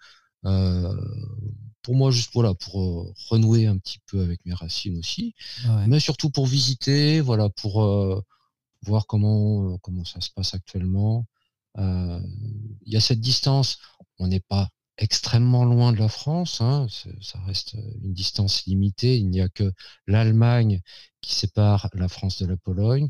pour 1.81 1.95
moi, 1.95 2.11
juste 2.11 2.31
voilà, 2.33 2.53
pour 2.55 3.13
renouer 3.29 3.67
un 3.67 3.77
petit 3.77 3.99
peu 4.07 4.21
avec 4.21 4.39
mes 4.45 4.53
racines 4.53 4.97
aussi. 4.97 5.35
Mais 5.87 5.99
surtout 5.99 6.29
pour 6.29 6.45
visiter, 6.47 7.21
voilà, 7.21 7.49
pour 7.49 8.23
voir 8.85 9.07
comment, 9.07 9.77
comment 9.79 10.05
ça 10.05 10.21
se 10.21 10.29
passe 10.31 10.53
actuellement. 10.53 11.25
Euh, 11.77 12.19
il 12.85 12.93
y 12.93 12.97
a 12.97 13.01
cette 13.01 13.19
distance, 13.19 13.79
on 14.19 14.27
n'est 14.27 14.39
pas 14.39 14.69
extrêmement 14.97 15.65
loin 15.65 15.91
de 15.91 15.97
la 15.97 16.07
France, 16.07 16.61
hein, 16.61 16.87
ça 17.21 17.39
reste 17.45 17.73
une 18.03 18.13
distance 18.13 18.65
limitée, 18.65 19.17
il 19.17 19.29
n'y 19.29 19.41
a 19.41 19.49
que 19.49 19.71
l'Allemagne 20.07 20.81
qui 21.21 21.33
sépare 21.33 21.89
la 21.93 22.07
France 22.07 22.41
de 22.41 22.45
la 22.45 22.57
Pologne, 22.57 23.09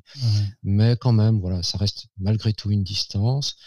mais 0.63 0.95
quand 0.95 1.11
même, 1.11 1.39
voilà, 1.39 1.61
ça 1.63 1.77
reste 1.77 2.07
malgré 2.17 2.53
tout 2.53 2.71
une 2.71 2.83
distance. 2.83 3.57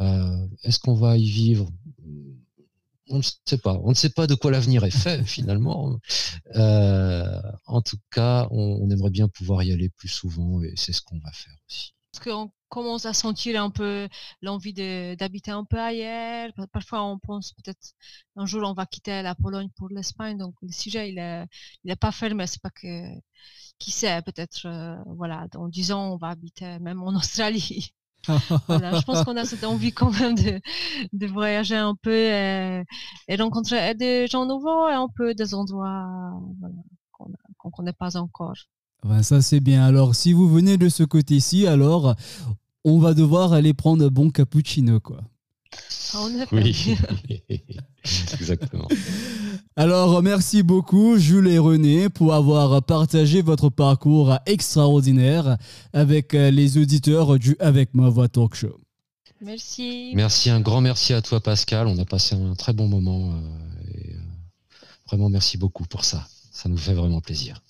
Euh, 0.00 0.46
est-ce 0.62 0.78
qu'on 0.78 0.94
va 0.94 1.16
y 1.16 1.24
vivre? 1.24 1.70
On 3.08 3.18
ne 3.18 3.22
sait 3.22 3.58
pas. 3.58 3.78
On 3.84 3.90
ne 3.90 3.94
sait 3.94 4.10
pas 4.10 4.26
de 4.26 4.34
quoi 4.34 4.50
l'avenir 4.50 4.84
est 4.84 4.90
fait 4.90 5.22
finalement. 5.24 5.98
Euh, 6.56 7.40
en 7.66 7.82
tout 7.82 7.98
cas, 8.10 8.48
on, 8.50 8.90
aimerait 8.90 9.10
bien 9.10 9.28
pouvoir 9.28 9.62
y 9.62 9.72
aller 9.72 9.88
plus 9.90 10.08
souvent 10.08 10.62
et 10.62 10.72
c'est 10.76 10.92
ce 10.92 11.02
qu'on 11.02 11.18
va 11.18 11.30
faire 11.32 11.56
aussi. 11.68 11.94
Parce 12.12 12.24
commence 12.74 13.06
à 13.06 13.12
sentir 13.12 13.62
un 13.62 13.70
peu 13.70 14.08
l'envie 14.42 14.74
d'habiter 15.16 15.52
un 15.52 15.64
peu 15.64 15.78
ailleurs. 15.78 16.50
Parfois, 16.72 17.04
on 17.04 17.18
pense 17.18 17.52
peut-être 17.52 17.92
un 18.34 18.46
jour 18.46 18.62
on 18.68 18.74
va 18.74 18.84
quitter 18.84 19.22
la 19.22 19.36
Pologne 19.36 19.68
pour 19.76 19.88
l'Espagne. 19.90 20.36
Donc, 20.36 20.54
le 20.60 20.72
sujet, 20.72 21.08
il 21.10 21.14
n'est 21.14 21.46
il 21.84 21.90
est 21.92 21.96
pas 21.96 22.10
fermé. 22.10 22.48
C'est 22.48 22.60
pas 22.60 22.70
que, 22.70 22.88
qui 23.78 23.92
sait, 23.92 24.20
peut-être, 24.22 24.66
euh, 24.66 24.96
voilà, 25.06 25.46
dans 25.52 25.68
10 25.68 25.92
ans, 25.92 26.14
on 26.14 26.16
va 26.16 26.30
habiter 26.30 26.80
même 26.80 27.00
en 27.02 27.14
Australie. 27.22 27.94
voilà, 28.66 28.98
je 28.98 29.04
pense 29.04 29.22
qu'on 29.22 29.36
a 29.36 29.44
cette 29.44 29.64
envie 29.64 29.92
quand 29.92 30.10
même 30.18 30.34
de, 30.34 30.60
de 31.12 31.26
voyager 31.26 31.76
un 31.76 31.94
peu 31.94 32.10
et, 32.10 32.84
rencontrer 33.38 33.94
des 33.94 34.26
gens 34.26 34.46
nouveaux 34.46 34.88
et 34.88 34.94
un 34.94 35.08
peu 35.14 35.34
des 35.34 35.54
endroits 35.54 36.08
qu'on 37.12 37.28
ne 37.28 37.70
connaît 37.70 37.92
pas 37.92 38.16
encore. 38.16 38.56
Ben 39.04 39.22
ça 39.22 39.42
c'est 39.42 39.60
bien. 39.60 39.84
Alors 39.84 40.14
si 40.14 40.32
vous 40.32 40.48
venez 40.48 40.78
de 40.78 40.88
ce 40.88 41.02
côté-ci, 41.02 41.66
alors 41.66 42.14
on 42.84 42.98
va 42.98 43.14
devoir 43.14 43.52
aller 43.52 43.74
prendre 43.74 44.04
un 44.04 44.08
bon 44.08 44.30
cappuccino 44.30 45.00
quoi. 45.00 45.20
Ah, 46.14 46.26
oui, 46.52 46.96
exactement. 48.34 48.86
Alors, 49.74 50.22
merci 50.22 50.62
beaucoup, 50.62 51.18
Jules 51.18 51.48
et 51.48 51.58
René, 51.58 52.08
pour 52.08 52.34
avoir 52.34 52.80
partagé 52.84 53.42
votre 53.42 53.70
parcours 53.70 54.38
extraordinaire 54.46 55.56
avec 55.92 56.34
euh, 56.34 56.52
les 56.52 56.78
auditeurs 56.78 57.36
du 57.40 57.56
Avec 57.58 57.92
ma 57.94 58.08
voix 58.08 58.28
talk 58.28 58.54
show. 58.54 58.78
Merci. 59.40 60.12
Merci, 60.14 60.50
un 60.50 60.60
grand 60.60 60.80
merci 60.80 61.12
à 61.12 61.20
toi, 61.20 61.40
Pascal. 61.40 61.86
On 61.86 61.98
a 61.98 62.04
passé 62.04 62.34
un 62.34 62.54
très 62.54 62.72
bon 62.72 62.88
moment. 62.88 63.32
Euh, 63.32 63.40
et, 63.92 64.14
euh, 64.14 64.18
vraiment, 65.06 65.28
merci 65.28 65.58
beaucoup 65.58 65.84
pour 65.84 66.04
ça. 66.04 66.26
Ça 66.52 66.68
nous 66.68 66.78
fait 66.78 66.94
vraiment 66.94 67.20
plaisir. 67.20 67.60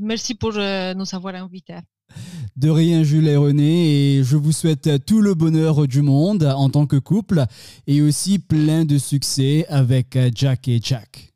Merci 0.00 0.34
pour 0.34 0.52
euh, 0.56 0.94
nous 0.94 1.06
avoir 1.14 1.34
invités. 1.34 1.78
De 2.56 2.70
rien, 2.70 3.02
Jules 3.02 3.28
et 3.28 3.36
René, 3.36 4.16
et 4.16 4.24
je 4.24 4.36
vous 4.36 4.52
souhaite 4.52 5.04
tout 5.06 5.20
le 5.20 5.34
bonheur 5.34 5.88
du 5.88 6.02
monde 6.02 6.44
en 6.44 6.70
tant 6.70 6.86
que 6.86 6.96
couple 6.96 7.44
et 7.86 8.00
aussi 8.00 8.38
plein 8.38 8.84
de 8.84 8.96
succès 8.98 9.66
avec 9.68 10.16
Jack 10.34 10.68
et 10.68 10.80
Jack. 10.82 11.32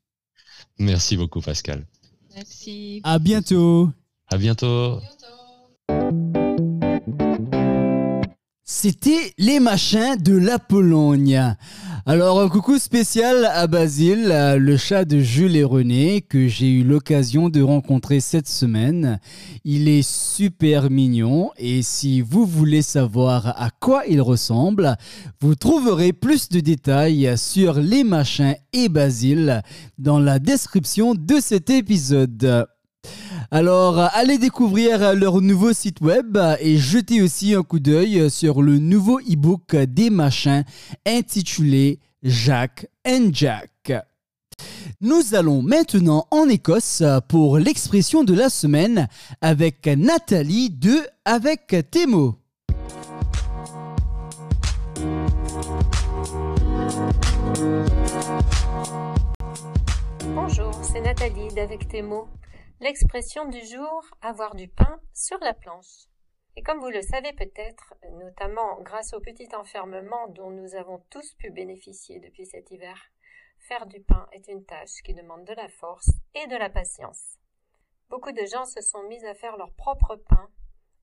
Merci 0.78 1.16
beaucoup, 1.16 1.40
Pascal. 1.40 1.84
Merci. 2.34 3.00
À 3.02 3.18
bientôt. 3.18 3.90
À 4.28 4.38
bientôt. 4.38 5.00
C'était 8.80 9.32
les 9.38 9.58
machins 9.58 10.14
de 10.14 10.36
la 10.36 10.60
Pologne. 10.60 11.56
Alors, 12.06 12.40
un 12.40 12.48
coucou 12.48 12.78
spécial 12.78 13.44
à 13.46 13.66
Basile, 13.66 14.56
le 14.56 14.76
chat 14.76 15.04
de 15.04 15.18
Jules 15.18 15.56
et 15.56 15.64
René, 15.64 16.20
que 16.20 16.46
j'ai 16.46 16.70
eu 16.70 16.84
l'occasion 16.84 17.48
de 17.48 17.60
rencontrer 17.60 18.20
cette 18.20 18.46
semaine. 18.46 19.18
Il 19.64 19.88
est 19.88 20.08
super 20.08 20.90
mignon 20.90 21.50
et 21.56 21.82
si 21.82 22.20
vous 22.20 22.46
voulez 22.46 22.82
savoir 22.82 23.48
à 23.60 23.70
quoi 23.80 24.04
il 24.06 24.22
ressemble, 24.22 24.96
vous 25.40 25.56
trouverez 25.56 26.12
plus 26.12 26.48
de 26.48 26.60
détails 26.60 27.36
sur 27.36 27.80
les 27.80 28.04
machins 28.04 28.54
et 28.72 28.88
Basile 28.88 29.62
dans 29.98 30.20
la 30.20 30.38
description 30.38 31.16
de 31.16 31.40
cet 31.40 31.68
épisode. 31.68 32.68
Alors, 33.50 33.98
allez 33.98 34.36
découvrir 34.36 35.14
leur 35.14 35.40
nouveau 35.40 35.72
site 35.72 36.02
web 36.02 36.36
et 36.60 36.76
jetez 36.76 37.22
aussi 37.22 37.54
un 37.54 37.62
coup 37.62 37.78
d'œil 37.78 38.30
sur 38.30 38.60
le 38.60 38.76
nouveau 38.76 39.20
e-book 39.20 39.74
des 39.74 40.10
machins 40.10 40.64
intitulé 41.06 41.98
Jacques 42.22 42.86
and 43.06 43.30
Jack. 43.32 43.94
Nous 45.00 45.34
allons 45.34 45.62
maintenant 45.62 46.26
en 46.30 46.46
Écosse 46.46 47.02
pour 47.28 47.58
l'expression 47.58 48.22
de 48.22 48.34
la 48.34 48.50
semaine 48.50 49.08
avec 49.40 49.86
Nathalie 49.86 50.68
de 50.68 50.98
Avec 51.24 51.74
tes. 51.90 52.04
Bonjour, 60.34 60.72
c'est 60.82 61.00
Nathalie 61.00 61.48
d'Avec 61.56 61.88
tes. 61.88 62.04
L'expression 62.80 63.46
du 63.46 63.58
jour, 63.66 64.04
avoir 64.22 64.54
du 64.54 64.68
pain 64.68 65.00
sur 65.12 65.36
la 65.40 65.52
planche. 65.52 66.06
Et 66.54 66.62
comme 66.62 66.78
vous 66.78 66.90
le 66.90 67.02
savez 67.02 67.32
peut-être, 67.32 67.94
notamment 68.12 68.80
grâce 68.82 69.14
au 69.14 69.20
petit 69.20 69.48
enfermement 69.56 70.28
dont 70.28 70.50
nous 70.50 70.76
avons 70.76 71.00
tous 71.10 71.34
pu 71.34 71.50
bénéficier 71.50 72.20
depuis 72.20 72.46
cet 72.46 72.70
hiver, 72.70 73.10
faire 73.58 73.86
du 73.86 74.00
pain 74.00 74.28
est 74.30 74.46
une 74.46 74.64
tâche 74.64 75.02
qui 75.02 75.12
demande 75.12 75.44
de 75.44 75.54
la 75.54 75.68
force 75.68 76.08
et 76.36 76.46
de 76.46 76.56
la 76.56 76.70
patience. 76.70 77.40
Beaucoup 78.10 78.30
de 78.30 78.46
gens 78.46 78.64
se 78.64 78.80
sont 78.80 79.02
mis 79.08 79.24
à 79.26 79.34
faire 79.34 79.56
leur 79.56 79.72
propre 79.72 80.14
pain, 80.14 80.48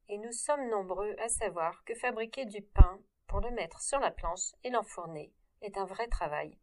et 0.08 0.18
nous 0.18 0.32
sommes 0.32 0.70
nombreux 0.70 1.14
à 1.20 1.28
savoir 1.28 1.84
que 1.84 1.96
fabriquer 1.96 2.46
du 2.46 2.62
pain 2.62 3.02
pour 3.28 3.42
le 3.42 3.52
mettre 3.52 3.82
sur 3.82 4.00
la 4.00 4.12
planche 4.12 4.54
et 4.64 4.70
l'enfourner 4.70 5.34
est 5.62 5.78
un 5.78 5.86
vrai 5.86 6.08
travail, 6.08 6.58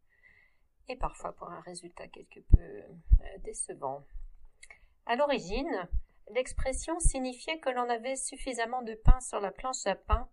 et 0.88 0.96
parfois 0.96 1.32
pour 1.32 1.50
un 1.50 1.60
résultat 1.60 2.08
quelque 2.08 2.40
peu 2.40 2.62
euh, 2.62 3.38
décevant. 3.40 4.06
À 5.06 5.16
l'origine, 5.16 5.88
L'expression 6.30 6.98
signifiait 6.98 7.58
que 7.58 7.68
l'on 7.68 7.90
avait 7.90 8.16
suffisamment 8.16 8.80
de 8.80 8.94
pain 8.94 9.20
sur 9.20 9.38
la 9.38 9.50
planche 9.50 9.86
à 9.86 9.94
pain, 9.94 10.30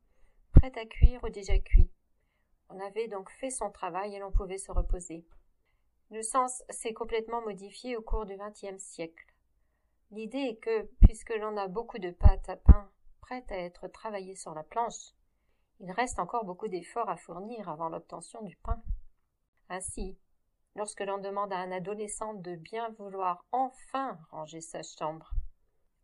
prête 0.53 0.77
à 0.77 0.85
cuire 0.85 1.21
ou 1.23 1.29
déjà 1.29 1.57
cuit. 1.59 1.91
On 2.69 2.79
avait 2.79 3.09
donc 3.09 3.29
fait 3.31 3.49
son 3.49 3.69
travail 3.69 4.15
et 4.15 4.19
l'on 4.19 4.31
pouvait 4.31 4.57
se 4.57 4.71
reposer. 4.71 5.25
Le 6.11 6.21
sens 6.21 6.63
s'est 6.69 6.93
complètement 6.93 7.41
modifié 7.41 7.97
au 7.97 8.01
cours 8.01 8.25
du 8.25 8.37
XXe 8.37 8.81
siècle. 8.81 9.25
L'idée 10.11 10.37
est 10.37 10.57
que, 10.57 10.83
puisque 11.01 11.35
l'on 11.35 11.57
a 11.57 11.67
beaucoup 11.67 11.99
de 11.99 12.11
pâte 12.11 12.47
à 12.47 12.55
pain 12.55 12.89
prête 13.19 13.51
à 13.51 13.57
être 13.57 13.89
travaillée 13.89 14.35
sur 14.35 14.53
la 14.53 14.63
planche, 14.63 15.13
il 15.81 15.91
reste 15.91 16.19
encore 16.19 16.45
beaucoup 16.45 16.69
d'efforts 16.69 17.09
à 17.09 17.17
fournir 17.17 17.67
avant 17.67 17.89
l'obtention 17.89 18.41
du 18.41 18.55
pain. 18.55 18.81
Ainsi, 19.67 20.17
lorsque 20.75 21.01
l'on 21.01 21.17
demande 21.17 21.51
à 21.53 21.57
un 21.57 21.71
adolescent 21.71 22.33
de 22.33 22.55
bien 22.55 22.89
vouloir 22.97 23.45
enfin 23.51 24.17
ranger 24.31 24.61
sa 24.61 24.81
chambre, 24.83 25.31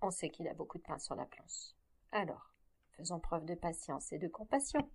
on 0.01 0.11
sait 0.11 0.29
qu'il 0.29 0.47
a 0.47 0.53
beaucoup 0.53 0.77
de 0.77 0.83
pain 0.83 0.99
sur 0.99 1.15
la 1.15 1.25
planche. 1.25 1.73
Alors, 2.11 2.53
faisons 2.97 3.19
preuve 3.19 3.45
de 3.45 3.55
patience 3.55 4.11
et 4.11 4.19
de 4.19 4.27
compassion. 4.27 4.89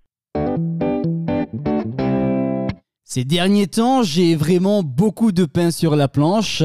Ces 3.12 3.24
derniers 3.24 3.66
temps, 3.66 4.04
j'ai 4.04 4.36
vraiment 4.36 4.84
beaucoup 4.84 5.32
de 5.32 5.44
pain 5.44 5.72
sur 5.72 5.96
la 5.96 6.06
planche 6.06 6.62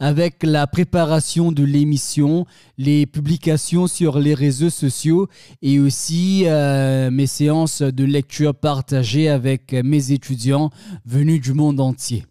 avec 0.00 0.42
la 0.42 0.66
préparation 0.66 1.52
de 1.52 1.62
l'émission, 1.62 2.46
les 2.78 3.06
publications 3.06 3.86
sur 3.86 4.18
les 4.18 4.34
réseaux 4.34 4.70
sociaux 4.70 5.28
et 5.62 5.78
aussi 5.78 6.46
euh, 6.46 7.12
mes 7.12 7.28
séances 7.28 7.80
de 7.80 8.04
lecture 8.04 8.56
partagées 8.56 9.28
avec 9.28 9.72
mes 9.72 10.10
étudiants 10.10 10.70
venus 11.04 11.40
du 11.40 11.54
monde 11.54 11.78
entier. 11.78 12.24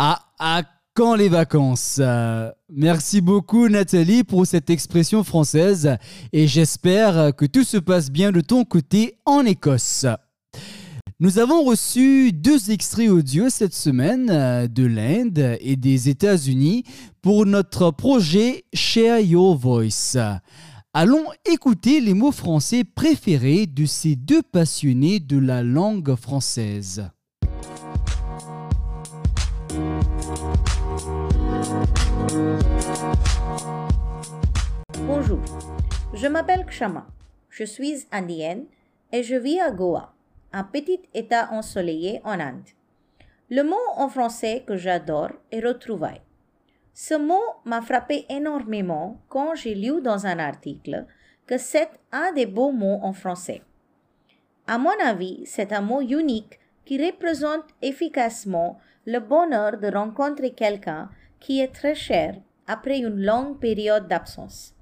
À, 0.00 0.20
à 0.38 0.62
quand 0.94 1.16
les 1.16 1.28
vacances? 1.28 1.96
Euh, 1.98 2.52
Merci 2.70 3.20
beaucoup 3.20 3.68
Nathalie 3.68 4.22
pour 4.22 4.46
cette 4.46 4.70
expression 4.70 5.24
française 5.24 5.96
et 6.32 6.46
j'espère 6.46 7.34
que 7.34 7.46
tout 7.46 7.64
se 7.64 7.78
passe 7.78 8.08
bien 8.08 8.30
de 8.30 8.40
ton 8.40 8.64
côté 8.64 9.18
en 9.26 9.44
Écosse. 9.44 10.06
Nous 11.18 11.40
avons 11.40 11.64
reçu 11.64 12.30
deux 12.32 12.70
extraits 12.70 13.10
audio 13.10 13.48
cette 13.48 13.74
semaine 13.74 14.30
euh, 14.30 14.68
de 14.68 14.86
l'Inde 14.86 15.58
et 15.60 15.74
des 15.74 16.08
États-Unis 16.08 16.84
pour 17.20 17.44
notre 17.44 17.90
projet 17.90 18.62
Share 18.72 19.18
Your 19.18 19.56
Voice. 19.56 20.16
Allons 20.94 21.26
écouter 21.44 22.00
les 22.00 22.14
mots 22.14 22.30
français 22.30 22.84
préférés 22.84 23.66
de 23.66 23.84
ces 23.84 24.14
deux 24.14 24.42
passionnés 24.42 25.18
de 25.18 25.38
la 25.38 25.64
langue 25.64 26.14
française. 26.14 27.10
Bonjour, 35.06 35.40
je 36.14 36.26
m'appelle 36.28 36.64
Kshama. 36.66 37.06
Je 37.50 37.64
suis 37.64 38.06
indienne 38.12 38.66
et 39.12 39.22
je 39.22 39.34
vis 39.34 39.60
à 39.60 39.70
Goa, 39.70 40.12
un 40.52 40.64
petit 40.64 41.00
État 41.14 41.48
ensoleillé 41.50 42.20
en 42.24 42.38
Inde. 42.38 42.68
Le 43.50 43.62
mot 43.62 43.76
en 43.96 44.08
français 44.08 44.62
que 44.66 44.76
j'adore 44.76 45.30
est 45.50 45.66
retrouvailles. 45.66 46.20
Ce 46.94 47.14
mot 47.14 47.42
m'a 47.64 47.80
frappé 47.80 48.26
énormément 48.28 49.20
quand 49.28 49.54
j'ai 49.54 49.74
lu 49.74 50.02
dans 50.02 50.26
un 50.26 50.38
article 50.38 51.06
que 51.46 51.58
c'est 51.58 51.90
un 52.12 52.32
des 52.32 52.46
beaux 52.46 52.72
mots 52.72 53.00
en 53.02 53.12
français. 53.12 53.62
À 54.66 54.78
mon 54.78 54.98
avis, 55.02 55.42
c'est 55.46 55.72
un 55.72 55.80
mot 55.80 56.02
unique 56.02 56.60
qui 56.84 57.04
représente 57.04 57.64
efficacement 57.82 58.78
le 59.06 59.18
bonheur 59.18 59.78
de 59.78 59.88
rencontrer 59.88 60.52
quelqu'un 60.52 61.08
qui 61.40 61.60
est 61.60 61.74
très 61.74 61.94
cher 61.94 62.36
après 62.66 62.98
une 62.98 63.24
longue 63.24 63.58
période 63.58 64.08
d'absence. 64.08 64.74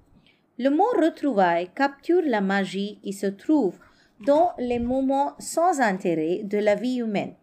Le 0.58 0.70
mot 0.70 0.88
retrouvailles 0.96 1.70
capture 1.74 2.22
la 2.24 2.40
magie 2.40 2.98
qui 3.02 3.12
se 3.12 3.26
trouve 3.26 3.78
dans 4.24 4.52
les 4.58 4.78
moments 4.78 5.34
sans 5.38 5.80
intérêt 5.80 6.42
de 6.42 6.58
la 6.58 6.74
vie 6.74 6.96
humaine. 6.96 7.34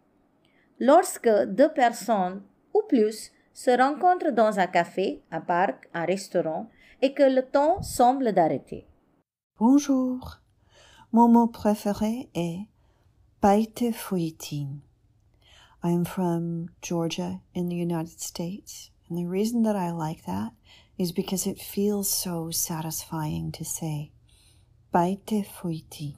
Lorsque 0.79 1.29
deux 1.29 1.71
personnes 1.71 2.41
ou 2.73 2.81
plus 2.87 3.31
se 3.53 3.69
rencontrent 3.69 4.31
dans 4.31 4.59
un 4.59 4.67
café, 4.67 5.21
un 5.31 5.41
parc, 5.41 5.87
un 5.93 6.05
restaurant 6.05 6.69
et 7.01 7.13
que 7.13 7.23
le 7.23 7.43
temps 7.43 7.81
semble 7.81 8.33
d'arrêter. 8.33 8.87
Bonjour. 9.59 10.39
Mon 11.11 11.27
mot 11.27 11.47
préféré 11.47 12.29
est 12.33 12.67
Baite 13.41 13.93
Fuitin. 13.93 14.79
I 15.83 15.91
am 15.91 16.05
from 16.05 16.69
Georgia 16.81 17.41
in 17.55 17.67
the 17.67 17.75
United 17.75 18.19
States. 18.19 18.92
And 19.13 19.23
the 19.23 19.29
reason 19.29 19.61
that 19.61 19.75
I 19.75 19.91
like 19.91 20.25
that 20.25 20.53
is 20.97 21.11
because 21.11 21.45
it 21.45 21.59
feels 21.59 22.09
so 22.09 22.49
satisfying 22.49 23.51
to 23.51 23.63
say. 23.63 24.11
Baite 24.91 25.45
fuiti. 25.45 26.15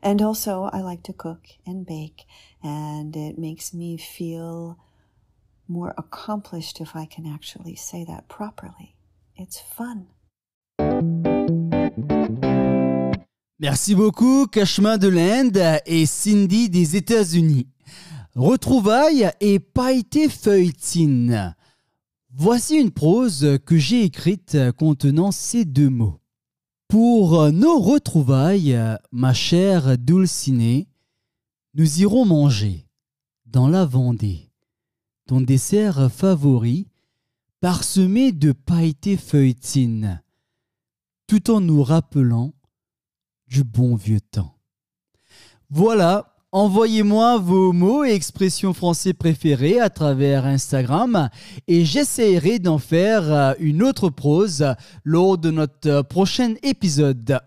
And 0.00 0.22
also, 0.22 0.70
I 0.72 0.80
like 0.80 1.02
to 1.02 1.12
cook 1.12 1.48
and 1.66 1.84
bake, 1.84 2.24
and 2.62 3.16
it 3.16 3.36
makes 3.36 3.74
me 3.74 3.96
feel 3.96 4.78
more 5.66 5.92
accomplished 5.98 6.80
if 6.80 6.94
I 6.94 7.04
can 7.04 7.26
actually 7.26 7.74
say 7.74 8.04
that 8.04 8.28
properly. 8.28 8.94
It's 9.34 9.58
fun. 9.58 10.06
Merci 13.58 13.96
beaucoup, 13.96 14.46
Kashma 14.46 14.98
de 14.98 15.08
l'Inde 15.08 15.80
et 15.84 16.06
Cindy 16.06 16.70
des 16.70 16.94
États-Unis. 16.94 17.66
Retrouvailles 18.36 19.32
et 19.40 19.58
pailleté 19.58 20.28
feuilletine. 20.28 21.56
Voici 22.40 22.76
une 22.76 22.92
prose 22.92 23.58
que 23.66 23.78
j'ai 23.78 24.04
écrite 24.04 24.56
contenant 24.78 25.32
ces 25.32 25.64
deux 25.64 25.90
mots. 25.90 26.20
Pour 26.86 27.50
nos 27.50 27.80
retrouvailles, 27.80 28.78
ma 29.10 29.34
chère 29.34 29.98
Dulcinée, 29.98 30.86
nous 31.74 32.00
irons 32.00 32.24
manger 32.24 32.86
dans 33.46 33.66
la 33.66 33.84
Vendée 33.84 34.52
ton 35.26 35.40
dessert 35.40 36.12
favori 36.12 36.86
parsemé 37.58 38.30
de 38.30 38.52
pailletés 38.52 39.16
feuilletines, 39.16 40.22
tout 41.26 41.50
en 41.50 41.60
nous 41.60 41.82
rappelant 41.82 42.54
du 43.48 43.64
bon 43.64 43.96
vieux 43.96 44.20
temps. 44.20 44.60
Voilà, 45.70 46.37
Envoyez-moi 46.52 47.36
vos 47.36 47.74
mots 47.74 48.04
et 48.04 48.14
expressions 48.14 48.72
français 48.72 49.12
préférés 49.12 49.80
à 49.80 49.90
travers 49.90 50.46
Instagram 50.46 51.28
et 51.66 51.84
j'essaierai 51.84 52.58
d'en 52.58 52.78
faire 52.78 53.30
euh, 53.30 53.52
une 53.58 53.82
autre 53.82 54.08
prose 54.08 54.64
lors 55.04 55.36
de 55.36 55.50
notre 55.50 56.00
prochain 56.00 56.54
épisode. 56.62 57.38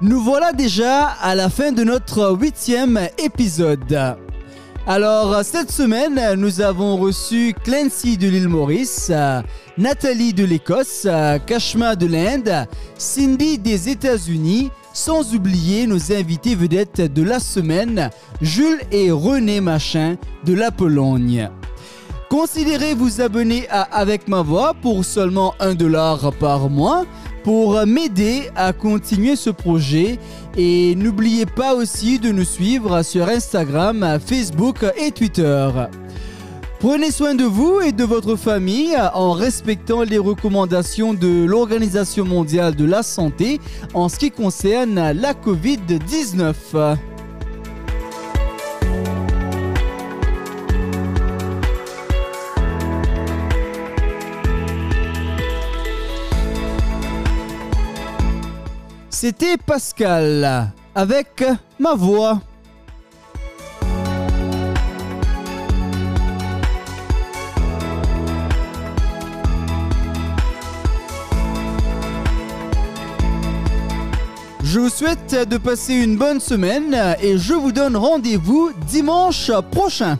Nous 0.00 0.20
voilà 0.20 0.52
déjà 0.52 1.06
à 1.06 1.34
la 1.34 1.50
fin 1.50 1.72
de 1.72 1.82
notre 1.82 2.38
huitième 2.40 3.08
épisode. 3.18 3.98
Alors, 4.92 5.44
cette 5.44 5.70
semaine, 5.70 6.20
nous 6.34 6.60
avons 6.60 6.96
reçu 6.96 7.54
Clancy 7.62 8.18
de 8.18 8.26
l'île 8.26 8.48
Maurice, 8.48 9.12
Nathalie 9.78 10.34
de 10.34 10.44
l'Écosse, 10.44 11.06
Kashma 11.46 11.94
de 11.94 12.06
l'Inde, 12.06 12.66
Cindy 12.98 13.56
des 13.56 13.88
États-Unis, 13.88 14.72
sans 14.92 15.32
oublier 15.32 15.86
nos 15.86 16.12
invités 16.12 16.56
vedettes 16.56 17.02
de 17.02 17.22
la 17.22 17.38
semaine, 17.38 18.10
Jules 18.42 18.82
et 18.90 19.12
René 19.12 19.60
Machin 19.60 20.16
de 20.44 20.54
la 20.54 20.72
Pologne. 20.72 21.48
Considérez 22.28 22.94
vous 22.94 23.20
abonner 23.20 23.68
à 23.70 23.82
Avec 23.82 24.26
ma 24.26 24.42
voix 24.42 24.74
pour 24.74 25.04
seulement 25.04 25.54
1 25.60 25.74
dollar 25.74 26.32
par 26.40 26.68
mois 26.68 27.04
pour 27.42 27.86
m'aider 27.86 28.50
à 28.56 28.72
continuer 28.72 29.36
ce 29.36 29.50
projet 29.50 30.18
et 30.56 30.94
n'oubliez 30.94 31.46
pas 31.46 31.74
aussi 31.74 32.18
de 32.18 32.30
nous 32.30 32.44
suivre 32.44 33.02
sur 33.02 33.28
Instagram, 33.28 34.18
Facebook 34.24 34.84
et 34.96 35.10
Twitter. 35.10 35.70
Prenez 36.80 37.10
soin 37.10 37.34
de 37.34 37.44
vous 37.44 37.82
et 37.82 37.92
de 37.92 38.04
votre 38.04 38.36
famille 38.36 38.96
en 39.12 39.32
respectant 39.32 40.02
les 40.02 40.16
recommandations 40.16 41.12
de 41.12 41.44
l'Organisation 41.44 42.24
mondiale 42.24 42.74
de 42.74 42.86
la 42.86 43.02
santé 43.02 43.60
en 43.92 44.08
ce 44.08 44.16
qui 44.16 44.30
concerne 44.30 44.94
la 44.94 45.34
COVID-19. 45.34 46.96
C'était 59.22 59.58
Pascal 59.58 60.72
avec 60.94 61.44
ma 61.78 61.94
voix. 61.94 62.40
Je 74.62 74.80
vous 74.80 74.88
souhaite 74.88 75.34
de 75.34 75.58
passer 75.58 75.92
une 75.92 76.16
bonne 76.16 76.40
semaine 76.40 76.96
et 77.20 77.36
je 77.36 77.52
vous 77.52 77.72
donne 77.72 77.96
rendez-vous 77.96 78.70
dimanche 78.86 79.50
prochain. 79.70 80.18